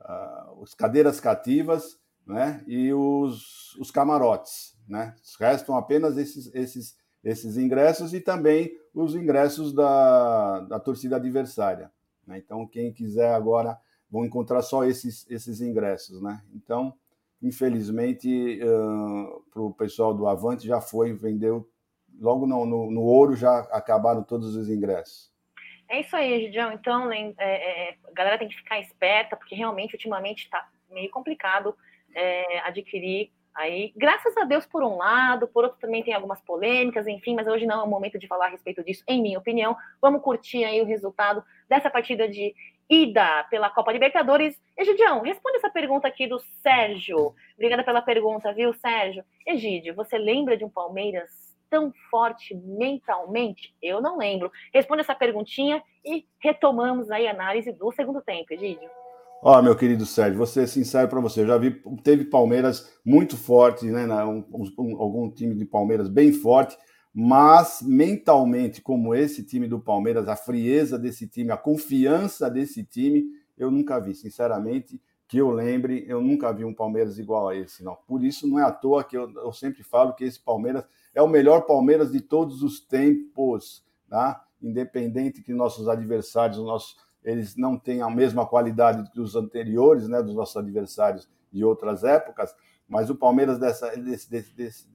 a, 0.00 0.52
os 0.58 0.74
cadeiras 0.74 1.20
cativas, 1.20 1.98
né? 2.26 2.62
E 2.66 2.94
os, 2.94 3.76
os 3.76 3.90
camarotes, 3.90 4.78
né? 4.90 5.14
Restam 5.38 5.76
apenas 5.76 6.18
esses, 6.18 6.52
esses, 6.52 6.98
esses 7.22 7.56
ingressos 7.56 8.12
e 8.12 8.20
também 8.20 8.76
os 8.92 9.14
ingressos 9.14 9.72
da, 9.72 10.60
da 10.60 10.80
torcida 10.80 11.14
adversária. 11.16 11.92
Né? 12.26 12.38
Então, 12.38 12.66
quem 12.66 12.92
quiser 12.92 13.32
agora 13.32 13.78
vão 14.10 14.24
encontrar 14.24 14.62
só 14.62 14.84
esses, 14.84 15.30
esses 15.30 15.60
ingressos, 15.60 16.20
né? 16.20 16.42
Então, 16.52 16.92
infelizmente, 17.40 18.60
uh, 18.60 19.44
para 19.52 19.62
o 19.62 19.72
pessoal 19.72 20.12
do 20.12 20.26
Avante 20.26 20.66
já 20.66 20.80
foi, 20.80 21.12
vendeu, 21.12 21.70
logo 22.18 22.44
no, 22.44 22.66
no, 22.66 22.90
no, 22.90 23.02
ouro 23.02 23.36
já 23.36 23.60
acabaram 23.70 24.24
todos 24.24 24.56
os 24.56 24.68
ingressos. 24.68 25.30
É 25.88 26.00
isso 26.00 26.16
aí, 26.16 26.46
Gidião. 26.46 26.72
Então, 26.72 27.10
é, 27.12 27.32
é, 27.38 27.96
a 28.04 28.12
galera 28.12 28.38
tem 28.38 28.48
que 28.48 28.56
ficar 28.56 28.80
esperta, 28.80 29.36
porque 29.36 29.54
realmente, 29.54 29.94
ultimamente, 29.94 30.44
está 30.44 30.68
meio 30.90 31.10
complicado 31.10 31.74
é, 32.12 32.58
adquirir 32.60 33.30
aí. 33.54 33.92
Graças 33.96 34.36
a 34.36 34.44
Deus, 34.44 34.66
por 34.66 34.82
um 34.82 34.96
lado, 34.96 35.48
por 35.48 35.64
outro 35.64 35.78
também 35.78 36.02
tem 36.02 36.14
algumas 36.14 36.40
polêmicas, 36.40 37.06
enfim, 37.06 37.34
mas 37.34 37.46
hoje 37.46 37.66
não 37.66 37.80
é 37.80 37.82
o 37.82 37.88
momento 37.88 38.18
de 38.18 38.26
falar 38.26 38.46
a 38.46 38.50
respeito 38.50 38.82
disso, 38.82 39.02
em 39.06 39.22
minha 39.22 39.38
opinião. 39.38 39.76
Vamos 40.00 40.22
curtir 40.22 40.64
aí 40.64 40.80
o 40.80 40.86
resultado 40.86 41.42
dessa 41.68 41.90
partida 41.90 42.28
de 42.28 42.54
ida 42.88 43.44
pela 43.44 43.70
Copa 43.70 43.92
Libertadores. 43.92 44.60
Egidião, 44.76 45.22
responde 45.22 45.58
essa 45.58 45.70
pergunta 45.70 46.08
aqui 46.08 46.26
do 46.26 46.40
Sérgio. 46.62 47.34
Obrigada 47.54 47.84
pela 47.84 48.02
pergunta, 48.02 48.52
viu, 48.52 48.74
Sérgio? 48.74 49.24
Egídio, 49.46 49.94
você 49.94 50.18
lembra 50.18 50.56
de 50.56 50.64
um 50.64 50.68
Palmeiras 50.68 51.56
tão 51.70 51.92
forte 52.10 52.54
mentalmente? 52.54 53.72
Eu 53.80 54.00
não 54.00 54.18
lembro. 54.18 54.50
Responde 54.74 55.02
essa 55.02 55.14
perguntinha 55.14 55.82
e 56.04 56.26
retomamos 56.40 57.10
aí 57.10 57.28
a 57.28 57.30
análise 57.30 57.72
do 57.72 57.92
segundo 57.92 58.20
tempo, 58.20 58.52
Egídio. 58.52 58.90
Ó, 59.42 59.58
oh, 59.58 59.62
meu 59.62 59.74
querido 59.74 60.04
Sérgio, 60.04 60.44
ser 60.46 60.68
sincero 60.68 61.08
para 61.08 61.18
você, 61.18 61.40
eu 61.40 61.46
já 61.46 61.56
vi, 61.56 61.70
teve 62.02 62.26
Palmeiras 62.26 62.92
muito 63.02 63.38
forte, 63.38 63.86
né, 63.86 64.06
um, 64.22 64.44
um, 64.52 64.96
algum 65.00 65.30
time 65.30 65.54
de 65.54 65.64
Palmeiras 65.64 66.08
bem 66.08 66.30
forte, 66.30 66.76
mas 67.12 67.80
mentalmente, 67.82 68.82
como 68.82 69.14
esse 69.14 69.42
time 69.42 69.66
do 69.66 69.80
Palmeiras, 69.80 70.28
a 70.28 70.36
frieza 70.36 70.98
desse 70.98 71.26
time, 71.26 71.50
a 71.50 71.56
confiança 71.56 72.50
desse 72.50 72.84
time, 72.84 73.24
eu 73.56 73.70
nunca 73.70 73.98
vi, 73.98 74.14
sinceramente, 74.14 75.00
que 75.26 75.38
eu 75.38 75.50
lembre, 75.50 76.04
eu 76.06 76.20
nunca 76.20 76.52
vi 76.52 76.64
um 76.64 76.74
Palmeiras 76.74 77.18
igual 77.18 77.48
a 77.48 77.56
esse, 77.56 77.82
não. 77.82 77.96
Por 78.06 78.22
isso, 78.22 78.46
não 78.46 78.58
é 78.58 78.64
à 78.64 78.70
toa 78.70 79.02
que 79.04 79.16
eu, 79.16 79.30
eu 79.36 79.52
sempre 79.52 79.82
falo 79.82 80.12
que 80.12 80.24
esse 80.24 80.38
Palmeiras 80.38 80.84
é 81.14 81.22
o 81.22 81.28
melhor 81.28 81.62
Palmeiras 81.62 82.12
de 82.12 82.20
todos 82.20 82.62
os 82.62 82.80
tempos, 82.80 83.84
tá? 84.08 84.44
Independente 84.60 85.40
que 85.40 85.54
nossos 85.54 85.88
adversários, 85.88 86.58
nossos, 86.58 86.96
eles 87.22 87.56
não 87.56 87.78
tenham 87.78 88.08
a 88.08 88.14
mesma 88.14 88.46
qualidade 88.46 89.10
que 89.10 89.20
os 89.20 89.36
anteriores, 89.36 90.08
né, 90.08 90.22
dos 90.22 90.34
nossos 90.34 90.56
adversários 90.56 91.28
de 91.52 91.64
outras 91.64 92.04
épocas, 92.04 92.54
mas 92.88 93.10
o 93.10 93.14
Palmeiras 93.14 93.58
dessa, 93.58 93.88
desse, 93.96 94.30
desse, 94.30 94.54
desse, 94.54 94.88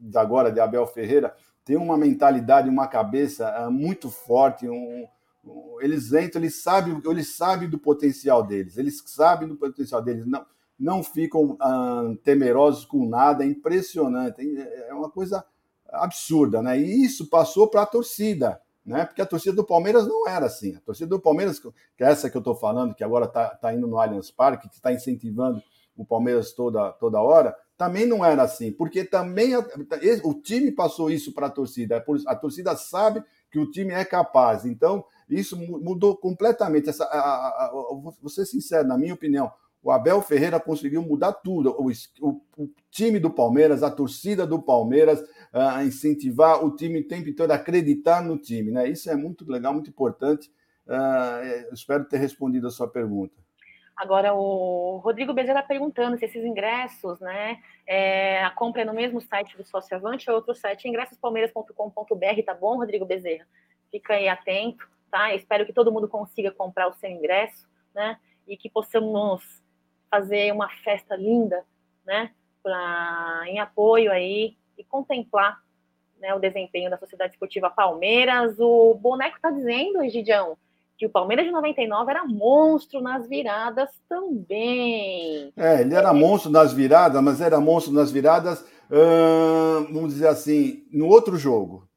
de 0.00 0.18
agora, 0.18 0.50
de 0.50 0.60
Abel 0.60 0.86
Ferreira, 0.86 1.34
tem 1.64 1.76
uma 1.76 1.96
mentalidade, 1.96 2.68
uma 2.68 2.88
cabeça 2.88 3.66
uh, 3.66 3.70
muito 3.70 4.10
forte. 4.10 4.68
Um, 4.68 5.06
um, 5.44 5.78
eles 5.80 6.12
entram, 6.12 6.42
eles 6.42 6.62
sabem, 6.62 7.00
eles 7.04 7.36
sabem 7.36 7.68
do 7.68 7.78
potencial 7.78 8.42
deles, 8.42 8.76
eles 8.76 9.02
sabem 9.06 9.48
do 9.48 9.56
potencial 9.56 10.02
deles, 10.02 10.26
não, 10.26 10.44
não 10.78 11.02
ficam 11.02 11.52
uh, 11.52 12.16
temerosos 12.24 12.84
com 12.84 13.06
nada, 13.06 13.44
é 13.44 13.46
impressionante, 13.46 14.40
é 14.88 14.92
uma 14.92 15.10
coisa 15.10 15.44
absurda, 15.92 16.62
né? 16.62 16.78
E 16.78 17.04
isso 17.04 17.28
passou 17.28 17.68
para 17.68 17.82
a 17.82 17.86
torcida, 17.86 18.60
né? 18.84 19.04
Porque 19.04 19.22
a 19.22 19.26
torcida 19.26 19.54
do 19.54 19.64
Palmeiras 19.64 20.06
não 20.06 20.26
era 20.26 20.46
assim. 20.46 20.74
A 20.76 20.80
torcida 20.80 21.08
do 21.08 21.20
Palmeiras, 21.20 21.58
que 21.58 22.04
é 22.04 22.10
essa 22.10 22.30
que 22.30 22.36
eu 22.36 22.40
estou 22.40 22.54
falando, 22.54 22.94
que 22.94 23.04
agora 23.04 23.26
está 23.26 23.48
tá 23.50 23.74
indo 23.74 23.86
no 23.86 23.98
Allianz 23.98 24.30
Parque, 24.30 24.68
que 24.68 24.74
está 24.74 24.92
incentivando 24.92 25.62
o 25.96 26.04
Palmeiras 26.04 26.52
toda, 26.52 26.92
toda 26.92 27.20
hora, 27.20 27.54
também 27.76 28.06
não 28.06 28.24
era 28.24 28.42
assim, 28.42 28.72
porque 28.72 29.04
também 29.04 29.54
a, 29.54 29.64
o 30.24 30.34
time 30.34 30.70
passou 30.70 31.10
isso 31.10 31.32
para 31.32 31.46
a 31.46 31.50
torcida. 31.50 32.02
A 32.26 32.34
torcida 32.34 32.74
sabe 32.76 33.22
que 33.50 33.58
o 33.58 33.70
time 33.70 33.92
é 33.92 34.04
capaz. 34.04 34.64
Então, 34.64 35.04
isso 35.28 35.56
mudou 35.56 36.16
completamente. 36.16 36.88
Essa, 36.88 37.04
a, 37.04 37.66
a, 37.66 37.70
vou 37.72 38.30
ser 38.30 38.46
sincero, 38.46 38.86
na 38.86 38.96
minha 38.98 39.14
opinião, 39.14 39.52
o 39.82 39.90
Abel 39.90 40.20
Ferreira 40.20 40.60
conseguiu 40.60 41.02
mudar 41.02 41.32
tudo. 41.32 41.74
O, 41.78 41.90
o, 42.20 42.40
o 42.56 42.70
time 42.90 43.18
do 43.18 43.30
Palmeiras, 43.30 43.82
a 43.82 43.90
torcida 43.90 44.46
do 44.46 44.60
Palmeiras, 44.60 45.22
incentivar 45.84 46.64
o 46.64 46.74
time 46.74 47.00
o 47.00 47.08
tempo 47.08 47.34
todo, 47.34 47.50
acreditar 47.50 48.22
no 48.22 48.38
time. 48.38 48.70
Né? 48.70 48.88
Isso 48.88 49.10
é 49.10 49.16
muito 49.16 49.50
legal, 49.50 49.72
muito 49.72 49.90
importante. 49.90 50.50
Uh, 50.86 51.72
espero 51.72 52.04
ter 52.04 52.18
respondido 52.18 52.66
a 52.66 52.70
sua 52.70 52.88
pergunta. 52.88 53.34
Agora, 54.00 54.32
o 54.32 54.96
Rodrigo 54.96 55.34
Bezerra 55.34 55.58
está 55.60 55.68
perguntando 55.68 56.16
se 56.16 56.24
esses 56.24 56.42
ingressos, 56.42 57.20
né, 57.20 57.62
é, 57.86 58.42
a 58.42 58.50
compra 58.50 58.80
é 58.80 58.84
no 58.84 58.94
mesmo 58.94 59.20
site 59.20 59.54
do 59.58 59.62
Sócio 59.62 59.94
Avante 59.94 60.30
ou 60.30 60.36
outro 60.36 60.54
site, 60.54 60.88
ingressospalmeiras.com.br, 60.88 62.42
tá 62.46 62.54
bom, 62.54 62.78
Rodrigo 62.78 63.04
Bezerra? 63.04 63.46
Fica 63.90 64.14
aí 64.14 64.26
atento, 64.26 64.88
tá? 65.10 65.34
espero 65.34 65.66
que 65.66 65.72
todo 65.74 65.92
mundo 65.92 66.08
consiga 66.08 66.50
comprar 66.50 66.88
o 66.88 66.94
seu 66.94 67.10
ingresso, 67.10 67.68
né, 67.94 68.18
e 68.48 68.56
que 68.56 68.70
possamos 68.70 69.62
fazer 70.10 70.50
uma 70.50 70.70
festa 70.82 71.14
linda, 71.14 71.62
né, 72.06 72.30
pra, 72.62 73.42
em 73.48 73.58
apoio 73.58 74.10
aí 74.10 74.56
contemplar 74.90 75.58
né, 76.20 76.34
o 76.34 76.38
desempenho 76.38 76.90
da 76.90 76.98
Sociedade 76.98 77.32
Esportiva 77.32 77.70
Palmeiras. 77.70 78.58
O 78.58 78.94
boneco 78.94 79.36
está 79.36 79.50
dizendo, 79.50 80.02
Egidião, 80.02 80.56
que 80.98 81.06
o 81.06 81.10
Palmeiras 81.10 81.46
de 81.46 81.50
99 81.50 82.10
era 82.10 82.26
monstro 82.26 83.00
nas 83.00 83.26
viradas 83.26 83.88
também. 84.06 85.50
É, 85.56 85.80
ele 85.80 85.94
era 85.94 86.12
monstro 86.12 86.50
nas 86.50 86.74
viradas, 86.74 87.22
mas 87.22 87.40
era 87.40 87.58
monstro 87.58 87.92
nas 87.92 88.12
viradas, 88.12 88.62
hum, 88.90 89.92
vamos 89.94 90.12
dizer 90.12 90.28
assim, 90.28 90.86
no 90.92 91.06
outro 91.06 91.38
jogo, 91.38 91.88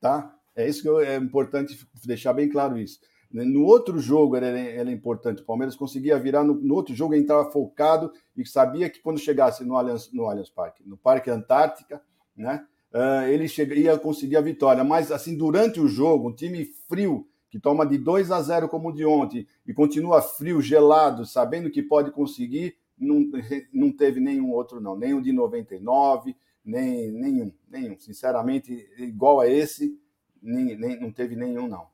tá? 0.00 0.34
É 0.56 0.66
isso 0.66 0.80
que 0.82 0.88
eu, 0.88 1.00
é 1.00 1.16
importante 1.16 1.78
deixar 2.06 2.32
bem 2.32 2.48
claro 2.48 2.78
isso. 2.78 2.98
No 3.30 3.64
outro 3.64 4.00
jogo 4.00 4.34
era, 4.36 4.46
era 4.46 4.90
importante. 4.90 5.42
O 5.42 5.46
Palmeiras 5.46 5.76
conseguia 5.76 6.18
virar 6.18 6.42
no, 6.42 6.54
no 6.54 6.74
outro 6.74 6.94
jogo, 6.94 7.14
entrava 7.14 7.50
focado 7.50 8.12
e 8.36 8.44
sabia 8.44 8.90
que 8.90 9.00
quando 9.00 9.20
chegasse 9.20 9.64
no 9.64 9.76
Allianz, 9.76 10.10
no 10.12 10.26
Allianz 10.26 10.50
Parque, 10.50 10.82
no 10.84 10.96
Parque 10.96 11.30
Antártica, 11.30 12.02
né, 12.36 12.64
uh, 12.92 13.28
ele 13.28 13.48
chega, 13.48 13.74
ia 13.74 13.98
conseguir 13.98 14.36
a 14.36 14.40
vitória. 14.40 14.84
Mas 14.84 15.10
assim, 15.12 15.36
durante 15.36 15.80
o 15.80 15.88
jogo, 15.88 16.28
um 16.28 16.34
time 16.34 16.64
frio 16.88 17.26
que 17.50 17.58
toma 17.58 17.84
de 17.84 17.98
2 17.98 18.30
a 18.30 18.40
0 18.40 18.68
como 18.68 18.90
o 18.90 18.92
de 18.92 19.04
ontem 19.04 19.46
e 19.66 19.74
continua 19.74 20.22
frio, 20.22 20.62
gelado, 20.62 21.26
sabendo 21.26 21.70
que 21.70 21.82
pode 21.82 22.12
conseguir, 22.12 22.76
não, 22.96 23.28
não 23.72 23.90
teve 23.90 24.20
nenhum 24.20 24.52
outro, 24.52 24.80
não. 24.80 24.94
O 24.94 25.20
de 25.20 25.32
99, 25.32 26.36
nem, 26.64 27.10
nenhum, 27.10 27.52
nenhum. 27.68 27.98
Sinceramente, 27.98 28.88
igual 28.98 29.40
a 29.40 29.48
esse, 29.48 29.98
nem, 30.40 30.76
nem, 30.76 31.00
não 31.00 31.10
teve 31.10 31.34
nenhum, 31.34 31.66
não. 31.66 31.88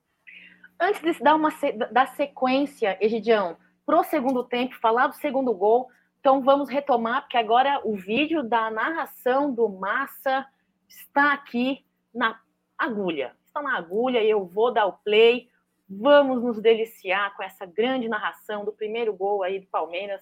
Antes 0.78 1.01
de 1.01 1.24
dar 1.24 1.34
uma 1.34 1.51
da 1.91 2.07
sequência, 2.07 2.99
Egidião, 3.01 3.57
pro 3.87 4.05
segundo 4.05 4.45
tempo, 4.45 4.78
falar 4.78 5.07
do 5.07 5.14
segundo 5.14 5.55
gol, 5.55 5.89
então 6.26 6.42
vamos 6.42 6.68
retomar, 6.68 7.22
porque 7.22 7.36
agora 7.36 7.80
o 7.84 7.94
vídeo 7.94 8.42
da 8.42 8.68
narração 8.68 9.54
do 9.54 9.68
Massa 9.68 10.44
está 10.88 11.32
aqui 11.32 11.86
na 12.12 12.40
agulha 12.76 13.36
está 13.56 13.62
na 13.62 13.78
agulha 13.78 14.22
e 14.22 14.28
eu 14.28 14.44
vou 14.44 14.72
dar 14.72 14.86
o 14.86 14.92
play. 14.92 15.48
Vamos 15.88 16.42
nos 16.42 16.60
deliciar 16.60 17.34
com 17.36 17.42
essa 17.42 17.64
grande 17.64 18.08
narração 18.08 18.64
do 18.64 18.72
primeiro 18.72 19.14
gol 19.14 19.42
aí 19.42 19.60
do 19.60 19.66
Palmeiras 19.68 20.20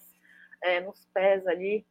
é, 0.62 0.80
nos 0.80 1.04
pés 1.06 1.46
ali. 1.46 1.84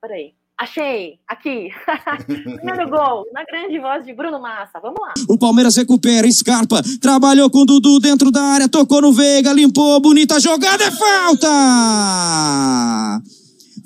Peraí. 0.00 0.36
Achei, 0.60 1.18
aqui. 1.26 1.70
Primeiro 2.26 2.90
gol, 2.90 3.24
na 3.32 3.42
grande 3.44 3.78
voz 3.78 4.04
de 4.04 4.12
Bruno 4.12 4.38
Massa. 4.38 4.78
Vamos 4.78 5.00
lá. 5.00 5.14
O 5.26 5.38
Palmeiras 5.38 5.74
recupera, 5.74 6.30
Scarpa. 6.30 6.82
Trabalhou 7.00 7.48
com 7.48 7.60
o 7.60 7.64
Dudu 7.64 7.98
dentro 7.98 8.30
da 8.30 8.42
área, 8.42 8.68
tocou 8.68 9.00
no 9.00 9.10
Veiga, 9.10 9.54
limpou, 9.54 9.98
bonita 10.00 10.38
jogada, 10.38 10.84
é 10.84 10.90
falta! 10.90 11.48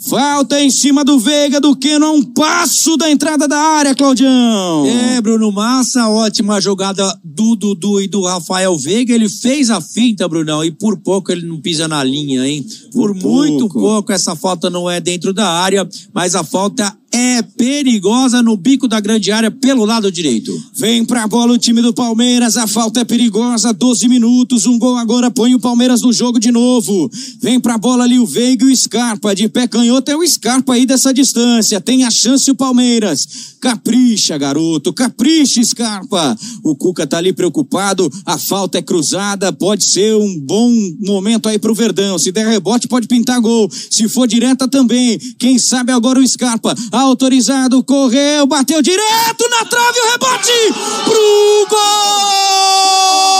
Falta 0.09 0.61
em 0.61 0.70
cima 0.70 1.05
do 1.05 1.18
Veiga, 1.18 1.61
do 1.61 1.76
Keno, 1.76 2.07
a 2.07 2.12
um 2.12 2.22
passo 2.22 2.97
da 2.97 3.11
entrada 3.11 3.49
da 3.49 3.59
área, 3.59 3.95
Claudião. 3.95 4.86
É, 4.86 5.20
Bruno 5.20 5.51
Massa, 5.51 6.09
ótima 6.09 6.61
jogada 6.61 7.18
do 7.22 7.57
Dudu 7.57 8.01
e 8.01 8.09
do 8.09 8.22
Rafael 8.22 8.76
Veiga. 8.76 9.14
Ele 9.14 9.28
fez 9.28 9.70
a 9.70 9.80
finta, 9.80 10.28
Brunão, 10.28 10.64
e 10.64 10.70
por 10.70 10.99
pouco 10.99 11.32
ele 11.32 11.47
não 11.47 11.61
pisa 11.61 11.88
na 11.88 12.03
linha, 12.03 12.47
hein? 12.47 12.64
Por, 12.92 13.14
por 13.18 13.30
muito 13.30 13.68
pouco. 13.68 13.80
pouco 13.80 14.12
essa 14.12 14.36
falta 14.36 14.68
não 14.68 14.90
é 14.90 15.01
dentro 15.01 15.32
da 15.32 15.49
área, 15.49 15.88
mas 16.12 16.34
a 16.34 16.45
falta 16.45 16.95
é 17.17 17.43
perigosa 17.43 18.43
no 18.43 18.57
bico 18.57 18.89
da 18.89 18.99
grande 18.99 19.31
área 19.31 19.49
pelo 19.49 19.85
lado 19.85 20.11
direito. 20.11 20.53
Vem 20.77 21.05
pra 21.05 21.29
bola 21.29 21.53
o 21.53 21.59
time 21.59 21.81
do 21.81 21.95
Palmeiras, 21.95 22.57
a 22.57 22.67
falta 22.67 23.01
é 23.01 23.05
perigosa, 23.05 23.73
12 23.73 24.09
minutos, 24.09 24.67
um 24.67 24.77
gol 24.77 24.97
agora 24.97 25.31
põe 25.31 25.55
o 25.55 25.61
Palmeiras 25.61 26.03
no 26.03 26.12
jogo 26.12 26.41
de 26.41 26.51
novo. 26.51 27.09
Vem 27.41 27.61
pra 27.61 27.79
bola 27.79 28.03
ali 28.03 28.19
o 28.19 28.27
Veiga 28.27 28.65
e 28.65 28.73
o 28.73 28.77
Scarpa, 28.77 29.33
de 29.33 29.49
pé 29.49 29.69
canhoto 29.69 30.11
é 30.11 30.17
o 30.17 30.27
Scarpa 30.27 30.75
aí 30.75 30.85
dessa 30.85 31.15
distância, 31.15 31.81
tem 31.81 32.03
a 32.03 32.11
chance 32.11 32.51
o 32.51 32.55
Palmeiras. 32.57 33.55
Capricha, 33.61 34.37
garoto, 34.37 34.93
capricha, 34.93 35.62
Scarpa. 35.62 36.37
O 36.62 36.75
Cuca 36.75 37.07
tá 37.07 37.19
ali 37.19 37.33
preocupado, 37.33 38.11
a 38.27 38.37
falta 38.37 38.79
é 38.79 38.83
cruzada, 38.83 39.53
pode 39.53 39.89
ser 39.89 40.17
um 40.17 40.41
bom 40.41 40.71
momento 41.01 41.49
aí 41.49 41.61
pro 41.61 41.75
Verdão. 41.75 42.19
Se 42.19 42.33
der 42.33 42.47
rebote, 42.47 42.89
pode 42.89 43.07
pintar 43.07 43.41
gol. 43.41 43.71
Se 43.91 44.09
for 44.09 44.27
direta 44.27 44.69
também, 44.69 45.19
quem 45.39 45.59
sabe 45.59 45.93
agora 45.93 46.19
o 46.19 46.27
Scarpa. 46.27 46.75
A 46.91 47.03
autorizado, 47.05 47.82
correu, 47.84 48.46
bateu 48.46 48.80
direto 48.82 49.48
na 49.50 49.64
trave, 49.64 50.00
o 50.00 50.11
rebote 50.12 50.74
pro 51.05 51.66
gol! 51.70 53.34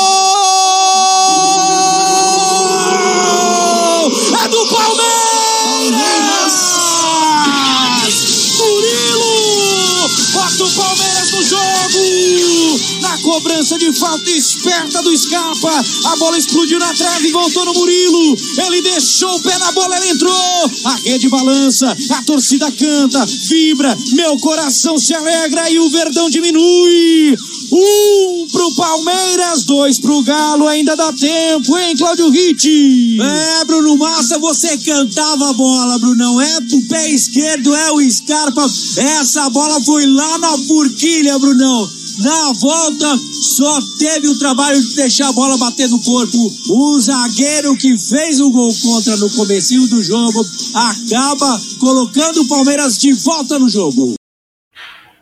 Cobrança 13.65 13.79
de 13.79 13.93
falta 13.95 14.31
esperta 14.31 15.03
do 15.03 15.17
Scarpa, 15.17 15.85
a 16.05 16.17
bola 16.17 16.37
explodiu 16.37 16.79
na 16.79 16.93
trave 16.93 17.29
e 17.29 17.33
voltou 17.33 17.65
no 17.65 17.73
Murilo. 17.73 18.37
Ele 18.67 18.83
deixou 18.83 19.37
o 19.37 19.41
pé 19.41 19.57
na 19.59 19.73
bola, 19.73 19.97
ele 19.97 20.11
entrou. 20.11 20.71
A 20.85 20.95
rede 20.97 21.31
balança, 21.31 21.97
a 22.11 22.23
torcida 22.25 22.71
canta, 22.71 23.25
vibra, 23.25 23.97
meu 24.13 24.37
coração 24.39 24.99
se 24.99 25.15
alegra 25.15 25.71
e 25.71 25.79
o 25.79 25.89
Verdão 25.89 26.29
diminui. 26.29 27.39
Um 27.73 28.47
pro 28.53 28.75
Palmeiras, 28.75 29.65
dois 29.65 29.99
pro 29.99 30.23
Galo, 30.23 30.69
ainda 30.69 30.95
dá 30.95 31.11
tempo, 31.13 31.79
hein, 31.79 31.97
Cláudio 31.97 32.29
Ritt? 32.29 33.19
É, 33.21 33.65
Bruno 33.65 33.97
Massa, 33.97 34.39
você 34.39 34.77
cantava 34.77 35.51
a 35.51 35.53
bola, 35.55 35.99
Brunão. 35.99 36.41
É 36.41 36.61
pro 36.61 36.83
pé 36.83 37.09
esquerdo, 37.11 37.75
é 37.75 37.93
o 37.93 38.11
Scarpa. 38.11 38.71
Essa 38.97 39.49
bola 39.49 39.81
foi 39.81 40.07
lá 40.07 40.39
na 40.39 40.59
forquilha, 40.59 41.39
Brunão. 41.39 42.04
Na 42.23 42.53
volta, 42.53 43.17
só 43.57 43.81
teve 43.99 44.29
o 44.29 44.39
trabalho 44.39 44.81
de 44.81 44.95
deixar 44.95 45.31
a 45.31 45.33
bola 45.33 45.59
bater 45.59 45.89
no 45.89 46.01
corpo. 46.03 46.39
O 46.71 47.01
zagueiro 47.01 47.77
que 47.77 47.99
fez 47.99 48.41
o 48.41 48.53
gol 48.53 48.73
contra 48.83 49.17
no 49.17 49.29
comecinho 49.35 49.89
do 49.89 50.03
jogo 50.03 50.41
acaba 50.75 51.59
colocando 51.81 52.43
o 52.43 52.49
Palmeiras 52.49 52.99
de 52.99 53.13
volta 53.15 53.59
no 53.59 53.69
jogo. 53.69 54.15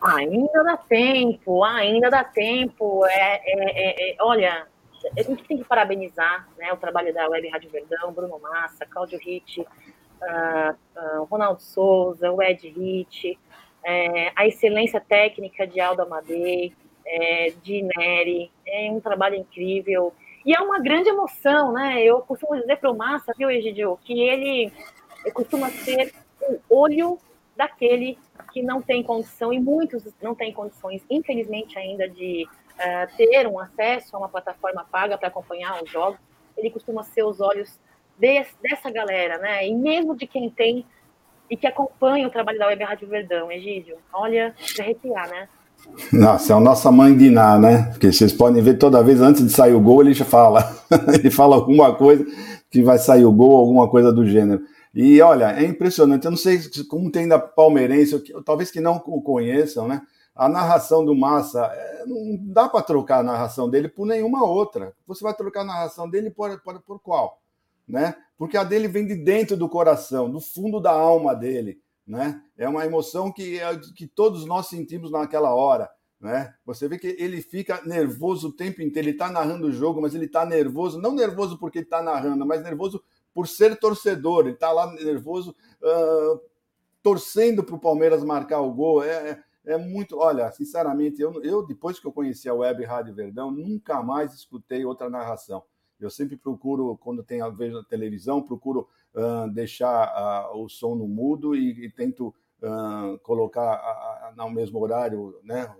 Ainda 0.03 0.63
dá 0.63 0.77
tempo, 0.77 1.63
ainda 1.63 2.09
dá 2.09 2.23
tempo. 2.23 3.05
É, 3.07 3.41
é, 3.43 3.53
é, 3.55 4.11
é, 4.11 4.15
olha, 4.21 4.67
a 5.17 5.21
gente 5.23 5.43
tem 5.45 5.57
que 5.57 5.63
parabenizar 5.63 6.47
né, 6.57 6.71
o 6.73 6.77
trabalho 6.77 7.13
da 7.13 7.27
Web 7.27 7.47
Rádio 7.49 7.71
Verdão, 7.71 8.11
Bruno 8.11 8.37
Massa, 8.39 8.85
Cláudio 8.85 9.17
Ritt, 9.17 9.61
uh, 9.61 9.65
uh, 11.21 11.23
Ronaldo 11.23 11.61
Souza, 11.61 12.31
o 12.31 12.41
Ed 12.41 12.67
Ritt, 12.69 13.39
é, 13.83 14.31
a 14.35 14.47
excelência 14.47 15.01
técnica 15.01 15.67
de 15.67 15.79
Aldo 15.79 16.03
Amadei, 16.03 16.73
é, 17.05 17.53
de 17.61 17.81
Nery, 17.81 18.51
é 18.65 18.89
um 18.91 18.99
trabalho 18.99 19.35
incrível. 19.35 20.13
E 20.45 20.53
é 20.53 20.59
uma 20.59 20.79
grande 20.79 21.09
emoção, 21.09 21.71
né? 21.71 22.03
Eu 22.03 22.21
costumo 22.21 22.59
dizer 22.59 22.77
para 22.77 22.91
o 22.91 22.97
Massa, 22.97 23.33
viu, 23.37 23.49
Egidio, 23.49 23.97
que 24.03 24.21
ele 24.21 24.71
costuma 25.33 25.69
ser 25.69 26.13
o 26.41 26.59
olho 26.69 27.17
daquele 27.55 28.17
que 28.51 28.61
não 28.61 28.81
tem 28.81 29.01
condição, 29.01 29.53
e 29.53 29.59
muitos 29.59 30.03
não 30.21 30.35
têm 30.35 30.51
condições, 30.51 31.01
infelizmente, 31.09 31.77
ainda 31.77 32.09
de 32.09 32.47
uh, 32.73 33.15
ter 33.15 33.47
um 33.47 33.59
acesso 33.59 34.15
a 34.15 34.19
uma 34.19 34.29
plataforma 34.29 34.85
paga 34.91 35.17
para 35.17 35.27
acompanhar 35.27 35.81
os 35.81 35.89
jogos. 35.89 36.19
Ele 36.57 36.69
costuma 36.69 37.03
ser 37.03 37.23
os 37.23 37.39
olhos 37.39 37.79
dessa 38.17 38.91
galera, 38.91 39.37
né? 39.37 39.67
E 39.67 39.73
mesmo 39.73 40.15
de 40.15 40.27
quem 40.27 40.49
tem 40.49 40.85
e 41.49 41.57
que 41.57 41.67
acompanha 41.67 42.27
o 42.27 42.31
trabalho 42.31 42.59
da 42.59 42.67
Web 42.67 42.83
Rádio 42.83 43.07
Verdão, 43.07 43.51
Egídio. 43.51 43.97
Olha, 44.11 44.55
de 44.57 44.81
arrepiar, 44.81 45.29
né? 45.29 45.49
Nossa, 46.11 46.53
é 46.53 46.55
a 46.55 46.59
nossa 46.59 46.91
mãe 46.91 47.15
Guiná, 47.15 47.57
né? 47.59 47.83
Porque 47.91 48.11
vocês 48.11 48.33
podem 48.33 48.61
ver 48.61 48.77
toda 48.77 49.03
vez 49.03 49.21
antes 49.21 49.45
de 49.45 49.51
sair 49.51 49.73
o 49.73 49.81
gol, 49.81 50.01
ele 50.01 50.13
já 50.13 50.25
fala. 50.25 50.75
ele 51.17 51.29
fala 51.29 51.55
alguma 51.55 51.95
coisa 51.95 52.25
que 52.69 52.81
vai 52.81 52.97
sair 52.97 53.25
o 53.25 53.31
gol, 53.31 53.57
alguma 53.57 53.89
coisa 53.89 54.11
do 54.11 54.25
gênero. 54.25 54.63
E 54.93 55.21
olha, 55.21 55.51
é 55.51 55.65
impressionante. 55.65 56.25
Eu 56.25 56.31
não 56.31 56.37
sei 56.37 56.59
como 56.87 57.11
tem 57.11 57.27
da 57.27 57.39
palmeirense, 57.39 58.23
talvez 58.45 58.71
que 58.71 58.79
não 58.79 59.01
o 59.05 59.21
conheçam, 59.21 59.87
né? 59.87 60.01
A 60.35 60.49
narração 60.49 61.05
do 61.05 61.15
Massa, 61.15 61.65
é, 61.65 62.05
não 62.07 62.37
dá 62.41 62.67
para 62.67 62.81
trocar 62.81 63.19
a 63.19 63.23
narração 63.23 63.69
dele 63.69 63.87
por 63.87 64.07
nenhuma 64.07 64.43
outra. 64.43 64.93
Você 65.05 65.23
vai 65.23 65.33
trocar 65.33 65.61
a 65.61 65.65
narração 65.65 66.09
dele 66.09 66.31
por, 66.31 66.59
por, 66.61 66.81
por 66.81 66.99
qual? 66.99 67.39
Né? 67.87 68.15
Porque 68.37 68.57
a 68.57 68.63
dele 68.63 68.87
vem 68.87 69.05
de 69.05 69.15
dentro 69.15 69.55
do 69.55 69.69
coração, 69.69 70.29
do 70.29 70.39
fundo 70.39 70.79
da 70.79 70.91
alma 70.91 71.35
dele 71.35 71.77
né? 72.05 72.41
É 72.57 72.67
uma 72.67 72.85
emoção 72.85 73.31
que, 73.31 73.59
é, 73.59 73.79
que 73.95 74.07
todos 74.07 74.45
nós 74.45 74.67
sentimos 74.67 75.11
naquela 75.11 75.53
hora, 75.53 75.89
né? 76.19 76.53
Você 76.65 76.87
vê 76.87 76.97
que 76.97 77.15
ele 77.19 77.41
fica 77.41 77.81
nervoso 77.85 78.49
o 78.49 78.53
tempo 78.53 78.81
inteiro, 78.81 79.09
ele 79.09 79.15
está 79.15 79.29
narrando 79.29 79.67
o 79.67 79.71
jogo, 79.71 80.01
mas 80.01 80.15
ele 80.15 80.25
está 80.25 80.45
nervoso, 80.45 80.99
não 80.99 81.13
nervoso 81.13 81.57
porque 81.57 81.79
está 81.79 82.01
narrando, 82.01 82.45
mas 82.45 82.63
nervoso 82.63 83.03
por 83.33 83.47
ser 83.47 83.77
torcedor, 83.77 84.45
ele 84.45 84.53
está 84.53 84.71
lá 84.71 84.91
nervoso, 84.93 85.55
uh, 85.81 86.39
torcendo 87.01 87.63
para 87.63 87.75
o 87.75 87.79
Palmeiras 87.79 88.23
marcar 88.23 88.61
o 88.61 88.71
gol, 88.71 89.03
é, 89.03 89.43
é, 89.65 89.73
é 89.73 89.77
muito, 89.77 90.17
olha, 90.17 90.51
sinceramente, 90.51 91.21
eu, 91.21 91.43
eu 91.43 91.65
depois 91.65 91.99
que 91.99 92.05
eu 92.05 92.11
conheci 92.11 92.47
a 92.47 92.53
Web 92.53 92.83
Rádio 92.85 93.13
Verdão, 93.13 93.51
nunca 93.51 94.01
mais 94.03 94.33
escutei 94.33 94.85
outra 94.85 95.09
narração. 95.09 95.63
Eu 95.99 96.09
sempre 96.09 96.37
procuro, 96.37 96.97
quando 96.97 97.23
tenho, 97.23 97.49
vejo 97.53 97.77
a 97.77 97.83
televisão, 97.83 98.41
procuro 98.41 98.87
deixar 99.53 100.51
uh, 100.51 100.63
o 100.63 100.67
som 100.67 100.95
no 100.95 101.07
mudo 101.07 101.55
e, 101.55 101.85
e 101.85 101.89
tento 101.89 102.33
uh, 102.61 103.17
colocar 103.19 104.33
no 104.35 104.49
mesmo 104.49 104.79
horário 104.79 105.39
né, 105.43 105.71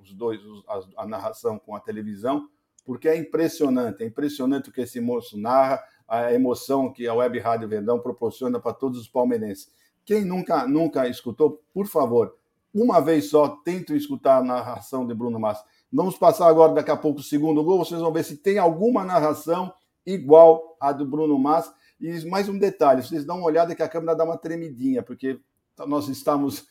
os 0.00 0.12
dois, 0.12 0.40
a, 0.68 1.02
a 1.02 1.06
narração 1.06 1.58
com 1.58 1.74
a 1.74 1.80
televisão, 1.80 2.48
porque 2.84 3.08
é 3.08 3.16
impressionante, 3.16 4.02
é 4.02 4.06
impressionante 4.06 4.68
o 4.68 4.72
que 4.72 4.80
esse 4.82 5.00
moço 5.00 5.38
narra, 5.38 5.82
a 6.06 6.32
emoção 6.32 6.92
que 6.92 7.06
a 7.08 7.14
Web 7.14 7.38
Rádio 7.38 7.68
Verdão 7.68 7.98
proporciona 7.98 8.60
para 8.60 8.74
todos 8.74 9.00
os 9.00 9.08
palmeirenses. 9.08 9.70
Quem 10.04 10.24
nunca, 10.24 10.66
nunca 10.66 11.08
escutou, 11.08 11.62
por 11.72 11.86
favor, 11.86 12.36
uma 12.74 13.00
vez 13.00 13.30
só, 13.30 13.48
tentem 13.48 13.96
escutar 13.96 14.38
a 14.38 14.44
narração 14.44 15.06
de 15.06 15.14
Bruno 15.14 15.38
Massa. 15.38 15.64
Vamos 15.92 16.16
passar 16.16 16.48
agora, 16.48 16.72
daqui 16.72 16.90
a 16.90 16.96
pouco, 16.96 17.20
o 17.20 17.22
segundo 17.22 17.62
gol. 17.62 17.78
Vocês 17.78 18.00
vão 18.00 18.12
ver 18.12 18.24
se 18.24 18.38
tem 18.38 18.58
alguma 18.58 19.04
narração 19.04 19.72
igual 20.06 20.76
à 20.80 20.90
do 20.90 21.06
Bruno 21.06 21.38
Massa. 21.38 21.74
E 22.02 22.28
mais 22.28 22.48
um 22.48 22.58
detalhe: 22.58 23.00
vocês 23.00 23.24
dão 23.24 23.38
uma 23.38 23.46
olhada 23.46 23.76
que 23.76 23.82
a 23.82 23.88
câmera 23.88 24.16
dá 24.16 24.24
uma 24.24 24.36
tremidinha, 24.36 25.04
porque 25.04 25.38
nós 25.86 26.08
estamos. 26.08 26.66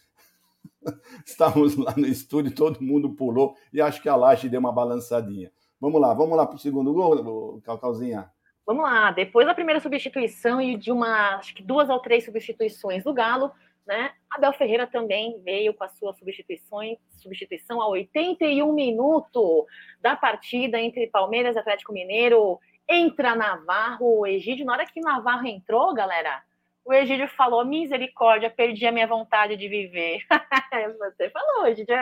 estamos 1.25 1.77
lá 1.77 1.93
no 1.95 2.05
estúdio, 2.05 2.53
todo 2.53 2.83
mundo 2.83 3.15
pulou 3.15 3.55
e 3.71 3.81
acho 3.81 4.01
que 4.01 4.09
a 4.09 4.15
laje 4.15 4.49
deu 4.49 4.59
uma 4.59 4.73
balançadinha. 4.73 5.51
Vamos 5.79 6.01
lá, 6.01 6.13
vamos 6.13 6.35
lá 6.35 6.45
para 6.45 6.57
o 6.57 6.59
segundo 6.59 6.93
gol, 6.93 7.61
Calcalzinha. 7.61 8.29
Vamos 8.65 8.83
lá, 8.83 9.11
depois 9.11 9.47
da 9.47 9.55
primeira 9.55 9.79
substituição 9.79 10.61
e 10.61 10.77
de 10.77 10.91
uma, 10.91 11.37
acho 11.37 11.55
que 11.55 11.63
duas 11.63 11.89
ou 11.89 11.99
três 11.99 12.25
substituições 12.25 13.03
do 13.03 13.13
Galo, 13.13 13.51
né? 13.87 14.11
Abel 14.29 14.53
Ferreira 14.53 14.85
também 14.85 15.41
veio 15.43 15.73
com 15.73 15.83
a 15.83 15.87
sua 15.87 16.13
substituição, 16.13 16.79
substituição 17.09 17.81
a 17.81 17.87
81 17.87 18.71
minutos 18.73 19.65
da 20.01 20.15
partida 20.15 20.79
entre 20.79 21.07
Palmeiras 21.07 21.55
e 21.55 21.59
Atlético 21.59 21.93
Mineiro. 21.93 22.59
Entra 22.93 23.35
Navarro, 23.35 24.19
o 24.19 24.27
Egídio. 24.27 24.65
Na 24.65 24.73
hora 24.73 24.85
que 24.85 24.99
Navarro 24.99 25.47
entrou, 25.47 25.93
galera, 25.93 26.43
o 26.83 26.93
Egídio 26.93 27.27
falou: 27.29 27.63
misericórdia, 27.63 28.49
perdi 28.49 28.85
a 28.85 28.91
minha 28.91 29.07
vontade 29.07 29.55
de 29.55 29.69
viver. 29.69 30.19
Você 30.99 31.29
falou, 31.29 31.67
Egídio. 31.67 31.95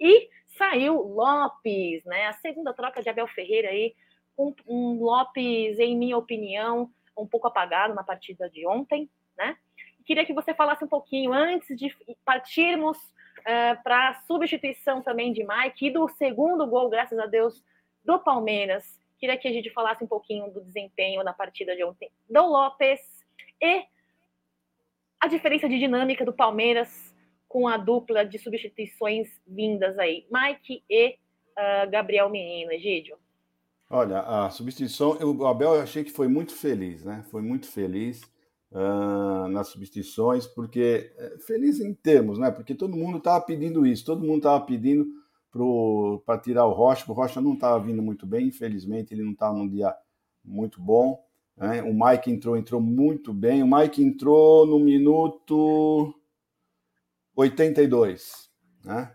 E 0.00 0.30
saiu 0.56 0.94
Lopes, 0.94 2.04
né? 2.04 2.26
A 2.26 2.32
segunda 2.32 2.72
troca 2.72 3.02
de 3.02 3.10
Abel 3.10 3.28
Ferreira 3.28 3.68
aí, 3.68 3.94
com 4.34 4.54
um 4.66 5.02
Lopes, 5.02 5.78
em 5.78 5.96
minha 5.96 6.16
opinião, 6.16 6.90
um 7.16 7.26
pouco 7.26 7.46
apagado 7.46 7.94
na 7.94 8.02
partida 8.02 8.48
de 8.48 8.66
ontem, 8.66 9.10
né? 9.36 9.56
queria 10.04 10.24
que 10.24 10.32
você 10.32 10.54
falasse 10.54 10.84
um 10.84 10.88
pouquinho, 10.88 11.32
antes 11.32 11.76
de 11.76 11.94
partirmos 12.24 12.96
uh, 12.98 13.82
para 13.82 14.10
a 14.10 14.14
substituição 14.26 15.02
também 15.02 15.32
de 15.32 15.44
Mike 15.44 15.86
e 15.86 15.90
do 15.90 16.08
segundo 16.08 16.66
gol, 16.66 16.88
graças 16.88 17.18
a 17.18 17.26
Deus, 17.26 17.62
do 18.04 18.18
Palmeiras. 18.18 19.00
Queria 19.24 19.38
que 19.38 19.48
a 19.48 19.52
gente 19.52 19.70
falasse 19.70 20.04
um 20.04 20.06
pouquinho 20.06 20.50
do 20.50 20.60
desempenho 20.60 21.24
na 21.24 21.32
partida 21.32 21.74
de 21.74 21.82
ontem 21.82 22.10
do 22.28 22.42
Lopes 22.42 23.00
e 23.58 23.82
a 25.18 25.26
diferença 25.26 25.66
de 25.66 25.78
dinâmica 25.78 26.26
do 26.26 26.32
Palmeiras 26.34 27.16
com 27.48 27.66
a 27.66 27.78
dupla 27.78 28.22
de 28.22 28.38
substituições 28.38 29.40
vindas 29.46 29.98
aí, 29.98 30.26
Mike 30.30 30.84
e 30.90 31.16
uh, 31.56 31.90
Gabriel 31.90 32.28
Menino, 32.28 32.70
Egídio. 32.70 33.16
Olha, 33.88 34.20
a 34.20 34.50
substituição, 34.50 35.12
o 35.12 35.46
Abel 35.46 35.76
eu 35.76 35.80
achei 35.80 36.04
que 36.04 36.10
foi 36.10 36.28
muito 36.28 36.54
feliz, 36.54 37.02
né? 37.02 37.24
Foi 37.30 37.40
muito 37.40 37.66
feliz 37.66 38.20
uh, 38.72 39.48
nas 39.48 39.68
substituições, 39.68 40.46
porque 40.46 41.14
é, 41.16 41.38
feliz 41.38 41.80
em 41.80 41.94
termos, 41.94 42.38
né? 42.38 42.50
Porque 42.50 42.74
todo 42.74 42.94
mundo 42.94 43.16
estava 43.16 43.42
pedindo 43.42 43.86
isso, 43.86 44.04
todo 44.04 44.20
mundo 44.20 44.36
estava 44.36 44.60
pedindo 44.66 45.06
para 46.24 46.38
tirar 46.38 46.66
o 46.66 46.72
Rocha, 46.72 47.04
o 47.10 47.14
Rocha 47.14 47.40
não 47.40 47.54
estava 47.54 47.78
vindo 47.78 48.02
muito 48.02 48.26
bem, 48.26 48.48
infelizmente 48.48 49.14
ele 49.14 49.22
não 49.22 49.32
estava 49.32 49.54
num 49.54 49.68
dia 49.68 49.94
muito 50.44 50.80
bom. 50.80 51.22
Né? 51.56 51.82
O 51.82 51.94
Mike 51.94 52.30
entrou, 52.30 52.56
entrou 52.56 52.80
muito 52.80 53.32
bem. 53.32 53.62
O 53.62 53.76
Mike 53.76 54.02
entrou 54.02 54.66
no 54.66 54.78
minuto 54.78 56.14
82, 57.36 58.50
né? 58.84 59.12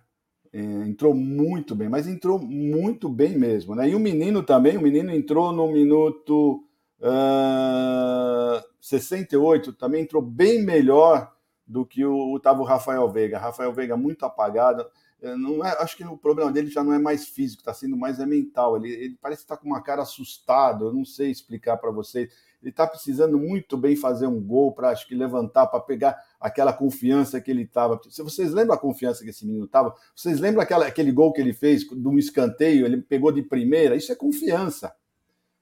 É, 0.51 0.59
entrou 0.59 1.13
muito 1.13 1.75
bem, 1.75 1.87
mas 1.87 2.07
entrou 2.07 2.39
muito 2.39 3.07
bem 3.07 3.37
mesmo, 3.37 3.75
né? 3.75 3.87
E 3.87 3.93
o 3.93 3.99
menino 3.99 4.41
também, 4.41 4.77
o 4.77 4.81
menino 4.81 5.11
entrou 5.11 5.51
no 5.51 5.71
minuto 5.71 6.63
uh, 6.99 8.63
68 8.81 9.73
também 9.73 10.01
entrou 10.01 10.21
bem 10.21 10.63
melhor 10.63 11.31
do 11.67 11.85
que 11.85 12.03
o 12.03 12.35
estava 12.37 12.61
o 12.61 12.65
Rafael 12.65 13.07
Veiga. 13.09 13.37
Rafael 13.37 13.71
Veiga 13.71 13.95
muito 13.95 14.25
apagado. 14.25 14.85
Não 15.21 15.65
é, 15.65 15.71
acho 15.81 15.97
que 15.97 16.03
o 16.05 16.17
problema 16.17 16.51
dele 16.51 16.69
já 16.69 16.83
não 16.83 16.93
é 16.93 16.99
mais 16.99 17.27
físico, 17.27 17.61
está 17.61 17.73
sendo 17.73 17.97
mais 17.97 18.19
é 18.19 18.25
mental. 18.25 18.77
Ele, 18.77 18.89
ele 18.89 19.17
parece 19.21 19.41
estar 19.41 19.57
tá 19.57 19.61
com 19.61 19.67
uma 19.67 19.81
cara 19.81 20.01
assustado. 20.01 20.85
Eu 20.85 20.93
não 20.93 21.03
sei 21.03 21.29
explicar 21.29 21.77
para 21.77 21.91
vocês. 21.91 22.31
Ele 22.61 22.71
está 22.71 22.87
precisando 22.87 23.37
muito 23.37 23.77
bem 23.77 23.95
fazer 23.95 24.27
um 24.27 24.41
gol 24.41 24.73
para 24.73 24.89
acho 24.89 25.07
que 25.07 25.15
levantar, 25.15 25.67
para 25.67 25.79
pegar 25.79 26.17
aquela 26.39 26.73
confiança 26.73 27.39
que 27.39 27.51
ele 27.51 27.63
estava. 27.63 27.99
Se 28.09 28.21
vocês 28.21 28.53
lembram 28.53 28.75
a 28.75 28.79
confiança 28.79 29.23
que 29.23 29.29
esse 29.29 29.45
menino 29.45 29.65
estava, 29.65 29.93
vocês 30.15 30.39
lembram 30.39 30.61
aquela, 30.61 30.85
aquele 30.85 31.11
gol 31.11 31.33
que 31.33 31.41
ele 31.41 31.53
fez 31.53 31.83
de 31.83 32.07
um 32.07 32.17
escanteio? 32.17 32.85
Ele 32.85 33.01
pegou 33.01 33.31
de 33.31 33.41
primeira. 33.41 33.95
Isso 33.95 34.11
é 34.11 34.15
confiança. 34.15 34.93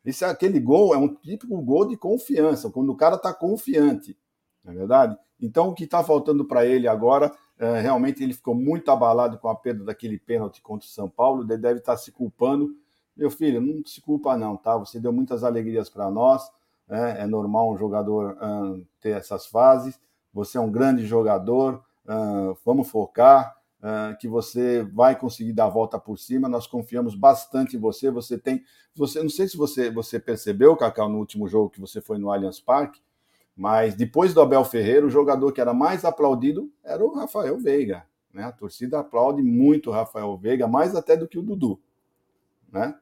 Esse, 0.08 0.24
aquele 0.24 0.60
gol 0.60 0.96
é 0.96 0.98
um 0.98 1.14
típico 1.14 1.62
gol 1.62 1.86
de 1.86 1.98
confiança, 1.98 2.70
quando 2.70 2.90
o 2.92 2.96
cara 2.96 3.16
está 3.16 3.34
confiante, 3.34 4.18
não 4.64 4.72
é 4.72 4.76
verdade? 4.78 5.18
Então, 5.40 5.68
o 5.68 5.74
que 5.74 5.84
está 5.84 6.02
faltando 6.02 6.46
para 6.46 6.66
ele 6.66 6.88
agora, 6.88 7.30
é, 7.30 7.36
realmente 7.60 8.24
ele 8.24 8.34
ficou 8.34 8.54
muito 8.54 8.92
abalado 8.92 9.38
com 9.40 9.50
a 9.50 9.56
perda 9.56 9.84
daquele 9.84 10.20
pênalti 10.20 10.62
contra 10.62 10.88
o 10.88 10.92
São 10.92 11.10
Paulo, 11.10 11.42
ele 11.44 11.58
deve 11.58 11.80
estar 11.80 11.94
tá 11.94 11.98
se 11.98 12.12
culpando. 12.12 12.76
Meu 13.16 13.32
filho, 13.32 13.60
não 13.60 13.84
se 13.84 14.00
culpa 14.00 14.38
não, 14.38 14.56
tá? 14.56 14.78
Você 14.78 15.00
deu 15.00 15.12
muitas 15.12 15.44
alegrias 15.44 15.90
para 15.90 16.12
nós, 16.12 16.44
é, 16.88 17.24
é, 17.24 17.26
normal 17.26 17.74
um 17.74 17.78
jogador 17.78 18.38
uh, 18.40 18.86
ter 19.02 19.10
essas 19.10 19.48
fases, 19.48 20.00
você 20.32 20.58
é 20.58 20.62
um 20.62 20.72
grande 20.72 21.06
jogador, 21.06 21.84
uh, 22.06 22.56
vamos 22.64 22.90
focar, 22.90 23.58
uh, 23.82 24.18
que 24.20 24.28
você 24.28 24.84
vai 24.84 25.18
conseguir 25.18 25.54
dar 25.54 25.66
a 25.66 25.70
volta 25.70 26.00
por 26.00 26.18
cima. 26.18 26.48
Nós 26.48 26.68
confiamos 26.68 27.16
bastante 27.16 27.76
em 27.76 27.80
você. 27.80 28.12
Você 28.12 28.38
tem, 28.38 28.64
você 28.96 29.22
não 29.22 29.30
sei 29.30 29.48
se 29.48 29.58
você 29.58 29.90
você 29.90 30.20
percebeu, 30.20 30.76
Cacau, 30.76 31.10
no 31.10 31.18
último 31.18 31.48
jogo 31.48 31.70
que 31.70 31.82
você 31.82 32.02
foi 32.02 32.18
no 32.18 32.32
Allianz 32.32 32.60
Parque, 32.60 33.02
mas 33.58 33.96
depois 33.96 34.36
do 34.36 34.42
Abel 34.42 34.64
Ferreira, 34.64 35.08
o 35.08 35.10
jogador 35.10 35.52
que 35.52 35.60
era 35.60 35.74
mais 35.74 36.06
aplaudido 36.06 36.72
era 36.84 37.04
o 37.04 37.16
Rafael 37.16 37.58
Veiga. 37.58 38.06
Né? 38.32 38.44
A 38.44 38.52
torcida 38.52 39.00
aplaude 39.00 39.42
muito 39.42 39.90
o 39.90 39.94
Rafael 39.94 40.38
Veiga, 40.38 40.68
mais 40.68 40.96
até 40.96 41.18
do 41.18 41.28
que 41.28 41.40
o 41.40 41.42
Dudu. 41.42 41.82
Né? 42.72 42.96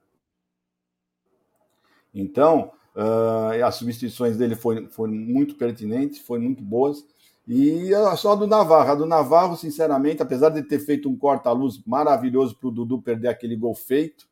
Então, 2.13 2.71
uh, 2.95 3.65
as 3.65 3.75
substituições 3.75 4.37
dele 4.37 4.55
foram, 4.55 5.13
muito 5.13 5.55
pertinentes, 5.55 6.19
foram 6.19 6.43
muito 6.43 6.63
boas. 6.63 7.05
E 7.45 7.89
só 8.15 8.31
a 8.31 8.35
do 8.35 8.47
Navarro. 8.47 8.91
A 8.91 8.95
do 8.95 9.05
Navarro, 9.05 9.57
sinceramente, 9.57 10.23
apesar 10.23 10.49
de 10.49 10.63
ter 10.63 10.79
feito 10.79 11.09
um 11.09 11.17
corta-luz 11.17 11.83
maravilhoso 11.85 12.55
para 12.55 12.69
o 12.69 12.71
Dudu 12.71 13.01
perder 13.01 13.27
aquele 13.27 13.57
gol 13.57 13.75
feito, 13.75 14.25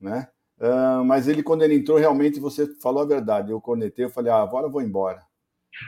né? 0.00 0.28
Uh, 0.58 1.04
mas 1.04 1.28
ele, 1.28 1.42
quando 1.42 1.62
ele 1.62 1.76
entrou, 1.76 1.98
realmente 1.98 2.40
você 2.40 2.66
falou 2.66 3.02
a 3.02 3.06
verdade. 3.06 3.52
Eu 3.52 3.60
cornetei, 3.60 4.06
eu 4.06 4.10
falei, 4.10 4.32
ah, 4.32 4.42
agora 4.42 4.66
eu 4.66 4.70
vou 4.70 4.82
embora. 4.82 5.22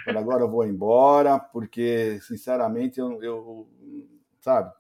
Falei, 0.04 0.20
agora 0.20 0.42
eu 0.42 0.50
vou 0.50 0.66
embora, 0.66 1.38
porque, 1.38 2.18
sinceramente, 2.22 3.00
eu, 3.00 3.22
eu 3.22 3.68
sabe? 4.40 4.72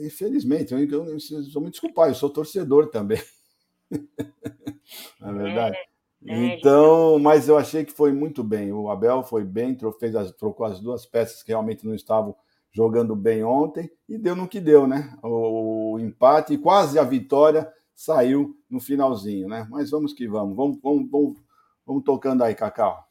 Infelizmente, 0.00 0.72
eu, 0.72 0.80
eu, 0.80 1.04
eu, 1.06 1.18
eu 1.54 1.60
me 1.60 1.70
desculpar, 1.70 2.08
eu 2.08 2.14
sou 2.14 2.30
torcedor 2.30 2.90
também. 2.90 3.22
Na 5.20 5.30
é 5.30 5.32
verdade. 5.32 5.76
É. 5.76 5.94
É, 6.26 6.56
então, 6.56 7.18
mas 7.18 7.48
eu 7.48 7.58
achei 7.58 7.84
que 7.84 7.92
foi 7.92 8.10
muito 8.10 8.42
bem. 8.42 8.72
O 8.72 8.88
Abel 8.88 9.22
foi 9.22 9.44
bem, 9.44 9.76
fez 10.00 10.16
as, 10.16 10.32
trocou 10.32 10.64
as 10.64 10.80
duas 10.80 11.04
peças 11.04 11.42
que 11.42 11.50
realmente 11.52 11.86
não 11.86 11.94
estavam 11.94 12.34
jogando 12.72 13.14
bem 13.14 13.44
ontem 13.44 13.90
e 14.08 14.16
deu 14.16 14.34
no 14.34 14.48
que 14.48 14.58
deu, 14.58 14.86
né? 14.86 15.14
O, 15.22 15.92
o 15.92 16.00
empate 16.00 16.54
e 16.54 16.58
quase 16.58 16.98
a 16.98 17.04
vitória 17.04 17.70
saiu 17.94 18.56
no 18.68 18.80
finalzinho, 18.80 19.48
né? 19.48 19.66
Mas 19.70 19.90
vamos 19.90 20.14
que 20.14 20.26
vamos. 20.26 20.56
Vamos, 20.56 20.78
vamos, 20.82 21.10
vamos, 21.10 21.38
vamos 21.86 22.04
tocando 22.04 22.42
aí, 22.42 22.54
Cacau. 22.54 23.04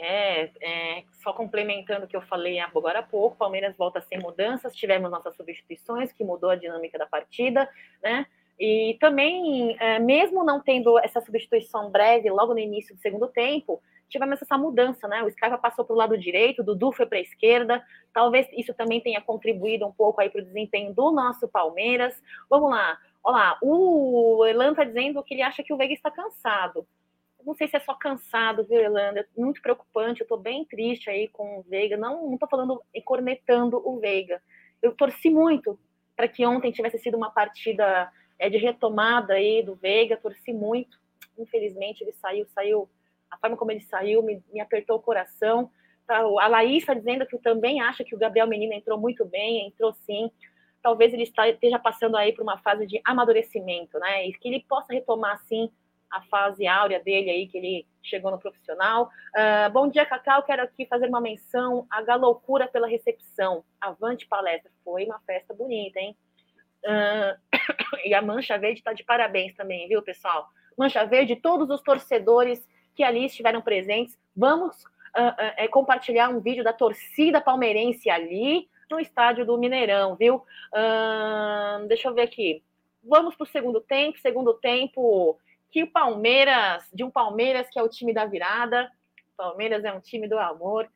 É, 0.00 0.50
é, 0.60 1.04
só 1.22 1.32
complementando 1.32 2.04
o 2.04 2.08
que 2.08 2.16
eu 2.16 2.22
falei 2.22 2.60
agora 2.60 3.00
há 3.00 3.02
pouco, 3.02 3.36
Palmeiras 3.36 3.76
volta 3.76 4.00
sem 4.00 4.18
mudanças, 4.20 4.74
tivemos 4.74 5.10
nossas 5.10 5.34
substituições, 5.34 6.12
que 6.12 6.22
mudou 6.22 6.50
a 6.50 6.56
dinâmica 6.56 6.96
da 6.96 7.06
partida, 7.06 7.68
né? 8.00 8.26
E 8.58 8.96
também, 9.00 9.76
é, 9.78 9.98
mesmo 9.98 10.44
não 10.44 10.60
tendo 10.60 10.98
essa 10.98 11.20
substituição 11.20 11.90
breve 11.90 12.28
logo 12.30 12.52
no 12.52 12.58
início 12.58 12.94
do 12.94 13.00
segundo 13.00 13.28
tempo, 13.28 13.80
tivemos 14.08 14.40
essa 14.42 14.58
mudança, 14.58 15.06
né? 15.06 15.22
O 15.22 15.30
Scarpa 15.30 15.58
passou 15.58 15.84
para 15.84 15.94
o 15.94 15.96
lado 15.96 16.18
direito, 16.18 16.62
o 16.62 16.64
Dudu 16.64 16.92
foi 16.92 17.06
para 17.06 17.18
a 17.18 17.20
esquerda. 17.20 17.84
Talvez 18.12 18.48
isso 18.52 18.74
também 18.74 19.00
tenha 19.00 19.20
contribuído 19.20 19.86
um 19.86 19.92
pouco 19.92 20.20
aí 20.20 20.30
para 20.30 20.40
o 20.40 20.44
desempenho 20.44 20.92
do 20.92 21.12
nosso 21.12 21.46
Palmeiras. 21.46 22.20
Vamos 22.50 22.70
lá. 22.70 22.98
Olha 23.22 23.36
lá, 23.36 23.58
o 23.62 24.44
Elan 24.46 24.70
está 24.70 24.84
dizendo 24.84 25.22
que 25.22 25.34
ele 25.34 25.42
acha 25.42 25.62
que 25.62 25.72
o 25.72 25.76
Veiga 25.76 25.94
está 25.94 26.10
cansado. 26.10 26.86
Não 27.44 27.54
sei 27.54 27.68
se 27.68 27.76
é 27.76 27.80
só 27.80 27.94
cansado, 27.94 28.64
viu, 28.64 28.80
Elan? 28.80 29.14
É 29.16 29.26
muito 29.36 29.62
preocupante. 29.62 30.20
Eu 30.20 30.24
estou 30.24 30.38
bem 30.38 30.64
triste 30.64 31.08
aí 31.08 31.28
com 31.28 31.60
o 31.60 31.62
Veiga. 31.62 31.96
Não 31.96 32.34
estou 32.34 32.48
falando 32.48 32.82
e 32.92 33.00
cornetando 33.00 33.80
o 33.84 33.98
Veiga. 33.98 34.42
Eu 34.82 34.94
torci 34.94 35.30
muito 35.30 35.78
para 36.16 36.28
que 36.28 36.44
ontem 36.44 36.72
tivesse 36.72 36.98
sido 36.98 37.16
uma 37.16 37.30
partida 37.30 38.12
é, 38.38 38.48
de 38.48 38.58
retomada 38.58 39.34
aí 39.34 39.62
do 39.62 39.74
Veiga, 39.74 40.16
torci 40.16 40.52
muito. 40.52 40.98
Infelizmente, 41.38 42.02
ele 42.02 42.12
saiu, 42.12 42.46
saiu. 42.48 42.88
A 43.30 43.36
forma 43.36 43.56
como 43.56 43.70
ele 43.70 43.80
saiu 43.82 44.22
me, 44.22 44.42
me 44.52 44.60
apertou 44.60 44.96
o 44.96 45.02
coração. 45.02 45.70
Tá, 46.06 46.18
a 46.18 46.48
Laís 46.48 46.78
está 46.78 46.94
dizendo 46.94 47.26
que 47.26 47.38
também 47.38 47.80
acha 47.80 48.02
que 48.02 48.14
o 48.14 48.18
Gabriel 48.18 48.46
Menino 48.46 48.72
entrou 48.72 48.98
muito 48.98 49.24
bem, 49.26 49.66
entrou 49.66 49.92
sim. 49.92 50.30
talvez 50.82 51.12
ele 51.12 51.24
esteja 51.24 51.78
passando 51.78 52.16
aí 52.16 52.32
por 52.32 52.42
uma 52.42 52.58
fase 52.58 52.86
de 52.86 53.00
amadurecimento, 53.04 53.98
né? 53.98 54.26
E 54.26 54.32
que 54.32 54.48
ele 54.48 54.64
possa 54.66 54.92
retomar, 54.92 55.34
assim, 55.34 55.70
a 56.10 56.22
fase 56.22 56.66
áurea 56.66 57.00
dele 57.00 57.30
aí, 57.30 57.46
que 57.46 57.58
ele 57.58 57.86
chegou 58.02 58.30
no 58.30 58.38
profissional. 58.38 59.10
Uh, 59.36 59.70
bom 59.70 59.88
dia, 59.88 60.06
Cacau. 60.06 60.42
Quero 60.42 60.62
aqui 60.62 60.86
fazer 60.86 61.08
uma 61.08 61.20
menção 61.20 61.86
à 61.90 62.02
Galoucura 62.02 62.66
pela 62.66 62.86
recepção. 62.86 63.64
Avante 63.80 64.26
palestra. 64.26 64.70
Foi 64.84 65.04
uma 65.04 65.18
festa 65.20 65.54
bonita, 65.54 65.98
hein? 66.00 66.16
Uh, 66.84 67.38
e 68.04 68.14
a 68.14 68.22
Mancha 68.22 68.56
Verde 68.58 68.80
está 68.80 68.92
de 68.92 69.04
parabéns 69.04 69.54
também, 69.54 69.88
viu, 69.88 70.02
pessoal? 70.02 70.48
Mancha 70.76 71.04
Verde, 71.04 71.36
todos 71.36 71.68
os 71.70 71.82
torcedores 71.82 72.66
que 72.94 73.02
ali 73.02 73.26
estiveram 73.26 73.60
presentes. 73.60 74.18
Vamos 74.34 74.82
uh, 74.84 75.64
uh, 75.64 75.70
compartilhar 75.70 76.28
um 76.28 76.40
vídeo 76.40 76.64
da 76.64 76.72
torcida 76.72 77.40
palmeirense 77.40 78.08
ali 78.08 78.68
no 78.90 78.98
estádio 78.98 79.44
do 79.44 79.58
Mineirão, 79.58 80.16
viu? 80.16 80.42
Deixa 81.88 82.08
eu 82.08 82.14
ver 82.14 82.22
aqui. 82.22 82.62
Vamos 83.04 83.34
para 83.34 83.44
o 83.44 83.46
segundo 83.46 83.82
tempo. 83.82 84.18
Segundo 84.18 84.54
tempo 84.54 85.38
que 85.70 85.82
o 85.82 85.90
Palmeiras, 85.90 86.88
de 86.92 87.04
um 87.04 87.10
Palmeiras 87.10 87.68
que 87.70 87.78
é 87.78 87.82
o 87.82 87.88
time 87.88 88.12
da 88.12 88.24
virada. 88.24 88.90
Palmeiras 89.36 89.84
é 89.84 89.92
um 89.92 90.00
time 90.00 90.28
do 90.28 90.38
amor, 90.38 90.90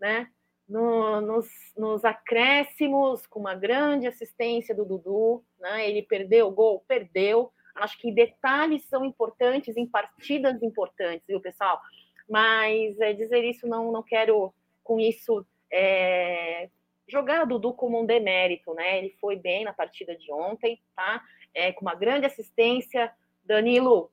né? 0.00 0.28
No, 0.68 1.20
nos, 1.20 1.48
nos, 1.76 2.04
acréscimos, 2.04 3.26
com 3.26 3.40
uma 3.40 3.56
grande 3.56 4.06
assistência 4.06 4.72
do 4.72 4.84
Dudu, 4.84 5.44
né? 5.58 5.88
Ele 5.88 6.02
perdeu 6.02 6.46
o 6.46 6.52
gol, 6.52 6.84
perdeu. 6.86 7.52
Acho 7.74 7.98
que 7.98 8.12
detalhes 8.12 8.84
são 8.84 9.04
importantes 9.04 9.76
em 9.76 9.86
partidas 9.86 10.62
importantes, 10.62 11.26
viu, 11.26 11.40
pessoal? 11.40 11.80
Mas 12.28 12.98
é, 13.00 13.12
dizer 13.12 13.42
isso 13.42 13.66
não, 13.66 13.90
não 13.90 14.02
quero 14.02 14.54
com 14.84 15.00
isso 15.00 15.44
é, 15.72 16.68
jogar 17.08 17.42
o 17.42 17.46
Dudu 17.46 17.74
como 17.74 18.00
um 18.00 18.06
demérito, 18.06 18.72
né? 18.74 18.98
Ele 18.98 19.16
foi 19.20 19.36
bem 19.36 19.64
na 19.64 19.72
partida 19.72 20.16
de 20.16 20.32
ontem, 20.32 20.80
tá? 20.94 21.22
É, 21.52 21.72
com 21.72 21.82
uma 21.82 21.94
grande 21.94 22.26
assistência. 22.26 23.12
Danilo 23.50 24.12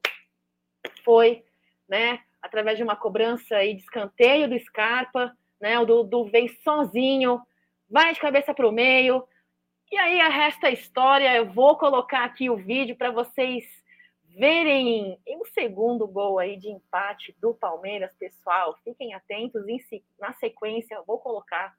foi, 1.04 1.44
né? 1.88 2.22
Através 2.42 2.78
de 2.78 2.84
uma 2.84 2.96
cobrança 2.96 3.64
e 3.64 3.76
de 3.76 3.82
escanteio 3.82 4.50
do 4.50 4.60
Scarpa, 4.60 5.32
né? 5.62 5.78
O 5.78 5.86
Dudu 5.86 6.26
vem 6.26 6.48
sozinho, 6.64 7.40
vai 7.88 8.14
de 8.14 8.20
cabeça 8.20 8.52
para 8.54 8.68
o 8.68 8.72
meio, 8.72 9.28
e 9.92 9.98
aí 9.98 10.20
a 10.20 10.28
resta 10.28 10.70
história, 10.70 11.34
eu 11.36 11.46
vou 11.46 11.78
colocar 11.78 12.26
aqui 12.26 12.50
o 12.50 12.58
vídeo 12.58 12.96
para 12.96 13.12
vocês 13.12 13.64
verem 14.24 15.18
em 15.26 15.38
um 15.38 15.46
segundo 15.46 16.06
gol 16.08 16.40
aí 16.40 16.58
de 16.58 16.70
empate 16.70 17.34
do 17.40 17.54
Palmeiras, 17.54 18.12
pessoal. 18.20 18.78
Fiquem 18.84 19.14
atentos, 19.14 19.64
na 20.20 20.34
sequência 20.34 20.96
eu 20.96 21.06
vou 21.06 21.20
colocar 21.20 21.74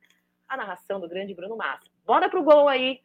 a 0.49 0.57
narração 0.57 0.99
do 1.01 1.09
grande 1.09 1.35
Bruno 1.35 1.57
Massa. 1.57 1.85
Bora 2.07 2.29
pro 2.31 2.43
gol 2.43 2.69
aí 2.69 3.01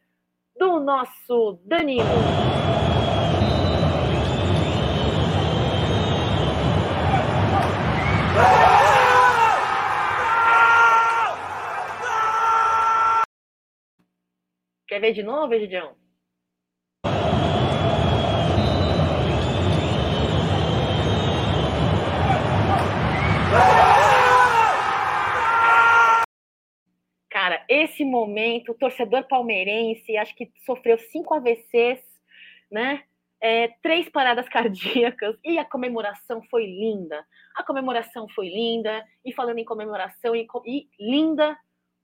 do 0.56 0.80
nosso 0.80 1.58
Danilo. 1.64 2.83
Quer 14.94 15.00
ver 15.00 15.12
de 15.12 15.24
novo, 15.24 15.52
Egidião? 15.52 15.96
Cara, 27.28 27.64
esse 27.68 28.04
momento, 28.04 28.70
o 28.70 28.74
torcedor 28.76 29.26
palmeirense, 29.26 30.16
acho 30.16 30.32
que 30.36 30.52
sofreu 30.64 30.96
cinco 30.96 31.34
AVCs, 31.34 31.98
né? 32.70 33.02
É, 33.40 33.66
três 33.82 34.08
paradas 34.08 34.46
cardíacas 34.48 35.36
e 35.44 35.58
a 35.58 35.64
comemoração 35.64 36.40
foi 36.48 36.66
linda. 36.66 37.26
A 37.56 37.64
comemoração 37.64 38.28
foi 38.28 38.48
linda. 38.48 39.04
E 39.24 39.32
falando 39.32 39.58
em 39.58 39.64
comemoração 39.64 40.36
e, 40.36 40.46
e 40.64 40.88
linda, 41.00 41.58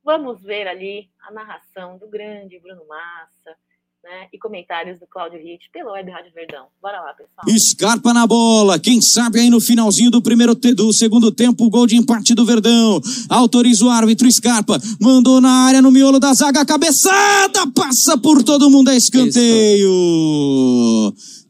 Vamos 0.05 0.43
ver 0.43 0.67
ali 0.67 1.09
a 1.29 1.33
narração 1.33 1.99
do 1.99 2.09
grande 2.09 2.59
Bruno 2.59 2.83
Massa, 2.89 3.57
né? 4.03 4.29
E 4.33 4.39
comentários 4.39 4.99
do 4.99 5.07
Cláudio 5.07 5.39
Ritt 5.39 5.69
pelo 5.71 5.91
Web 5.91 6.11
Rádio 6.11 6.33
Verdão. 6.35 6.69
Bora 6.81 7.01
lá, 7.01 7.13
pessoal. 7.13 7.45
Escarpa 7.47 8.15
na 8.15 8.27
bola. 8.27 8.79
Quem 8.79 9.01
sabe 9.03 9.41
aí 9.41 9.51
no 9.51 9.61
finalzinho 9.61 10.11
do 10.11 10.23
primeiro 10.23 10.55
do 10.55 10.93
segundo 10.93 11.31
tempo, 11.31 11.65
o 11.65 11.71
gol 11.71 11.87
de 11.87 11.97
empate 11.97 12.35
do 12.35 12.47
Verdão. 12.47 12.99
Autoriza 13.29 13.85
o 13.85 13.91
árbitro 13.91 14.31
Scarpa. 14.31 14.79
Mandou 14.99 15.39
na 15.41 15.67
área 15.67 15.83
no 15.83 15.91
miolo 15.91 16.19
da 16.19 16.33
zaga. 16.33 16.65
Cabeçada! 16.65 17.71
Passa 17.75 18.17
por 18.17 18.43
todo 18.43 18.71
mundo 18.71 18.89
a 18.89 18.97
escanteio. 18.97 19.91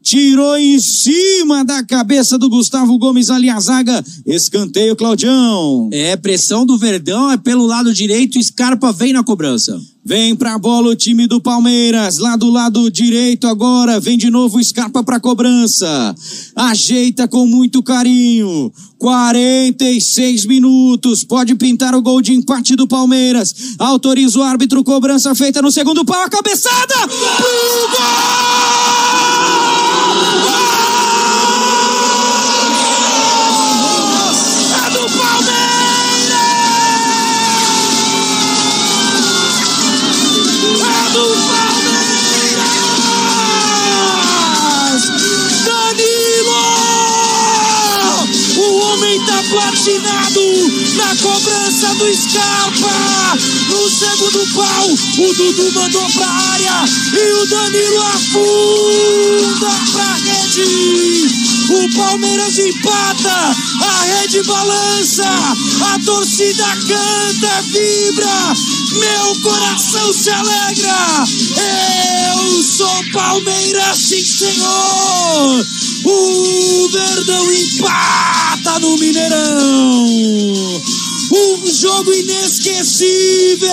tirou 0.01 0.57
em 0.57 0.79
cima 0.79 1.63
da 1.63 1.83
cabeça 1.83 2.37
do 2.37 2.49
Gustavo 2.49 2.97
Gomes 2.97 3.29
ali 3.29 3.49
a 3.49 3.59
zaga. 3.59 4.03
Escanteio, 4.25 4.95
Claudião. 4.95 5.89
É, 5.91 6.15
pressão 6.17 6.65
do 6.65 6.77
Verdão 6.77 7.31
é 7.31 7.37
pelo 7.37 7.65
lado 7.65 7.93
direito, 7.93 8.41
Scarpa 8.41 8.91
vem 8.91 9.13
na 9.13 9.23
cobrança. 9.23 9.79
Vem 10.03 10.35
pra 10.35 10.57
bola 10.57 10.89
o 10.89 10.95
time 10.95 11.27
do 11.27 11.39
Palmeiras, 11.39 12.17
lá 12.17 12.35
do 12.35 12.49
lado 12.49 12.89
direito 12.89 13.45
agora, 13.45 13.99
vem 13.99 14.17
de 14.17 14.31
novo 14.31 14.61
Scarpa 14.63 15.03
pra 15.03 15.19
cobrança. 15.19 16.15
Ajeita 16.55 17.27
com 17.27 17.45
muito 17.45 17.83
carinho. 17.83 18.71
46 18.97 20.45
minutos, 20.45 21.23
pode 21.23 21.53
pintar 21.55 21.93
o 21.93 22.01
gol 22.01 22.19
de 22.19 22.33
empate 22.33 22.75
do 22.75 22.87
Palmeiras. 22.87 23.75
Autoriza 23.77 24.39
o 24.39 24.43
árbitro, 24.43 24.83
cobrança 24.83 25.35
feita 25.35 25.61
no 25.61 25.71
segundo 25.71 26.03
pau, 26.03 26.21
a 26.21 26.29
cabeçada! 26.29 26.95
Gol! 27.91 28.51
oh, 29.93 31.07
oh. 31.07 31.10
Platinado 49.81 50.41
na 50.95 51.15
cobrança 51.15 51.95
do 51.95 52.15
Scarpa. 52.15 53.37
No 53.67 53.89
segundo 53.89 54.47
pau, 54.53 54.89
o 54.89 55.33
Dudu 55.33 55.71
mandou 55.73 56.07
pra 56.11 56.27
área 56.27 56.85
e 57.13 57.33
o 57.33 57.45
Danilo 57.47 58.01
afunda 58.03 59.71
pra 59.91 60.13
rede. 60.13 61.27
O 61.69 61.95
Palmeiras 61.95 62.59
empata, 62.59 63.55
a 63.81 64.03
rede 64.03 64.43
balança, 64.43 65.25
a 65.25 65.99
torcida 66.05 66.65
canta, 66.87 67.61
vibra, 67.63 68.53
meu 68.99 69.41
coração 69.41 70.13
se 70.13 70.29
alegra. 70.29 71.25
Eu 72.35 72.63
sou 72.63 73.11
Palmeiras, 73.13 73.97
sim 73.97 74.23
senhor. 74.23 75.65
O 76.03 76.89
Verdão 76.89 77.51
empata 77.51 78.40
jogo 81.81 82.13
inesquecível. 82.13 83.71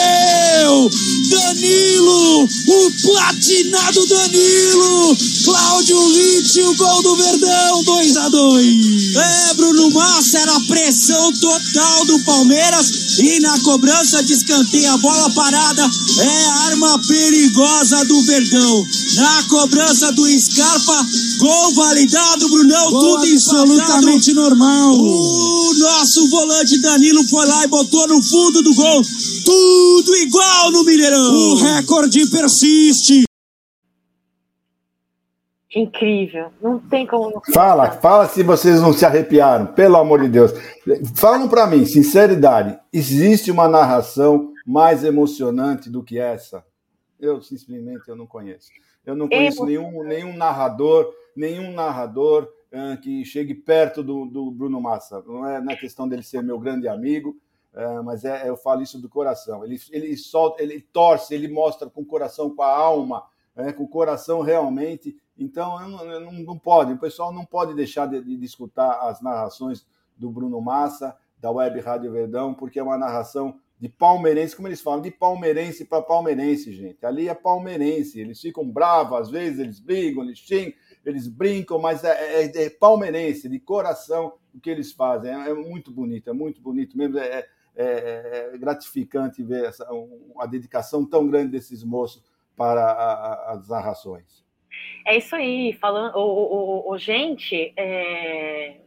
Danilo, 1.29 2.49
o 2.67 2.91
platinado 3.03 4.07
Danilo. 4.07 5.17
Cláudio 5.45 6.09
Litt, 6.09 6.61
o 6.63 6.75
gol 6.75 7.03
do 7.03 7.17
Verdão, 7.17 7.83
2 7.85 8.17
a 8.17 8.29
2 8.31 9.17
É, 9.17 9.55
Bruno 9.55 9.91
Massa, 9.91 10.39
era 10.39 10.57
a 10.57 10.61
pressão 10.61 11.33
total 11.35 12.05
do 12.07 12.19
Palmeiras. 12.21 13.19
E 13.19 13.41
na 13.41 13.59
cobrança 13.61 14.23
de 14.23 14.33
escanteio, 14.33 14.91
a 14.91 14.97
bola 14.99 15.29
parada 15.31 15.91
é 16.19 16.47
arma 16.67 16.99
perigosa 17.01 18.05
do 18.07 18.23
Verdão. 18.23 18.87
Na 19.17 19.43
cobrança 19.45 20.13
do 20.13 20.27
Scarpa, 20.41 21.07
gol 21.39 21.75
validado, 21.75 22.49
Brunão, 22.49 22.91
gol 22.91 23.01
tudo 23.01 23.33
absolutamente 23.33 24.33
normal. 24.35 24.95
O 24.95 25.75
nosso 25.75 26.29
volante 26.29 26.81
Danilo 26.81 27.25
foi 27.25 27.47
lá 27.47 27.65
e 27.65 27.69
botou 27.69 28.07
no 28.09 28.23
fundo 28.23 28.63
do 28.63 28.75
gol. 28.75 29.03
Tudo 29.45 30.17
igual 30.17 30.71
no 30.73 30.85
Mineirão. 30.85 31.53
O 31.53 31.55
recorde 31.57 32.27
persiste. 32.27 33.25
Incrível. 35.75 36.51
Não 36.61 36.79
tem 36.79 37.07
como. 37.07 37.31
Não 37.31 37.43
fala, 37.55 37.91
fala 37.93 38.29
se 38.29 38.43
vocês 38.43 38.81
não 38.81 38.93
se 38.93 39.05
arrepiaram, 39.05 39.67
pelo 39.67 39.97
amor 39.97 40.23
de 40.23 40.29
Deus. 40.29 40.53
Falam 41.15 41.49
para 41.49 41.67
mim, 41.67 41.85
sinceridade, 41.85 42.79
existe 42.93 43.51
uma 43.51 43.69
narração 43.69 44.53
mais 44.67 45.05
emocionante 45.05 45.89
do 45.89 46.03
que 46.03 46.19
essa? 46.19 46.65
Eu, 47.21 47.43
simplesmente, 47.43 48.09
eu 48.09 48.17
não 48.17 48.27
conheço. 48.27 48.69
Eu 49.05 49.17
não 49.17 49.29
conheço 49.29 49.65
nenhum, 49.65 50.05
nenhum 50.05 50.37
narrador, 50.37 51.11
nenhum 51.39 51.73
narrador 51.73 52.49
uh, 52.73 53.01
que 53.01 53.25
chegue 53.25 53.55
perto 53.55 54.03
do, 54.03 54.27
do 54.27 54.51
Bruno 54.51 54.81
Massa. 54.81 55.23
Não 55.27 55.47
é 55.47 55.61
na 55.61 55.73
é 55.73 55.77
questão 55.77 56.09
dele 56.09 56.23
ser 56.23 56.43
meu 56.43 56.59
grande 56.59 56.89
amigo, 56.89 57.37
é, 57.75 58.01
mas 58.01 58.25
é, 58.25 58.49
eu 58.49 58.57
falo 58.57 58.83
isso 58.83 59.01
do 59.01 59.09
coração. 59.09 59.65
Ele, 59.65 59.79
ele 59.91 60.17
solta, 60.17 60.63
ele 60.63 60.81
torce, 60.81 61.35
ele 61.35 61.49
mostra 61.49 61.89
com 61.89 62.01
o 62.01 62.07
coração, 62.07 62.55
com 62.55 62.63
a 62.63 62.77
alma, 62.77 63.25
é, 63.55 63.73
com 63.73 63.85
o 63.85 63.89
coração 63.89 64.41
realmente. 64.41 65.17
Então, 65.39 65.79
não, 65.89 66.21
não, 66.21 66.33
não, 66.33 66.59
pode, 66.59 66.93
o 66.93 66.99
pessoal 66.99 67.33
não 67.33 67.45
pode 67.45 67.75
deixar 67.75 68.07
de, 68.07 68.21
de, 68.21 68.45
escutar 68.45 69.09
as 69.09 69.21
narrações 69.21 69.87
do 70.17 70.31
Bruno 70.31 70.61
Massa, 70.61 71.17
da 71.39 71.51
Web 71.53 71.79
Rádio 71.81 72.11
Verdão, 72.11 72.53
porque 72.53 72.81
é 72.81 72.83
uma 72.83 72.99
narração 72.99 73.61
de 73.79 73.89
palmeirense, 73.89 74.57
como 74.57 74.67
eles 74.67 74.81
falam, 74.81 75.01
de 75.01 75.13
palmeirense 75.13 75.85
para 75.85 76.03
palmeirense, 76.03 76.73
gente. 76.73 77.07
Ali 77.07 77.29
é 77.29 77.35
palmeirense, 77.35 78.19
eles 78.19 78.41
ficam 78.41 78.69
bravos, 78.69 79.21
às 79.21 79.31
vezes 79.31 79.61
eles 79.61 79.79
brigam, 79.79 80.25
eles 80.25 80.39
xingam, 80.39 80.73
eles 81.09 81.27
brincam, 81.27 81.79
mas 81.79 82.05
é, 82.05 82.45
é, 82.45 82.65
é 82.65 82.71
palmeirense, 82.71 83.49
de 83.49 83.59
coração, 83.59 84.35
o 84.55 84.61
que 84.61 84.71
eles 84.71 84.93
fazem. 84.93 85.33
É, 85.33 85.51
é 85.51 85.55
muito 85.55 85.91
bonito, 85.91 86.29
é 86.29 86.33
muito 86.33 86.61
bonito 86.61 86.97
mesmo. 86.97 87.19
É, 87.19 87.47
é, 87.75 88.51
é 88.55 88.59
gratificante 88.59 89.43
ver 89.43 89.65
essa, 89.67 89.89
uma 89.93 90.47
dedicação 90.47 91.07
tão 91.07 91.29
grande 91.29 91.53
desses 91.53 91.85
moços 91.85 92.25
para 92.57 92.85
a, 92.85 93.13
a, 93.13 93.53
as 93.53 93.69
narrações. 93.69 94.45
É 95.07 95.17
isso 95.17 95.35
aí, 95.35 95.73
falando, 95.75 96.17
o, 96.17 96.21
o, 96.21 96.93
o 96.93 96.99
gente, 96.99 97.73
é... 97.77 98.81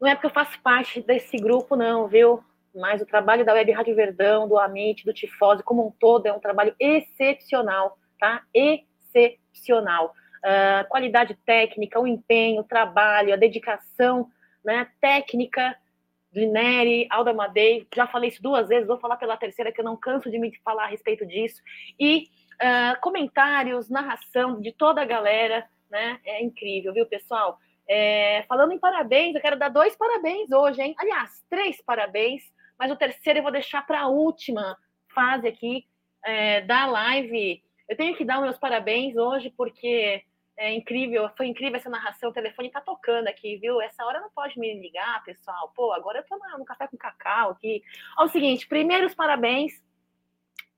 não 0.00 0.08
é 0.08 0.14
porque 0.14 0.26
eu 0.26 0.30
faço 0.30 0.60
parte 0.62 1.00
desse 1.00 1.36
grupo, 1.36 1.74
não, 1.74 2.06
viu? 2.06 2.44
Mas 2.74 3.00
o 3.00 3.06
trabalho 3.06 3.44
da 3.44 3.54
Web 3.54 3.72
Rádio 3.72 3.96
Verdão, 3.96 4.46
do 4.46 4.58
Amit, 4.58 5.04
do 5.04 5.12
Tifose, 5.12 5.62
como 5.62 5.86
um 5.86 5.90
todo, 5.90 6.26
é 6.26 6.32
um 6.32 6.40
trabalho 6.40 6.74
excepcional, 6.78 7.98
tá? 8.18 8.42
Excepcional. 8.52 10.14
Uh, 10.44 10.86
qualidade 10.88 11.34
técnica, 11.46 11.98
o 11.98 12.06
empenho, 12.06 12.60
o 12.60 12.64
trabalho, 12.64 13.32
a 13.32 13.36
dedicação 13.36 14.28
né, 14.62 14.86
técnica 15.00 15.74
de 16.30 16.46
Neri, 16.46 17.06
Alda 17.10 17.32
Madei, 17.32 17.86
já 17.94 18.06
falei 18.06 18.28
isso 18.28 18.42
duas 18.42 18.68
vezes, 18.68 18.88
vou 18.88 18.98
falar 18.98 19.16
pela 19.16 19.36
terceira, 19.36 19.72
que 19.72 19.80
eu 19.80 19.84
não 19.84 19.96
canso 19.96 20.30
de 20.30 20.38
me 20.38 20.52
falar 20.64 20.84
a 20.84 20.88
respeito 20.88 21.24
disso, 21.24 21.62
e 21.98 22.28
uh, 22.54 23.00
comentários, 23.00 23.88
narração 23.88 24.60
de 24.60 24.72
toda 24.72 25.00
a 25.00 25.04
galera, 25.06 25.66
né? 25.90 26.18
É 26.24 26.42
incrível, 26.42 26.92
viu, 26.92 27.06
pessoal? 27.06 27.58
É, 27.88 28.44
falando 28.48 28.72
em 28.72 28.78
parabéns, 28.78 29.34
eu 29.34 29.40
quero 29.40 29.58
dar 29.58 29.68
dois 29.68 29.94
parabéns 29.96 30.50
hoje, 30.50 30.82
hein? 30.82 30.94
Aliás, 30.98 31.44
três 31.48 31.80
parabéns, 31.82 32.42
mas 32.78 32.90
o 32.90 32.96
terceiro 32.96 33.38
eu 33.38 33.42
vou 33.42 33.52
deixar 33.52 33.86
para 33.86 34.00
a 34.00 34.08
última 34.08 34.76
fase 35.14 35.46
aqui 35.46 35.86
é, 36.24 36.62
da 36.62 36.86
live. 36.86 37.62
Eu 37.88 37.96
tenho 37.96 38.16
que 38.16 38.24
dar 38.24 38.40
meus 38.40 38.58
parabéns 38.58 39.16
hoje, 39.16 39.52
porque 39.56 40.24
é 40.56 40.72
incrível, 40.72 41.28
foi 41.36 41.46
incrível 41.46 41.76
essa 41.76 41.90
narração. 41.90 42.30
O 42.30 42.32
telefone 42.32 42.70
tá 42.70 42.80
tocando 42.80 43.28
aqui, 43.28 43.56
viu? 43.56 43.80
Essa 43.80 44.04
hora 44.04 44.20
não 44.20 44.30
pode 44.30 44.58
me 44.58 44.72
ligar, 44.80 45.22
pessoal. 45.24 45.72
Pô, 45.74 45.92
agora 45.92 46.18
eu 46.18 46.24
tô 46.24 46.36
no 46.56 46.64
café 46.64 46.86
com 46.86 46.96
cacau 46.96 47.50
aqui. 47.50 47.82
Ó, 48.18 48.24
o 48.24 48.28
seguinte, 48.28 48.66
primeiros 48.66 49.14
parabéns 49.14 49.82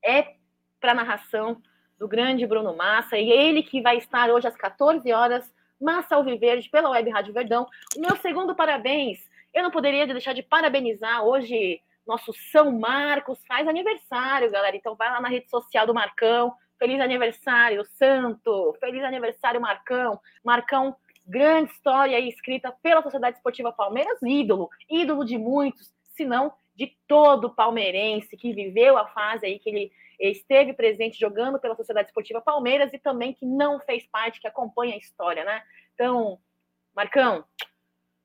é 0.02 0.34
para 0.80 0.94
narração 0.94 1.60
do 1.98 2.06
grande 2.06 2.46
Bruno 2.46 2.76
Massa, 2.76 3.16
e 3.16 3.30
ele 3.30 3.62
que 3.62 3.80
vai 3.80 3.96
estar 3.96 4.30
hoje 4.30 4.46
às 4.46 4.56
14 4.56 5.10
horas, 5.12 5.50
Massa 5.80 6.16
Alviverde, 6.16 6.68
pela 6.68 6.90
Web 6.90 7.10
Rádio 7.10 7.32
Verdão. 7.32 7.66
O 7.96 8.00
meu 8.00 8.16
segundo 8.16 8.54
parabéns, 8.54 9.18
eu 9.52 9.62
não 9.62 9.70
poderia 9.70 10.06
deixar 10.06 10.32
de 10.32 10.42
parabenizar 10.42 11.24
hoje 11.24 11.80
nosso 12.06 12.32
São 12.52 12.70
Marcos, 12.78 13.44
faz 13.46 13.66
aniversário, 13.66 14.50
galera. 14.50 14.76
Então 14.76 14.94
vai 14.94 15.10
lá 15.10 15.20
na 15.20 15.28
rede 15.28 15.50
social 15.50 15.86
do 15.86 15.94
Marcão, 15.94 16.54
Feliz 16.78 17.00
aniversário, 17.00 17.84
Santo! 17.84 18.76
Feliz 18.78 19.02
aniversário, 19.02 19.60
Marcão! 19.60 20.20
Marcão, 20.44 20.94
grande 21.26 21.72
história 21.72 22.16
aí 22.16 22.28
escrita 22.28 22.72
pela 22.82 23.02
Sociedade 23.02 23.36
Esportiva 23.36 23.72
Palmeiras, 23.72 24.18
ídolo, 24.22 24.68
ídolo 24.88 25.24
de 25.24 25.38
muitos, 25.38 25.92
se 26.14 26.24
não 26.24 26.52
de 26.74 26.94
todo 27.08 27.54
palmeirense 27.54 28.36
que 28.36 28.52
viveu 28.52 28.98
a 28.98 29.06
fase 29.08 29.46
aí 29.46 29.58
que 29.58 29.70
ele 29.70 29.92
esteve 30.20 30.72
presente 30.74 31.18
jogando 31.18 31.58
pela 31.58 31.74
Sociedade 31.74 32.08
Esportiva 32.08 32.40
Palmeiras 32.40 32.92
e 32.92 32.98
também 32.98 33.32
que 33.32 33.46
não 33.46 33.80
fez 33.80 34.06
parte, 34.06 34.40
que 34.40 34.46
acompanha 34.46 34.94
a 34.94 34.98
história, 34.98 35.44
né? 35.44 35.62
Então, 35.94 36.38
Marcão, 36.94 37.44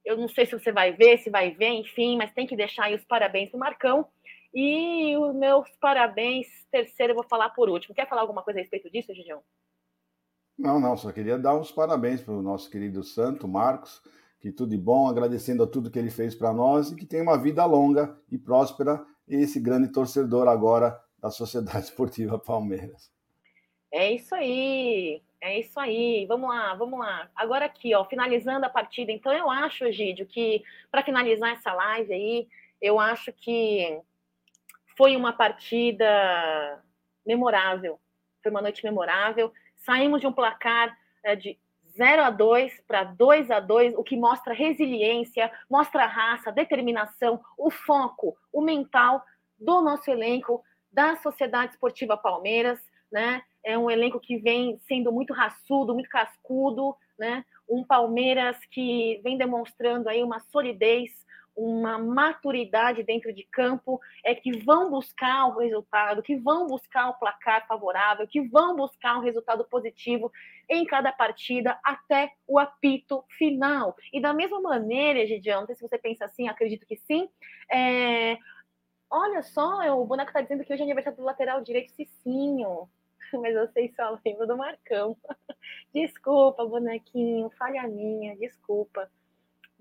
eu 0.03 0.17
não 0.17 0.27
sei 0.27 0.45
se 0.45 0.51
você 0.51 0.71
vai 0.71 0.91
ver, 0.91 1.19
se 1.19 1.29
vai 1.29 1.51
ver, 1.51 1.69
enfim, 1.69 2.17
mas 2.17 2.33
tem 2.33 2.47
que 2.47 2.55
deixar 2.55 2.85
aí 2.85 2.95
os 2.95 3.05
parabéns 3.05 3.49
pro 3.49 3.59
Marcão. 3.59 4.07
E 4.53 5.15
os 5.17 5.33
meus 5.33 5.69
parabéns, 5.79 6.47
terceiro, 6.69 7.11
eu 7.11 7.15
vou 7.15 7.23
falar 7.23 7.49
por 7.51 7.69
último. 7.69 7.95
Quer 7.95 8.07
falar 8.07 8.21
alguma 8.21 8.43
coisa 8.43 8.59
a 8.59 8.61
respeito 8.61 8.89
disso, 8.89 9.13
Gigião? 9.13 9.41
Não, 10.57 10.79
não, 10.79 10.95
só 10.97 11.11
queria 11.11 11.37
dar 11.37 11.55
uns 11.55 11.71
parabéns 11.71 12.21
para 12.21 12.33
o 12.33 12.41
nosso 12.41 12.69
querido 12.69 13.03
Santo 13.03 13.47
Marcos, 13.47 14.01
que 14.39 14.51
tudo 14.51 14.71
de 14.71 14.77
bom, 14.77 15.07
agradecendo 15.07 15.63
a 15.63 15.67
tudo 15.67 15.89
que 15.89 15.97
ele 15.97 16.11
fez 16.11 16.35
para 16.35 16.53
nós 16.53 16.91
e 16.91 16.95
que 16.95 17.05
tem 17.05 17.21
uma 17.21 17.37
vida 17.37 17.65
longa 17.65 18.15
e 18.29 18.37
próspera, 18.37 19.03
esse 19.27 19.59
grande 19.59 19.91
torcedor 19.91 20.47
agora 20.47 20.99
da 21.17 21.29
Sociedade 21.29 21.85
Esportiva 21.85 22.37
Palmeiras. 22.37 23.11
É 23.91 24.11
isso 24.11 24.33
aí, 24.35 25.21
é 25.39 25.59
isso 25.59 25.79
aí. 25.79 26.25
Vamos 26.27 26.49
lá, 26.49 26.73
vamos 26.75 26.99
lá. 26.99 27.29
Agora 27.35 27.65
aqui, 27.65 27.93
ó, 27.95 28.05
finalizando 28.05 28.65
a 28.65 28.69
partida. 28.69 29.11
Então 29.11 29.33
eu 29.33 29.49
acho, 29.49 29.85
Egídio, 29.85 30.25
que 30.25 30.63
para 30.89 31.03
finalizar 31.03 31.51
essa 31.53 31.73
live 31.73 32.13
aí, 32.13 32.47
eu 32.81 32.99
acho 32.99 33.31
que 33.33 34.01
foi 35.01 35.17
uma 35.17 35.33
partida 35.33 36.79
memorável. 37.25 37.99
Foi 38.43 38.51
uma 38.51 38.61
noite 38.61 38.83
memorável. 38.83 39.51
Saímos 39.77 40.21
de 40.21 40.27
um 40.27 40.31
placar 40.31 40.95
é, 41.23 41.35
de 41.35 41.57
0 41.97 42.21
a 42.21 42.29
2 42.29 42.83
para 42.87 43.05
2 43.05 43.49
a 43.49 43.59
2, 43.59 43.95
o 43.95 44.03
que 44.03 44.15
mostra 44.15 44.53
resiliência, 44.53 45.51
mostra 45.67 46.05
raça, 46.05 46.51
determinação, 46.51 47.41
o 47.57 47.71
foco, 47.71 48.37
o 48.53 48.61
mental 48.61 49.25
do 49.57 49.81
nosso 49.81 50.07
elenco 50.11 50.63
da 50.91 51.15
Sociedade 51.15 51.71
Esportiva 51.71 52.15
Palmeiras, 52.15 52.79
né? 53.11 53.41
É 53.65 53.75
um 53.75 53.89
elenco 53.89 54.19
que 54.19 54.37
vem 54.37 54.77
sendo 54.87 55.11
muito 55.11 55.33
raçudo, 55.33 55.95
muito 55.95 56.11
cascudo, 56.11 56.95
né? 57.17 57.43
Um 57.67 57.83
Palmeiras 57.83 58.55
que 58.69 59.19
vem 59.23 59.35
demonstrando 59.35 60.07
aí 60.07 60.21
uma 60.21 60.39
solidez, 60.51 61.09
uma 61.62 61.99
maturidade 61.99 63.03
dentro 63.03 63.32
de 63.32 63.43
campo, 63.43 64.01
é 64.26 64.34
que 64.34 64.57
vão 64.64 64.89
buscar 64.89 65.45
o 65.47 65.59
resultado, 65.59 66.24
que 66.24 66.36
vão 66.36 66.66
buscar 66.66 67.09
o 67.09 67.14
placar 67.14 67.68
favorável, 67.68 68.28
que 68.28 68.41
vão 68.41 68.76
buscar 68.76 69.18
um 69.18 69.22
resultado 69.22 69.64
positivo 69.66 70.32
em 70.68 70.84
cada 70.86 71.12
partida 71.12 71.80
até 71.84 72.32
o 72.47 72.57
apito 72.57 73.24
final. 73.38 73.95
E 74.12 74.20
da 74.20 74.34
mesma 74.34 74.59
maneira, 74.59 75.20
Egidião, 75.20 75.62
não 75.62 75.68
sei 75.68 75.76
se 75.76 75.82
você 75.82 75.97
pensa 75.99 76.26
assim, 76.26 76.47
acredito 76.47 76.86
que 76.86 76.97
sim, 76.97 77.30
é... 77.72 78.38
olha 79.09 79.43
só, 79.43 80.01
o 80.01 80.05
boneco 80.05 80.30
está 80.30 80.41
dizendo 80.41 80.64
que 80.64 80.74
hoje 80.74 80.82
é 80.82 80.86
aniversário 80.86 81.18
do 81.18 81.24
lateral 81.24 81.62
direito 81.62 81.91
Cicinho, 81.91 82.89
mas 83.34 83.55
eu 83.55 83.68
sei 83.68 83.93
só 83.95 84.18
lembro 84.26 84.47
do 84.47 84.57
Marcão. 84.57 85.16
Desculpa, 85.93 86.66
bonequinho, 86.66 87.51
falha 87.51 87.88
minha, 87.88 88.36
desculpa 88.36 89.09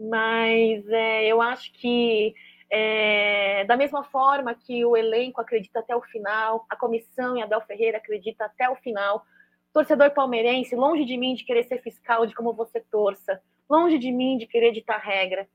mas 0.00 0.88
é, 0.88 1.26
eu 1.26 1.42
acho 1.42 1.70
que 1.74 2.34
é, 2.70 3.64
da 3.66 3.76
mesma 3.76 4.02
forma 4.04 4.54
que 4.54 4.84
o 4.84 4.96
elenco 4.96 5.40
acredita 5.40 5.80
até 5.80 5.94
o 5.94 6.00
final, 6.00 6.64
a 6.70 6.76
comissão 6.76 7.36
e 7.36 7.42
Abel 7.42 7.60
Ferreira 7.62 7.98
acredita 7.98 8.46
até 8.46 8.70
o 8.70 8.76
final, 8.76 9.24
torcedor 9.72 10.12
palmeirense, 10.12 10.74
longe 10.74 11.04
de 11.04 11.16
mim 11.16 11.34
de 11.34 11.44
querer 11.44 11.64
ser 11.64 11.82
fiscal 11.82 12.24
de 12.24 12.34
como 12.34 12.54
você 12.54 12.80
torça, 12.80 13.42
longe 13.68 13.98
de 13.98 14.10
mim 14.10 14.38
de 14.38 14.46
querer 14.46 14.72
ditar 14.72 14.98
regra, 14.98 15.46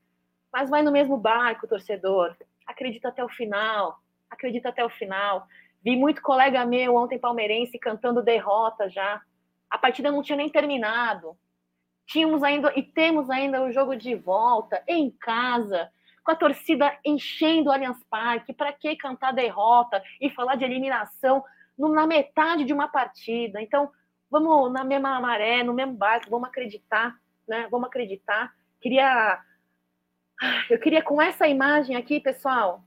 mas 0.54 0.70
vai 0.70 0.84
no 0.84 0.92
mesmo 0.92 1.18
barco, 1.18 1.68
torcedor, 1.68 2.36
acredita 2.68 3.10
até 3.10 3.24
o 3.24 3.30
final, 3.30 3.98
acredita 4.30 4.70
até 4.70 4.86
o 4.86 4.90
final. 4.90 5.48
Vi 5.84 5.96
muito 5.96 6.22
colega 6.22 6.66
meu 6.66 6.96
ontem 6.96 7.20
palmeirense 7.20 7.80
cantando 7.80 8.24
derrota 8.24 8.90
já. 8.90 9.22
A 9.70 9.78
partida 9.78 10.12
não 10.12 10.22
tinha 10.22 10.38
nem 10.38 10.50
terminado. 10.50 11.38
Tínhamos 12.06 12.44
ainda 12.44 12.72
e 12.76 12.84
temos 12.84 13.30
ainda 13.30 13.64
o 13.64 13.72
jogo 13.72 13.96
de 13.96 14.16
volta 14.16 14.84
em 14.88 15.10
casa, 15.10 15.90
com 16.24 16.32
a 16.32 16.36
torcida 16.36 16.98
enchendo 17.06 17.70
o 17.70 17.74
Allianz 17.74 18.04
Parque. 18.10 18.54
Para 18.54 18.72
que 18.74 18.96
cantar 18.96 19.34
derrota 19.34 20.02
e 20.22 20.30
falar 20.30 20.56
de 20.56 20.64
eliminação 20.64 21.44
na 21.78 22.08
metade 22.08 22.64
de 22.64 22.74
uma 22.74 22.88
partida? 22.88 23.62
Então, 23.62 23.92
vamos 24.30 24.72
na 24.72 24.84
mesma 24.84 25.20
maré, 25.20 25.64
no 25.64 25.74
mesmo 25.74 25.94
barco, 25.94 26.30
vamos 26.30 26.50
acreditar, 26.50 27.16
né? 27.48 27.68
Vamos 27.70 27.88
acreditar. 27.88 28.54
Queria 28.80 29.42
eu 30.70 30.80
queria 30.80 31.02
com 31.02 31.22
essa 31.22 31.48
imagem 31.48 31.96
aqui, 31.96 32.20
pessoal, 32.20 32.84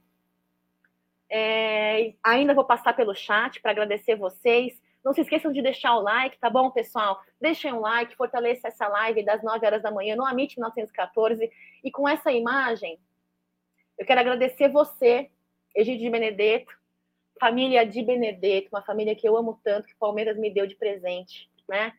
é, 1.29 2.13
ainda 2.23 2.53
vou 2.53 2.63
passar 2.63 2.93
pelo 2.93 3.13
chat 3.13 3.61
para 3.61 3.71
agradecer 3.71 4.15
vocês. 4.15 4.79
Não 5.03 5.13
se 5.13 5.21
esqueçam 5.21 5.51
de 5.51 5.61
deixar 5.61 5.95
o 5.95 6.01
like, 6.01 6.37
tá 6.37 6.49
bom, 6.49 6.69
pessoal? 6.71 7.21
Deixem 7.39 7.71
um 7.71 7.79
like, 7.79 8.15
fortaleça 8.15 8.67
essa 8.67 8.87
live 8.87 9.23
das 9.23 9.41
9 9.41 9.65
horas 9.65 9.81
da 9.81 9.91
manhã 9.91 10.15
no 10.15 10.25
Amit 10.25 10.57
1914. 10.57 11.49
E 11.83 11.89
com 11.89 12.07
essa 12.07 12.31
imagem, 12.31 12.99
eu 13.97 14.05
quero 14.05 14.19
agradecer 14.19 14.69
você, 14.69 15.29
Egídio 15.75 16.05
de 16.05 16.09
Benedetto, 16.09 16.71
família 17.39 17.85
de 17.85 18.03
Benedetto, 18.03 18.69
uma 18.71 18.81
família 18.81 19.15
que 19.15 19.27
eu 19.27 19.37
amo 19.37 19.59
tanto, 19.63 19.87
que 19.87 19.93
o 19.93 19.99
Palmeiras 19.99 20.37
me 20.37 20.51
deu 20.51 20.67
de 20.67 20.75
presente, 20.75 21.49
né? 21.67 21.93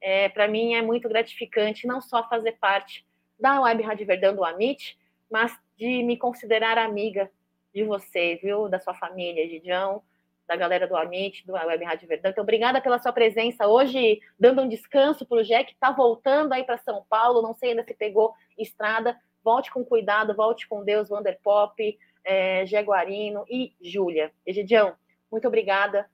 É, 0.00 0.28
Para 0.28 0.46
mim 0.46 0.74
é 0.74 0.82
muito 0.82 1.08
gratificante 1.08 1.86
não 1.86 2.00
só 2.00 2.28
fazer 2.28 2.52
parte 2.52 3.04
da 3.38 3.60
Web 3.60 3.82
Rádio 3.82 4.06
Verdão 4.06 4.34
do 4.34 4.44
Amit, 4.44 4.96
mas 5.30 5.58
de 5.76 6.02
me 6.04 6.16
considerar 6.16 6.78
amiga 6.78 7.30
de 7.74 7.82
você, 7.82 8.38
viu? 8.40 8.68
Da 8.68 8.78
sua 8.78 8.94
família, 8.94 9.48
Gidião, 9.48 10.02
da 10.46 10.56
galera 10.56 10.86
do 10.86 10.96
Amit, 10.96 11.46
do 11.46 11.54
Web 11.54 11.84
Rádio 11.84 12.08
Verdão. 12.08 12.30
Então, 12.30 12.42
obrigada 12.42 12.80
pela 12.80 12.98
sua 12.98 13.12
presença 13.12 13.66
hoje, 13.66 14.20
dando 14.38 14.62
um 14.62 14.68
descanso 14.68 15.26
para 15.26 15.38
o 15.38 15.42
Jack, 15.42 15.66
que 15.66 15.72
está 15.72 15.90
voltando 15.90 16.52
aí 16.52 16.64
para 16.64 16.78
São 16.78 17.04
Paulo, 17.08 17.42
não 17.42 17.54
sei 17.54 17.70
ainda 17.70 17.84
se 17.84 17.94
pegou 17.94 18.34
estrada. 18.58 19.18
Volte 19.42 19.70
com 19.70 19.84
cuidado, 19.84 20.34
volte 20.34 20.66
com 20.66 20.84
Deus, 20.84 21.08
Vanderpop, 21.08 21.98
é, 22.24 22.64
Jaguarino 22.64 23.44
e 23.48 23.74
Júlia. 23.80 24.32
Egidião, 24.46 24.94
muito 25.30 25.46
obrigada 25.46 26.08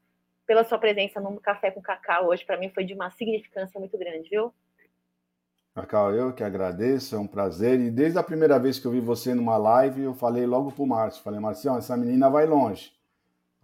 pela 0.47 0.65
sua 0.65 0.79
presença 0.79 1.21
no 1.21 1.41
Café 1.41 1.71
com 1.71 1.81
Cacau 1.81 2.27
hoje. 2.27 2.45
Para 2.45 2.57
mim 2.57 2.71
foi 2.71 2.85
de 2.85 2.93
uma 2.93 3.11
significância 3.11 3.79
muito 3.79 3.97
grande, 3.97 4.29
viu? 4.29 4.53
Cacau, 5.75 6.13
eu 6.13 6.33
que 6.33 6.43
agradeço, 6.43 7.15
é 7.15 7.19
um 7.19 7.27
prazer. 7.27 7.79
E 7.79 7.91
desde 7.91 8.19
a 8.19 8.23
primeira 8.23 8.59
vez 8.59 8.79
que 8.79 8.87
eu 8.87 8.91
vi 8.91 9.01
você 9.01 9.33
numa 9.33 9.57
live, 9.57 10.03
eu 10.03 10.15
falei 10.15 10.45
logo 10.45 10.73
pro 10.73 10.85
Márcio, 10.85 11.23
falei, 11.23 11.39
Marcião, 11.39 11.79
essa 11.79 11.97
menina 11.97 12.29
vai 12.29 12.47
longe. 12.47 12.93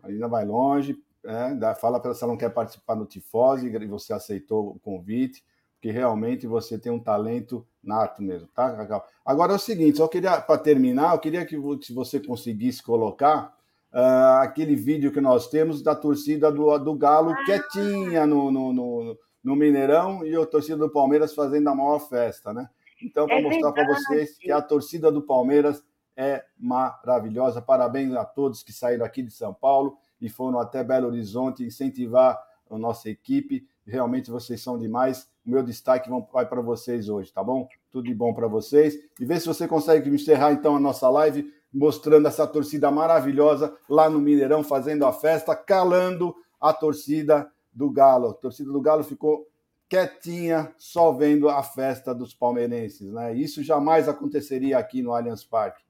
A 0.06 0.08
menina 0.08 0.28
vai 0.28 0.44
longe, 0.44 0.96
é, 1.24 1.74
fala 1.74 1.98
para 1.98 2.10
ela 2.10 2.14
se 2.14 2.22
ela 2.22 2.32
não 2.32 2.38
quer 2.38 2.50
participar 2.50 2.94
no 2.94 3.04
Tifose, 3.04 3.66
e 3.66 3.86
você 3.86 4.12
aceitou 4.12 4.68
o 4.68 4.78
convite, 4.78 5.44
porque 5.74 5.90
realmente 5.90 6.46
você 6.46 6.78
tem 6.78 6.92
um 6.92 6.98
talento 6.98 7.66
nato 7.82 8.22
mesmo, 8.22 8.48
tá, 8.54 8.74
Cacau? 8.74 9.04
Agora 9.24 9.52
é 9.52 9.56
o 9.56 9.58
seguinte, 9.58 9.98
só 9.98 10.08
queria, 10.08 10.40
para 10.40 10.58
terminar, 10.58 11.14
eu 11.14 11.18
queria 11.18 11.44
que 11.44 11.56
você 11.92 12.20
conseguisse 12.20 12.82
colocar 12.82 13.54
uh, 13.92 14.40
aquele 14.42 14.76
vídeo 14.76 15.12
que 15.12 15.20
nós 15.20 15.48
temos 15.48 15.82
da 15.82 15.94
torcida 15.94 16.50
do, 16.50 16.78
do 16.78 16.94
Galo 16.94 17.32
ah. 17.32 17.44
quietinha 17.44 18.26
no, 18.26 18.50
no, 18.50 18.72
no 18.72 19.18
no 19.46 19.54
Mineirão 19.54 20.26
e 20.26 20.34
a 20.34 20.44
torcida 20.44 20.76
do 20.76 20.90
Palmeiras 20.90 21.32
fazendo 21.32 21.68
a 21.68 21.74
maior 21.74 22.00
festa, 22.00 22.52
né? 22.52 22.68
Então, 23.00 23.26
para 23.26 23.38
é 23.38 23.42
mostrar 23.42 23.70
para 23.70 23.86
vocês 23.86 24.36
que 24.36 24.50
a 24.50 24.60
torcida 24.60 25.12
do 25.12 25.22
Palmeiras 25.22 25.84
é 26.16 26.44
maravilhosa. 26.58 27.60
Parabéns 27.60 28.14
a 28.14 28.24
todos 28.24 28.62
que 28.62 28.72
saíram 28.72 29.04
aqui 29.04 29.22
de 29.22 29.30
São 29.30 29.52
Paulo 29.52 29.98
e 30.20 30.28
foram 30.28 30.58
até 30.58 30.82
Belo 30.82 31.08
Horizonte 31.08 31.64
incentivar 31.64 32.42
a 32.70 32.78
nossa 32.78 33.10
equipe. 33.10 33.66
Realmente 33.86 34.30
vocês 34.30 34.60
são 34.60 34.78
demais. 34.78 35.28
O 35.46 35.50
meu 35.50 35.62
destaque 35.62 36.10
vai 36.32 36.46
para 36.46 36.60
vocês 36.60 37.08
hoje, 37.08 37.32
tá 37.32 37.44
bom? 37.44 37.68
Tudo 37.92 38.06
de 38.06 38.14
bom 38.14 38.34
para 38.34 38.48
vocês. 38.48 38.98
E 39.20 39.24
vê 39.24 39.38
se 39.38 39.46
você 39.46 39.68
consegue 39.68 40.10
encerrar 40.10 40.52
então 40.52 40.74
a 40.74 40.80
nossa 40.80 41.08
live 41.08 41.52
mostrando 41.72 42.26
essa 42.26 42.46
torcida 42.46 42.90
maravilhosa 42.90 43.76
lá 43.88 44.08
no 44.08 44.18
Mineirão 44.18 44.64
fazendo 44.64 45.04
a 45.04 45.12
festa, 45.12 45.54
calando 45.54 46.34
a 46.60 46.72
torcida 46.72 47.50
do 47.72 47.90
Galo. 47.90 48.30
A 48.30 48.34
torcida 48.34 48.72
do 48.72 48.80
Galo 48.80 49.04
ficou 49.04 49.46
quietinha, 49.88 50.74
só 50.78 51.12
vendo 51.12 51.48
a 51.48 51.62
festa 51.62 52.14
dos 52.14 52.34
palmeirenses, 52.34 53.12
né? 53.12 53.34
Isso 53.34 53.62
jamais 53.62 54.08
aconteceria 54.08 54.78
aqui 54.78 55.02
no 55.02 55.12
Allianz 55.12 55.44
Parque. 55.44 55.85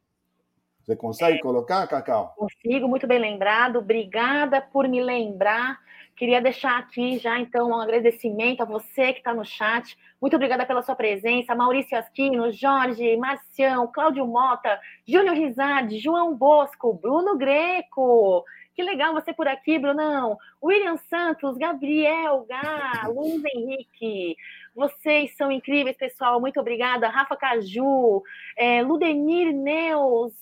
Você 0.87 0.95
consegue 0.95 1.39
é, 1.39 1.41
colocar, 1.41 1.85
Cacau? 1.89 2.33
Consigo, 2.37 2.87
muito 2.87 3.09
bem 3.09 3.19
lembrado. 3.19 3.81
Obrigada 3.81 4.61
por 4.61 4.87
me 4.87 5.03
lembrar. 5.03 5.81
Queria 6.15 6.41
deixar 6.41 6.79
aqui 6.79 7.19
já, 7.19 7.39
então, 7.41 7.71
um 7.71 7.81
agradecimento 7.81 8.63
a 8.63 8.65
você 8.65 9.13
que 9.13 9.19
está 9.19 9.35
no 9.35 9.45
chat. 9.45 9.99
Muito 10.23 10.37
obrigada 10.37 10.65
pela 10.65 10.83
sua 10.83 10.95
presença. 10.95 11.57
Maurício 11.57 11.99
Asquino, 11.99 12.53
Jorge, 12.53 13.17
Marcião, 13.17 13.91
Cláudio 13.93 14.25
Mota, 14.27 14.81
Júnior 15.05 15.35
Rizardi, 15.35 15.99
João 15.99 16.35
Bosco, 16.35 16.95
Bruno 16.95 17.37
Greco, 17.37 18.45
que 18.77 18.83
legal 18.83 19.13
você 19.13 19.33
por 19.33 19.49
aqui, 19.49 19.79
Brunão. 19.79 20.39
William 20.63 20.99
Santos, 21.11 21.57
Gabriel, 21.57 22.47
Gá, 22.49 23.09
Luiz 23.09 23.43
Henrique. 23.45 24.37
Vocês 24.75 25.35
são 25.37 25.51
incríveis, 25.51 25.97
pessoal. 25.97 26.41
Muito 26.41 26.61
obrigada. 26.61 27.09
Rafa 27.09 27.35
Caju, 27.37 28.23
é, 28.57 28.83
Ludemir 28.83 29.53
Neus, 29.53 30.33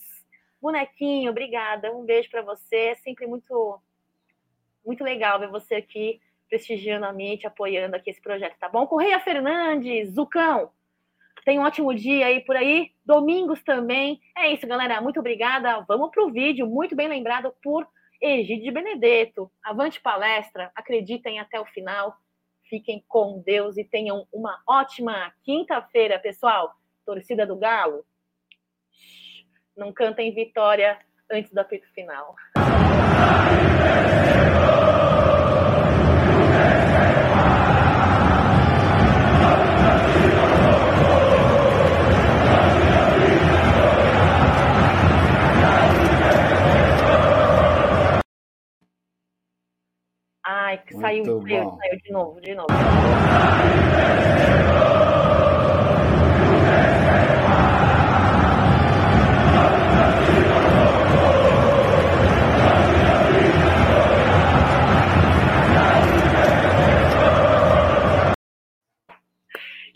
bonequinho, 0.64 1.30
obrigada. 1.30 1.92
Um 1.92 2.04
beijo 2.04 2.30
para 2.30 2.42
você. 2.42 2.76
É 2.76 2.94
sempre 2.96 3.26
muito, 3.26 3.80
muito 4.84 5.04
legal 5.04 5.38
ver 5.38 5.48
você 5.48 5.76
aqui 5.76 6.20
prestigiando 6.48 7.06
a 7.06 7.12
mente, 7.12 7.46
apoiando 7.46 7.96
aqui 7.96 8.10
esse 8.10 8.20
projeto, 8.20 8.58
tá 8.58 8.68
bom? 8.68 8.86
Correia 8.86 9.18
Fernandes, 9.20 10.14
Zucão. 10.14 10.70
Tem 11.44 11.58
um 11.58 11.62
ótimo 11.62 11.94
dia 11.94 12.26
aí 12.26 12.40
por 12.40 12.56
aí. 12.56 12.92
Domingos 13.04 13.62
também. 13.62 14.20
É 14.36 14.52
isso, 14.52 14.66
galera. 14.66 15.00
Muito 15.00 15.20
obrigada. 15.20 15.84
Vamos 15.86 16.10
para 16.10 16.24
o 16.24 16.30
vídeo. 16.30 16.66
Muito 16.66 16.96
bem 16.96 17.08
lembrado 17.08 17.52
por 17.62 17.86
Egídio 18.20 18.72
Benedetto, 18.72 19.50
avante 19.62 20.00
palestra, 20.00 20.72
acreditem 20.74 21.38
até 21.38 21.60
o 21.60 21.66
final, 21.66 22.16
fiquem 22.70 23.04
com 23.06 23.42
Deus 23.44 23.76
e 23.76 23.84
tenham 23.84 24.26
uma 24.32 24.62
ótima 24.66 25.30
quinta-feira, 25.42 26.18
pessoal. 26.18 26.74
Torcida 27.04 27.46
do 27.46 27.54
Galo, 27.54 28.02
não 29.76 29.92
cantem 29.92 30.32
vitória 30.32 30.98
antes 31.30 31.52
do 31.52 31.58
apito 31.58 31.86
final. 31.92 32.34
Ai, 50.46 50.78
que 50.84 50.94
saiu, 50.94 51.24
saiu, 51.24 51.76
saiu 51.78 51.98
de 52.02 52.12
novo, 52.12 52.40
de 52.40 52.54
novo. 52.54 52.68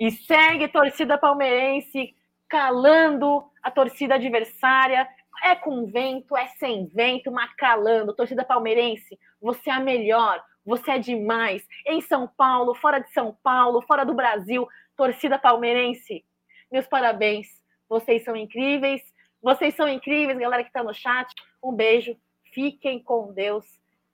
E 0.08 0.10
segue 0.10 0.68
torcida 0.68 1.18
palmeirense 1.18 2.14
calando 2.48 3.44
a 3.62 3.70
torcida 3.70 4.14
adversária. 4.14 5.06
É 5.44 5.54
com 5.54 5.84
vento, 5.84 6.34
é 6.34 6.46
sem 6.46 6.86
vento, 6.86 7.30
mas 7.30 7.52
calando. 7.56 8.14
Torcida 8.14 8.42
palmeirense, 8.42 9.18
você 9.38 9.68
é 9.68 9.74
a 9.74 9.80
melhor, 9.80 10.42
você 10.64 10.92
é 10.92 10.98
demais. 10.98 11.62
Em 11.86 12.00
São 12.00 12.26
Paulo, 12.26 12.74
fora 12.74 13.00
de 13.00 13.12
São 13.12 13.36
Paulo, 13.42 13.82
fora 13.82 14.02
do 14.02 14.14
Brasil, 14.14 14.66
torcida 14.96 15.38
palmeirense, 15.38 16.24
meus 16.72 16.86
parabéns. 16.86 17.46
Vocês 17.86 18.24
são 18.24 18.34
incríveis. 18.34 19.02
Vocês 19.42 19.74
são 19.74 19.86
incríveis, 19.86 20.38
galera 20.38 20.62
que 20.62 20.70
está 20.70 20.82
no 20.82 20.94
chat. 20.94 21.30
Um 21.62 21.74
beijo. 21.74 22.16
Fiquem 22.54 22.98
com 22.98 23.30
Deus. 23.34 23.66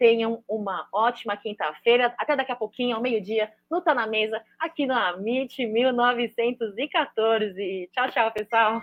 Tenham 0.04 0.44
uma 0.46 0.86
ótima 0.92 1.34
quinta-feira. 1.34 2.14
Até 2.18 2.36
daqui 2.36 2.52
a 2.52 2.56
pouquinho, 2.56 2.94
ao 2.94 3.00
meio-dia, 3.00 3.50
no 3.70 3.80
Tá 3.80 3.94
na 3.94 4.06
Mesa, 4.06 4.38
aqui 4.60 4.84
no 4.84 4.92
Amit 4.92 5.66
1914. 5.66 7.88
Tchau, 7.90 8.10
tchau, 8.10 8.30
pessoal. 8.30 8.82